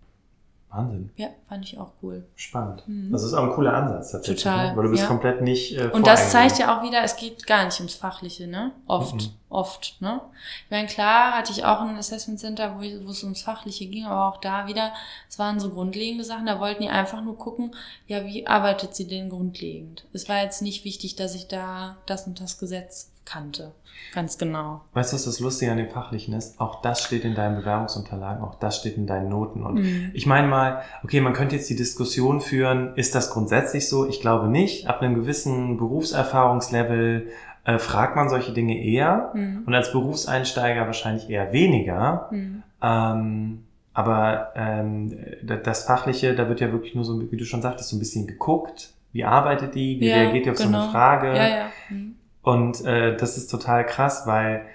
Wahnsinn. 0.73 1.11
Ja, 1.17 1.29
fand 1.49 1.65
ich 1.65 1.79
auch 1.79 1.93
cool. 2.03 2.25
Spannend. 2.35 2.83
Mhm. 2.87 3.13
Das 3.13 3.23
ist 3.23 3.35
auch 3.35 3.45
ein 3.45 3.53
cooler 3.53 3.75
Ansatz 3.75 4.13
tatsächlich. 4.13 4.43
Total. 4.43 4.71
Ne? 4.71 4.77
Weil 4.77 4.85
du 4.85 4.91
bist 4.91 5.03
ja. 5.03 5.09
komplett 5.09 5.43
nicht. 5.43 5.77
Äh, 5.77 5.91
Und 5.93 6.07
das 6.07 6.31
zeigt 6.31 6.59
ja 6.59 6.77
auch 6.77 6.83
wieder, 6.83 7.03
es 7.03 7.17
geht 7.17 7.47
gar 7.47 7.65
nicht 7.65 7.79
ums 7.79 7.95
Fachliche, 7.95 8.47
ne? 8.47 8.73
Oft. 8.87 9.15
Mhm. 9.15 9.29
Oft, 9.51 10.01
ne? 10.01 10.23
Ich 10.65 10.71
meine, 10.71 10.89
klar 10.89 11.33
hatte 11.33 11.53
ich 11.53 11.65
auch 11.65 11.83
ein 11.83 11.97
Assessment 11.99 12.41
Center, 12.41 12.75
wo, 12.79 12.81
ich, 12.81 13.05
wo 13.05 13.11
es 13.11 13.23
ums 13.23 13.43
Fachliche 13.43 13.87
ging, 13.87 14.07
aber 14.07 14.29
auch 14.29 14.41
da 14.41 14.67
wieder, 14.67 14.95
es 15.29 15.39
waren 15.39 15.61
so 15.61 15.69
grundlegende 15.69 16.25
Sachen, 16.25 16.47
da 16.47 16.59
wollten 16.59 16.83
die 16.83 16.89
einfach 16.89 17.23
nur 17.23 17.37
gucken, 17.37 17.75
ja, 18.07 18.25
wie 18.25 18.47
arbeitet 18.47 18.95
sie 18.95 19.07
denn 19.07 19.29
grundlegend? 19.29 20.07
Es 20.15 20.27
war 20.31 20.43
jetzt 20.43 20.63
nicht 20.63 20.87
wichtig, 20.87 21.17
dass 21.17 21.35
ich 21.35 21.49
da 21.49 21.99
das 22.07 22.27
und 22.27 22.41
das 22.41 22.57
Gesetz 22.57 23.12
kannte. 23.25 23.73
Ganz 24.15 24.37
genau. 24.37 24.83
Weißt 24.93 25.13
du, 25.13 25.17
was 25.17 25.25
das 25.25 25.41
Lustige 25.41 25.71
an 25.71 25.79
dem 25.79 25.89
Fachlichen 25.89 26.35
ist? 26.35 26.61
Auch 26.61 26.83
das 26.83 27.03
steht 27.03 27.25
in 27.25 27.35
deinen 27.35 27.57
Bewerbungsunterlagen, 27.57 28.43
auch 28.45 28.57
das 28.57 28.77
steht 28.77 28.97
in 28.97 29.07
deinen 29.07 29.29
Noten. 29.29 29.65
Und 29.65 29.77
mhm. 29.77 30.11
ich 30.13 30.27
meine 30.27 30.49
mal, 30.49 30.83
okay, 31.03 31.21
man 31.21 31.33
könnte 31.33 31.57
jetzt 31.57 31.71
die 31.71 31.77
Diskussion 31.77 32.41
führen, 32.41 32.95
ist 32.97 33.15
das 33.15 33.31
grundsätzlich 33.31 33.89
so? 33.89 34.07
Ich 34.09 34.21
glaube 34.21 34.49
nicht. 34.49 34.89
Ab 34.89 35.01
einem 35.01 35.15
gewissen 35.15 35.79
Berufserfahrungslevel 35.79 37.29
äh, 37.65 37.79
fragt 37.79 38.17
man 38.17 38.29
solche 38.29 38.53
Dinge 38.53 38.83
eher 38.83 39.31
mhm. 39.35 39.63
und 39.67 39.75
als 39.75 39.93
Berufseinsteiger 39.93 40.87
wahrscheinlich 40.87 41.31
eher 41.31 41.53
weniger. 41.53 42.29
Mhm. 42.31 42.63
Ähm, 42.83 43.65
aber 43.95 44.53
ähm, 44.57 45.17
das 45.43 45.85
Fachliche, 45.85 46.35
da 46.35 46.49
wird 46.49 46.61
ja 46.61 46.73
wirklich 46.73 46.95
nur 46.95 47.05
so, 47.05 47.31
wie 47.31 47.37
du 47.37 47.45
schon 47.45 47.63
sagtest, 47.63 47.91
so 47.91 47.97
ein 47.97 47.99
bisschen 47.99 48.27
geguckt. 48.27 48.93
Wie 49.13 49.25
arbeitet 49.25 49.75
die? 49.75 50.01
Wie 50.01 50.09
ja, 50.09 50.17
reagiert 50.17 50.47
die 50.47 50.51
auf 50.51 50.57
genau. 50.57 50.71
so 50.71 50.75
eine 50.75 50.83
genau. 50.87 50.93
Frage? 50.93 51.27
Ja, 51.37 51.49
ja. 51.49 51.65
Mhm. 51.91 52.15
Und 52.43 52.85
äh, 52.85 53.17
das 53.17 53.37
ist 53.37 53.49
total 53.49 53.87
krass, 53.87 54.27
weil 54.27 54.67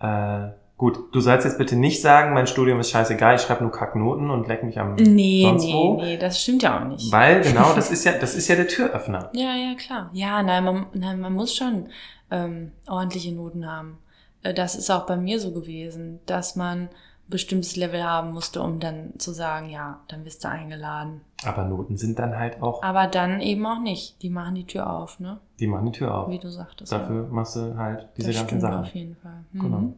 äh, 0.00 0.48
gut, 0.76 0.98
du 1.12 1.20
sollst 1.20 1.44
jetzt 1.44 1.58
bitte 1.58 1.76
nicht 1.76 2.00
sagen, 2.00 2.32
mein 2.32 2.46
Studium 2.46 2.80
ist 2.80 2.90
scheißegal, 2.90 3.34
ich 3.36 3.42
schreibe 3.42 3.62
nur 3.62 3.70
Kacknoten 3.70 4.30
und 4.30 4.48
leck 4.48 4.62
mich 4.62 4.78
am 4.78 4.94
nee, 4.94 5.42
sonst 5.42 5.64
nee, 5.66 5.72
wo. 5.74 5.96
Nee, 6.00 6.16
das 6.16 6.40
stimmt 6.40 6.62
ja 6.62 6.80
auch 6.80 6.84
nicht. 6.86 7.12
Weil 7.12 7.42
genau, 7.42 7.72
das 7.76 7.90
ist 7.90 8.04
ja, 8.04 8.12
das 8.12 8.34
ist 8.34 8.48
ja 8.48 8.56
der 8.56 8.66
Türöffner. 8.66 9.30
ja, 9.34 9.54
ja, 9.54 9.74
klar. 9.74 10.08
Ja, 10.14 10.42
nein, 10.42 10.64
man, 10.64 10.86
nein, 10.94 11.20
man 11.20 11.34
muss 11.34 11.54
schon 11.54 11.90
ähm, 12.30 12.72
ordentliche 12.88 13.32
Noten 13.32 13.70
haben. 13.70 13.98
Äh, 14.42 14.54
das 14.54 14.74
ist 14.74 14.90
auch 14.90 15.04
bei 15.04 15.16
mir 15.16 15.38
so 15.38 15.52
gewesen, 15.52 16.20
dass 16.24 16.56
man 16.56 16.88
bestimmtes 17.30 17.76
Level 17.76 18.04
haben 18.04 18.32
musste, 18.32 18.60
um 18.60 18.80
dann 18.80 19.12
zu 19.18 19.32
sagen, 19.32 19.70
ja, 19.70 20.00
dann 20.08 20.24
bist 20.24 20.44
du 20.44 20.48
eingeladen. 20.48 21.22
Aber 21.44 21.64
Noten 21.64 21.96
sind 21.96 22.18
dann 22.18 22.36
halt 22.36 22.60
auch. 22.60 22.82
Aber 22.82 23.06
dann 23.06 23.40
eben 23.40 23.64
auch 23.64 23.80
nicht. 23.80 24.20
Die 24.22 24.28
machen 24.28 24.56
die 24.56 24.66
Tür 24.66 24.90
auf, 24.90 25.20
ne? 25.20 25.38
Die 25.58 25.66
machen 25.66 25.86
die 25.86 25.92
Tür 25.92 26.14
auf. 26.14 26.30
Wie 26.30 26.38
du 26.38 26.50
sagtest. 26.50 26.92
Dafür 26.92 27.24
ja. 27.24 27.28
machst 27.30 27.56
du 27.56 27.76
halt 27.76 28.08
diese 28.16 28.28
das 28.28 28.40
ganzen 28.40 28.60
Sachen. 28.60 28.80
auf 28.80 28.94
jeden 28.94 29.16
Fall. 29.16 29.44
Mhm. 29.52 29.60
Genau. 29.60 29.94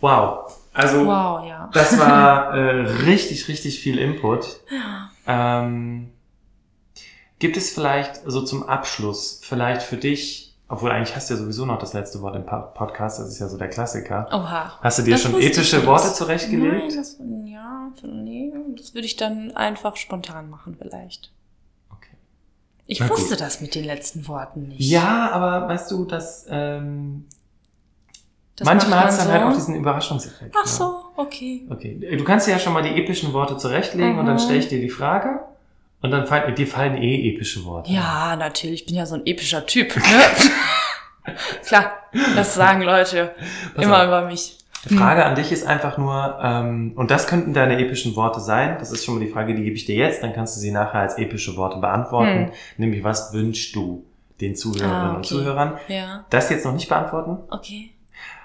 Wow. 0.00 0.56
Also, 0.72 1.04
wow, 1.04 1.44
ja. 1.44 1.68
das 1.72 1.98
war 1.98 2.54
äh, 2.54 2.80
richtig, 3.04 3.48
richtig 3.48 3.80
viel 3.80 3.98
Input. 3.98 4.60
Ja. 4.70 5.10
Ähm, 5.26 6.10
gibt 7.40 7.56
es 7.56 7.70
vielleicht 7.70 8.20
so 8.24 8.42
zum 8.42 8.62
Abschluss, 8.62 9.40
vielleicht 9.42 9.82
für 9.82 9.96
dich 9.96 10.49
obwohl 10.70 10.92
eigentlich 10.92 11.16
hast 11.16 11.28
du 11.28 11.34
ja 11.34 11.40
sowieso 11.40 11.66
noch 11.66 11.80
das 11.80 11.94
letzte 11.94 12.22
Wort 12.22 12.36
im 12.36 12.46
Podcast, 12.46 13.18
das 13.18 13.28
ist 13.28 13.40
ja 13.40 13.48
so 13.48 13.58
der 13.58 13.68
Klassiker. 13.68 14.28
Oha. 14.32 14.78
Hast 14.80 15.00
du 15.00 15.02
dir 15.02 15.12
das 15.12 15.22
schon 15.22 15.40
ethische 15.40 15.84
Worte 15.84 16.12
zurechtgelegt? 16.12 16.86
Nein, 16.86 16.96
das, 16.96 17.18
ja, 17.44 17.90
nee, 18.04 18.52
das 18.78 18.94
würde 18.94 19.06
ich 19.06 19.16
dann 19.16 19.50
einfach 19.56 19.96
spontan 19.96 20.48
machen 20.48 20.76
vielleicht. 20.80 21.32
Okay. 21.90 22.16
Ich 22.86 23.00
Na 23.00 23.10
wusste 23.10 23.30
gut. 23.30 23.40
das 23.40 23.60
mit 23.60 23.74
den 23.74 23.84
letzten 23.84 24.28
Worten 24.28 24.68
nicht. 24.68 24.88
Ja, 24.88 25.30
aber 25.32 25.68
weißt 25.68 25.90
du, 25.90 26.04
dass 26.04 26.46
ähm, 26.48 27.26
das 28.54 28.64
manchmal 28.64 29.00
hat 29.00 29.08
es 29.10 29.18
dann 29.18 29.26
so? 29.26 29.32
halt 29.32 29.42
auch 29.42 29.52
diesen 29.52 29.74
Überraschungseffekt. 29.74 30.54
Ach 30.56 30.68
so, 30.68 31.02
okay. 31.16 31.66
Okay, 31.68 32.16
du 32.16 32.22
kannst 32.22 32.46
dir 32.46 32.52
ja 32.52 32.60
schon 32.60 32.74
mal 32.74 32.84
die 32.84 32.90
epischen 32.90 33.32
Worte 33.32 33.56
zurechtlegen 33.56 34.12
mhm. 34.12 34.18
und 34.20 34.26
dann 34.26 34.38
stelle 34.38 34.60
ich 34.60 34.68
dir 34.68 34.80
die 34.80 34.88
Frage. 34.88 35.40
Und 36.02 36.10
dann 36.10 36.26
fallen, 36.26 36.54
dir 36.54 36.66
fallen 36.66 36.96
eh 37.02 37.28
epische 37.34 37.64
Worte. 37.64 37.92
Ja, 37.92 38.36
natürlich. 38.36 38.82
Ich 38.82 38.86
bin 38.86 38.96
ja 38.96 39.06
so 39.06 39.16
ein 39.16 39.26
epischer 39.26 39.66
Typ. 39.66 39.94
Ne? 39.96 40.02
Klar, 41.66 41.92
das 42.34 42.54
sagen 42.54 42.82
Leute 42.82 43.34
Pass 43.74 43.84
immer 43.84 43.98
auf. 43.98 44.06
über 44.06 44.22
mich. 44.22 44.56
Die 44.88 44.96
Frage 44.96 45.26
an 45.26 45.34
dich 45.34 45.52
ist 45.52 45.66
einfach 45.66 45.98
nur, 45.98 46.38
ähm, 46.42 46.92
und 46.96 47.10
das 47.10 47.26
könnten 47.26 47.52
deine 47.52 47.78
epischen 47.78 48.16
Worte 48.16 48.40
sein. 48.40 48.76
Das 48.78 48.90
ist 48.90 49.04
schon 49.04 49.16
mal 49.18 49.20
die 49.24 49.30
Frage, 49.30 49.54
die 49.54 49.62
gebe 49.62 49.76
ich 49.76 49.84
dir 49.84 49.94
jetzt. 49.94 50.22
Dann 50.22 50.32
kannst 50.32 50.56
du 50.56 50.60
sie 50.60 50.70
nachher 50.70 51.00
als 51.00 51.18
epische 51.18 51.54
Worte 51.56 51.78
beantworten. 51.78 52.46
Hm. 52.46 52.52
Nämlich, 52.78 53.04
was 53.04 53.34
wünschst 53.34 53.76
du 53.76 54.06
den 54.40 54.56
Zuhörerinnen 54.56 54.94
ah, 54.94 55.08
okay. 55.08 55.16
und 55.16 55.26
Zuhörern? 55.26 55.78
Ja. 55.88 56.24
Das 56.30 56.48
jetzt 56.48 56.64
noch 56.64 56.72
nicht 56.72 56.88
beantworten. 56.88 57.36
Okay. 57.50 57.90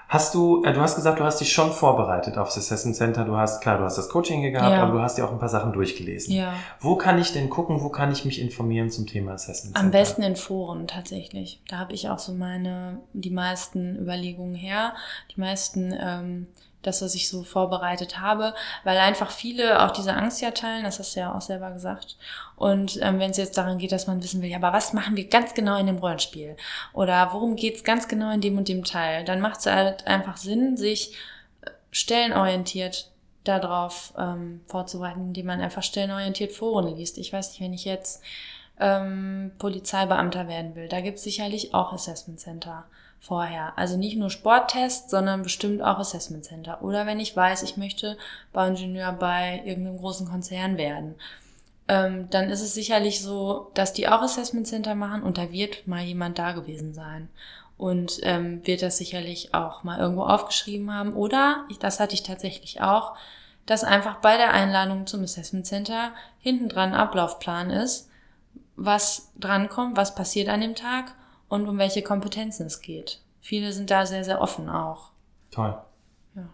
Hast 0.08 0.34
du, 0.34 0.62
äh, 0.64 0.72
du 0.72 0.80
hast 0.80 0.94
gesagt, 0.94 1.18
du 1.18 1.24
hast 1.24 1.40
dich 1.40 1.52
schon 1.52 1.72
vorbereitet 1.72 2.38
aufs 2.38 2.56
Assessment 2.56 2.96
Center. 2.96 3.24
Du 3.24 3.36
hast, 3.36 3.60
klar, 3.60 3.78
du 3.78 3.84
hast 3.84 3.98
das 3.98 4.08
Coaching 4.08 4.40
gehabt, 4.42 4.70
ja. 4.70 4.82
aber 4.82 4.92
du 4.92 5.00
hast 5.00 5.18
dir 5.18 5.24
auch 5.24 5.32
ein 5.32 5.38
paar 5.38 5.48
Sachen 5.48 5.72
durchgelesen. 5.72 6.32
Ja. 6.32 6.54
Wo 6.78 6.96
kann 6.96 7.18
ich 7.18 7.32
denn 7.32 7.50
gucken, 7.50 7.82
wo 7.82 7.88
kann 7.88 8.12
ich 8.12 8.24
mich 8.24 8.40
informieren 8.40 8.90
zum 8.90 9.06
Thema 9.06 9.32
Assessment 9.32 9.76
Center? 9.76 9.80
Am 9.80 9.90
besten 9.90 10.22
in 10.22 10.36
Foren 10.36 10.86
tatsächlich. 10.86 11.60
Da 11.68 11.78
habe 11.78 11.92
ich 11.92 12.08
auch 12.08 12.20
so 12.20 12.32
meine, 12.32 13.00
die 13.14 13.30
meisten 13.30 13.96
Überlegungen 13.96 14.54
her. 14.54 14.94
Die 15.34 15.40
meisten 15.40 15.92
ähm, 15.98 16.46
das, 16.86 17.02
was 17.02 17.14
ich 17.14 17.28
so 17.28 17.42
vorbereitet 17.42 18.20
habe, 18.20 18.54
weil 18.84 18.98
einfach 18.98 19.30
viele 19.30 19.84
auch 19.84 19.90
diese 19.90 20.14
Angst 20.14 20.40
ja 20.40 20.50
teilen, 20.50 20.84
das 20.84 20.98
hast 20.98 21.16
du 21.16 21.20
ja 21.20 21.34
auch 21.34 21.40
selber 21.40 21.70
gesagt. 21.72 22.16
Und 22.56 22.98
ähm, 23.02 23.18
wenn 23.18 23.30
es 23.30 23.36
jetzt 23.36 23.58
daran 23.58 23.78
geht, 23.78 23.92
dass 23.92 24.06
man 24.06 24.22
wissen 24.22 24.42
will, 24.42 24.50
ja, 24.50 24.56
aber 24.58 24.72
was 24.72 24.92
machen 24.92 25.16
wir 25.16 25.28
ganz 25.28 25.54
genau 25.54 25.78
in 25.78 25.86
dem 25.86 25.98
Rollenspiel? 25.98 26.56
Oder 26.92 27.32
worum 27.32 27.56
geht's 27.56 27.84
ganz 27.84 28.08
genau 28.08 28.32
in 28.32 28.40
dem 28.40 28.56
und 28.56 28.68
dem 28.68 28.84
Teil? 28.84 29.24
Dann 29.24 29.40
macht 29.40 29.60
es 29.60 29.66
halt 29.66 30.06
einfach 30.06 30.36
Sinn, 30.36 30.76
sich 30.76 31.14
äh, 31.62 31.70
stellenorientiert 31.90 33.10
darauf 33.44 34.12
ähm, 34.18 34.60
vorzubereiten, 34.66 35.28
indem 35.28 35.46
man 35.46 35.60
einfach 35.60 35.82
stellenorientiert 35.82 36.52
Foren 36.52 36.96
liest. 36.96 37.18
Ich 37.18 37.32
weiß 37.32 37.50
nicht, 37.50 37.60
wenn 37.60 37.72
ich 37.72 37.84
jetzt 37.84 38.22
ähm, 38.80 39.52
Polizeibeamter 39.58 40.48
werden 40.48 40.74
will, 40.74 40.88
da 40.88 41.00
gibt 41.00 41.18
es 41.18 41.24
sicherlich 41.24 41.74
auch 41.74 41.92
Assessment 41.92 42.40
Center 42.40 42.84
vorher. 43.26 43.72
Also 43.76 43.96
nicht 43.96 44.16
nur 44.16 44.30
Sporttests, 44.30 45.10
sondern 45.10 45.42
bestimmt 45.42 45.82
auch 45.82 45.98
Assessment 45.98 46.44
Center. 46.44 46.82
Oder 46.82 47.06
wenn 47.06 47.18
ich 47.18 47.36
weiß, 47.36 47.62
ich 47.64 47.76
möchte 47.76 48.16
Bauingenieur 48.52 49.12
bei 49.12 49.62
irgendeinem 49.64 49.98
großen 49.98 50.28
Konzern 50.28 50.78
werden, 50.78 51.16
ähm, 51.88 52.28
dann 52.30 52.50
ist 52.50 52.62
es 52.62 52.74
sicherlich 52.74 53.22
so, 53.22 53.70
dass 53.74 53.92
die 53.92 54.08
auch 54.08 54.22
Assessment 54.22 54.66
Center 54.66 54.94
machen 54.94 55.22
und 55.22 55.38
da 55.38 55.50
wird 55.50 55.86
mal 55.86 56.02
jemand 56.02 56.38
da 56.38 56.52
gewesen 56.52 56.94
sein 56.94 57.28
und 57.76 58.20
ähm, 58.22 58.64
wird 58.66 58.82
das 58.82 58.98
sicherlich 58.98 59.54
auch 59.54 59.82
mal 59.82 59.98
irgendwo 59.98 60.22
aufgeschrieben 60.22 60.92
haben. 60.92 61.12
Oder, 61.12 61.64
das 61.80 62.00
hatte 62.00 62.14
ich 62.14 62.22
tatsächlich 62.22 62.80
auch, 62.80 63.16
dass 63.66 63.84
einfach 63.84 64.16
bei 64.16 64.36
der 64.36 64.52
Einladung 64.52 65.06
zum 65.06 65.24
Assessment 65.24 65.66
Center 65.66 66.12
hinten 66.40 66.68
dran 66.68 66.94
Ablaufplan 66.94 67.70
ist, 67.70 68.08
was 68.76 69.32
drankommt, 69.38 69.96
was 69.96 70.14
passiert 70.14 70.48
an 70.48 70.60
dem 70.60 70.74
Tag 70.74 71.14
und 71.48 71.68
um 71.68 71.78
welche 71.78 72.02
Kompetenzen 72.02 72.66
es 72.66 72.80
geht. 72.80 73.20
Viele 73.40 73.72
sind 73.72 73.90
da 73.90 74.06
sehr, 74.06 74.24
sehr 74.24 74.40
offen 74.40 74.68
auch. 74.68 75.10
Toll. 75.50 75.76
Ja. 76.34 76.48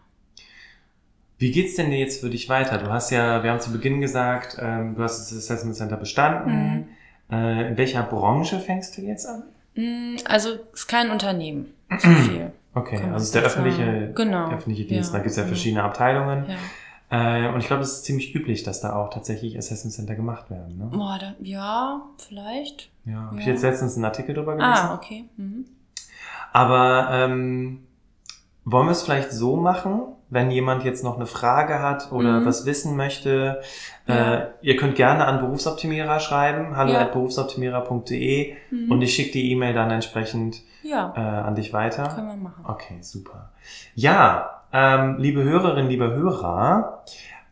Wie 1.39 1.51
geht's 1.51 1.77
denn 1.77 1.91
jetzt 1.93 2.21
für 2.21 2.31
dich 2.31 2.49
weiter? 2.49 2.79
Du 2.79 2.91
hast 2.91 3.11
ja, 3.11 3.43
wir 3.43 3.51
haben 3.51 3.61
zu 3.61 3.73
Beginn 3.73 4.01
gesagt, 4.01 4.57
ähm, 4.61 4.95
du 4.95 5.03
hast 5.03 5.19
das 5.19 5.37
Assessment 5.37 5.77
Center 5.77 5.97
bestanden. 5.97 6.53
Mhm. 6.53 6.89
Äh, 7.31 7.69
in 7.69 7.77
welcher 7.79 8.03
Branche 8.03 8.61
fängst 8.61 8.97
du 8.99 9.03
jetzt 9.03 9.27
an? 9.27 9.45
Mm, 9.75 10.17
also 10.27 10.51
es 10.73 10.81
ist 10.81 10.89
kein 10.89 11.11
Unternehmen. 11.11 11.73
So 11.99 12.09
viel. 12.09 12.53
Okay, 12.75 12.97
also 12.97 13.17
es 13.17 13.23
ist 13.25 13.35
der 13.35 13.43
öffentliche, 13.43 14.13
genau. 14.15 14.51
öffentliche 14.51 14.85
Dienst. 14.85 15.13
Ja. 15.13 15.19
Da 15.19 15.23
gibt 15.23 15.33
es 15.33 15.37
ja 15.37 15.45
verschiedene 15.45 15.83
Abteilungen. 15.83 16.47
Ja. 16.49 16.57
Äh, 17.13 17.49
und 17.49 17.61
ich 17.61 17.67
glaube, 17.67 17.83
es 17.83 17.93
ist 17.93 18.05
ziemlich 18.07 18.35
üblich, 18.35 18.63
dass 18.63 18.81
da 18.81 18.97
auch 18.97 19.11
tatsächlich 19.11 19.59
Assessment 19.59 19.93
Center 19.93 20.15
gemacht 20.15 20.51
werden. 20.51 20.79
Ne? 20.79 20.87
Boah, 20.87 21.19
da, 21.21 21.35
ja, 21.43 22.01
vielleicht. 22.17 22.91
Ja, 23.05 23.27
habe 23.27 23.35
ja. 23.35 23.41
ich 23.43 23.47
jetzt 23.47 23.63
letztens 23.63 23.97
einen 23.97 24.07
Artikel 24.07 24.35
drüber 24.35 24.57
gelesen. 24.57 24.73
Ah, 24.75 24.95
okay. 24.95 25.27
Mhm. 25.37 25.67
Aber 26.55 27.09
ähm, 27.13 27.83
wollen 28.65 28.87
wir 28.87 28.93
es 28.93 29.03
vielleicht 29.03 29.31
so 29.31 29.57
machen, 29.57 30.05
wenn 30.31 30.51
jemand 30.51 30.85
jetzt 30.85 31.05
noch 31.05 31.17
eine 31.17 31.27
Frage 31.27 31.81
hat 31.81 32.13
oder 32.13 32.41
mhm. 32.41 32.47
was 32.47 32.65
wissen 32.65 32.97
möchte? 32.97 33.61
Ja. 34.07 34.35
Äh, 34.35 34.49
ihr 34.63 34.77
könnt 34.77 34.97
gerne 34.97 35.27
an 35.27 35.41
Berufsoptimierer 35.41 36.19
schreiben, 36.19 36.77
hallo 36.77 36.95
ja. 36.95 37.01
at 37.01 37.13
berufsoptimierer.de 37.13 38.55
mhm. 38.71 38.91
und 38.91 39.03
ich 39.03 39.15
schicke 39.15 39.33
die 39.33 39.51
E-Mail 39.53 39.75
dann 39.75 39.91
entsprechend 39.91 40.63
ja. 40.83 41.13
äh, 41.15 41.21
an 41.21 41.57
dich 41.57 41.75
weiter. 41.75 42.09
Können 42.09 42.29
wir 42.29 42.37
machen. 42.37 42.65
Okay, 42.67 43.03
super. 43.03 43.51
Ja, 43.95 44.62
ähm, 44.73 45.17
liebe 45.19 45.43
Hörerinnen, 45.43 45.91
liebe 45.91 46.13
Hörer, 46.13 47.05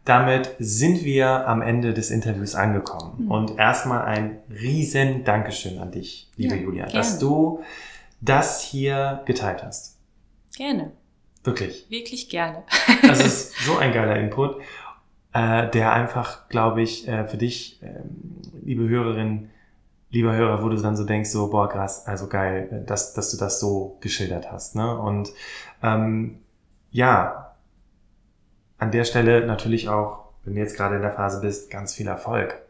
damit 0.04 0.56
sind 0.58 1.04
wir 1.04 1.46
am 1.46 1.62
Ende 1.62 1.94
des 1.94 2.10
Interviews 2.10 2.54
angekommen. 2.54 3.24
Mhm. 3.24 3.30
Und 3.30 3.58
erstmal 3.58 4.02
ein 4.02 4.38
riesen 4.50 5.24
Dankeschön 5.24 5.78
an 5.78 5.90
dich, 5.90 6.30
liebe 6.36 6.56
ja, 6.56 6.62
Julia, 6.62 6.84
gerne. 6.84 6.98
dass 6.98 7.18
du 7.18 7.62
das 8.20 8.62
hier 8.62 9.22
geteilt 9.26 9.62
hast. 9.62 9.98
Gerne. 10.56 10.92
Wirklich. 11.44 11.86
Wirklich 11.88 12.28
gerne. 12.28 12.64
Das 13.02 13.24
ist 13.24 13.56
so 13.64 13.78
ein 13.78 13.92
geiler 13.92 14.16
Input, 14.16 14.60
äh, 15.32 15.68
der 15.70 15.92
einfach, 15.92 16.48
glaube 16.48 16.82
ich, 16.82 17.08
äh, 17.08 17.24
für 17.26 17.36
dich, 17.36 17.82
äh, 17.82 18.00
liebe 18.62 18.88
Hörerinnen, 18.88 19.50
lieber 20.10 20.34
Hörer, 20.34 20.62
wo 20.62 20.68
du 20.68 20.76
dann 20.76 20.96
so 20.96 21.04
denkst, 21.04 21.30
so, 21.30 21.50
boah, 21.50 21.68
krass, 21.68 22.06
also 22.06 22.26
geil, 22.26 22.68
äh, 22.70 22.86
dass, 22.86 23.14
dass 23.14 23.30
du 23.30 23.36
das 23.36 23.60
so 23.60 23.96
geschildert 24.00 24.50
hast. 24.50 24.74
Ne? 24.76 24.98
Und 24.98 25.30
ähm, 25.82 26.40
ja, 26.90 27.54
an 28.78 28.90
der 28.90 29.04
Stelle 29.04 29.46
natürlich 29.46 29.88
auch, 29.88 30.24
wenn 30.44 30.54
du 30.54 30.60
jetzt 30.60 30.76
gerade 30.76 30.96
in 30.96 31.02
der 31.02 31.12
Phase 31.12 31.40
bist, 31.40 31.70
ganz 31.70 31.94
viel 31.94 32.08
Erfolg. 32.08 32.60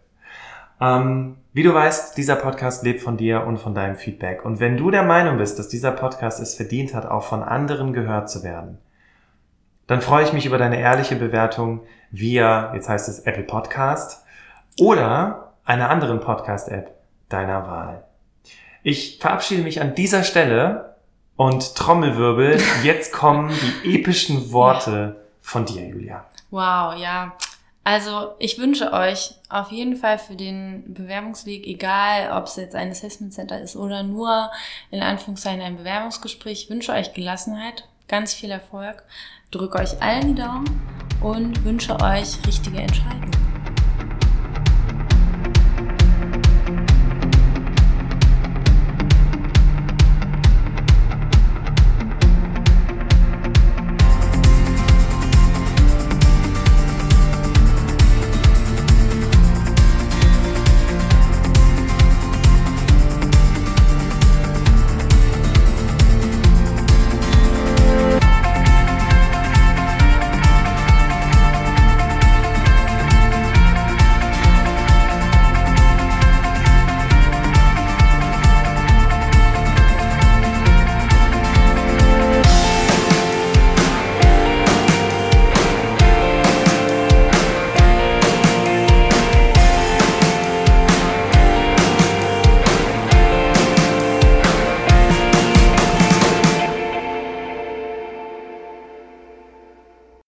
Ähm, 0.81 1.37
wie 1.53 1.63
du 1.63 1.75
weißt, 1.75 2.17
dieser 2.17 2.37
Podcast 2.37 2.83
lebt 2.85 3.03
von 3.03 3.17
dir 3.17 3.45
und 3.45 3.59
von 3.59 3.75
deinem 3.75 3.97
Feedback. 3.97 4.45
Und 4.45 4.61
wenn 4.61 4.77
du 4.77 4.91
der 4.91 5.03
Meinung 5.03 5.39
bist, 5.39 5.59
dass 5.59 5.69
dieser 5.69 5.93
Podcast 5.93 6.41
es 6.41 6.55
verdient 6.55 6.95
hat, 6.95 7.07
auch 7.07 7.25
von 7.25 7.43
anderen 7.43 7.93
gehört 7.93 8.31
zu 8.31 8.43
werden, 8.43 8.79
dann 9.87 10.01
freue 10.01 10.25
ich 10.25 10.33
mich 10.33 10.47
über 10.47 10.59
deine 10.59 10.81
ehrliche 10.81 11.17
Bewertung 11.17 11.81
via, 12.11 12.73
jetzt 12.75 12.89
heißt 12.89 13.09
es 13.09 13.21
Apple 13.21 13.43
Podcast 13.43 14.25
oder 14.79 15.55
einer 15.65 15.91
anderen 15.91 16.21
Podcast-App 16.21 16.95
deiner 17.29 17.67
Wahl. 17.67 18.05
Ich 18.83 19.19
verabschiede 19.21 19.63
mich 19.63 19.81
an 19.81 19.95
dieser 19.95 20.25
Stelle 20.25 20.90
Und 21.41 21.75
Trommelwirbel, 21.75 22.61
jetzt 22.83 23.15
kommen 23.15 23.51
die 23.83 23.95
epischen 23.95 24.53
Worte 24.53 25.25
von 25.41 25.65
dir, 25.65 25.89
Julia. 25.89 26.27
Wow, 26.51 26.95
ja. 26.99 27.33
Also 27.83 28.33
ich 28.39 28.59
wünsche 28.59 28.93
euch 28.93 29.37
auf 29.49 29.73
jeden 29.73 29.97
Fall 29.97 30.19
für 30.19 30.37
den 30.37 30.93
Bewerbungsweg, 30.93 31.67
egal 31.67 32.37
ob 32.37 32.45
es 32.45 32.57
jetzt 32.57 32.75
ein 32.75 32.91
Assessment 32.91 33.33
Center 33.33 33.59
ist 33.59 33.75
oder 33.75 34.03
nur 34.03 34.51
in 34.91 35.01
Anführungszeichen 35.01 35.63
ein 35.63 35.79
Bewerbungsgespräch, 35.79 36.69
wünsche 36.69 36.93
euch 36.93 37.15
Gelassenheit, 37.15 37.89
ganz 38.07 38.35
viel 38.35 38.51
Erfolg, 38.51 39.03
drücke 39.51 39.79
euch 39.79 40.03
allen 40.03 40.35
die 40.35 40.43
Daumen 40.43 40.83
und 41.23 41.65
wünsche 41.65 41.99
euch 42.03 42.37
richtige 42.47 42.81
Entscheidungen. 42.81 43.50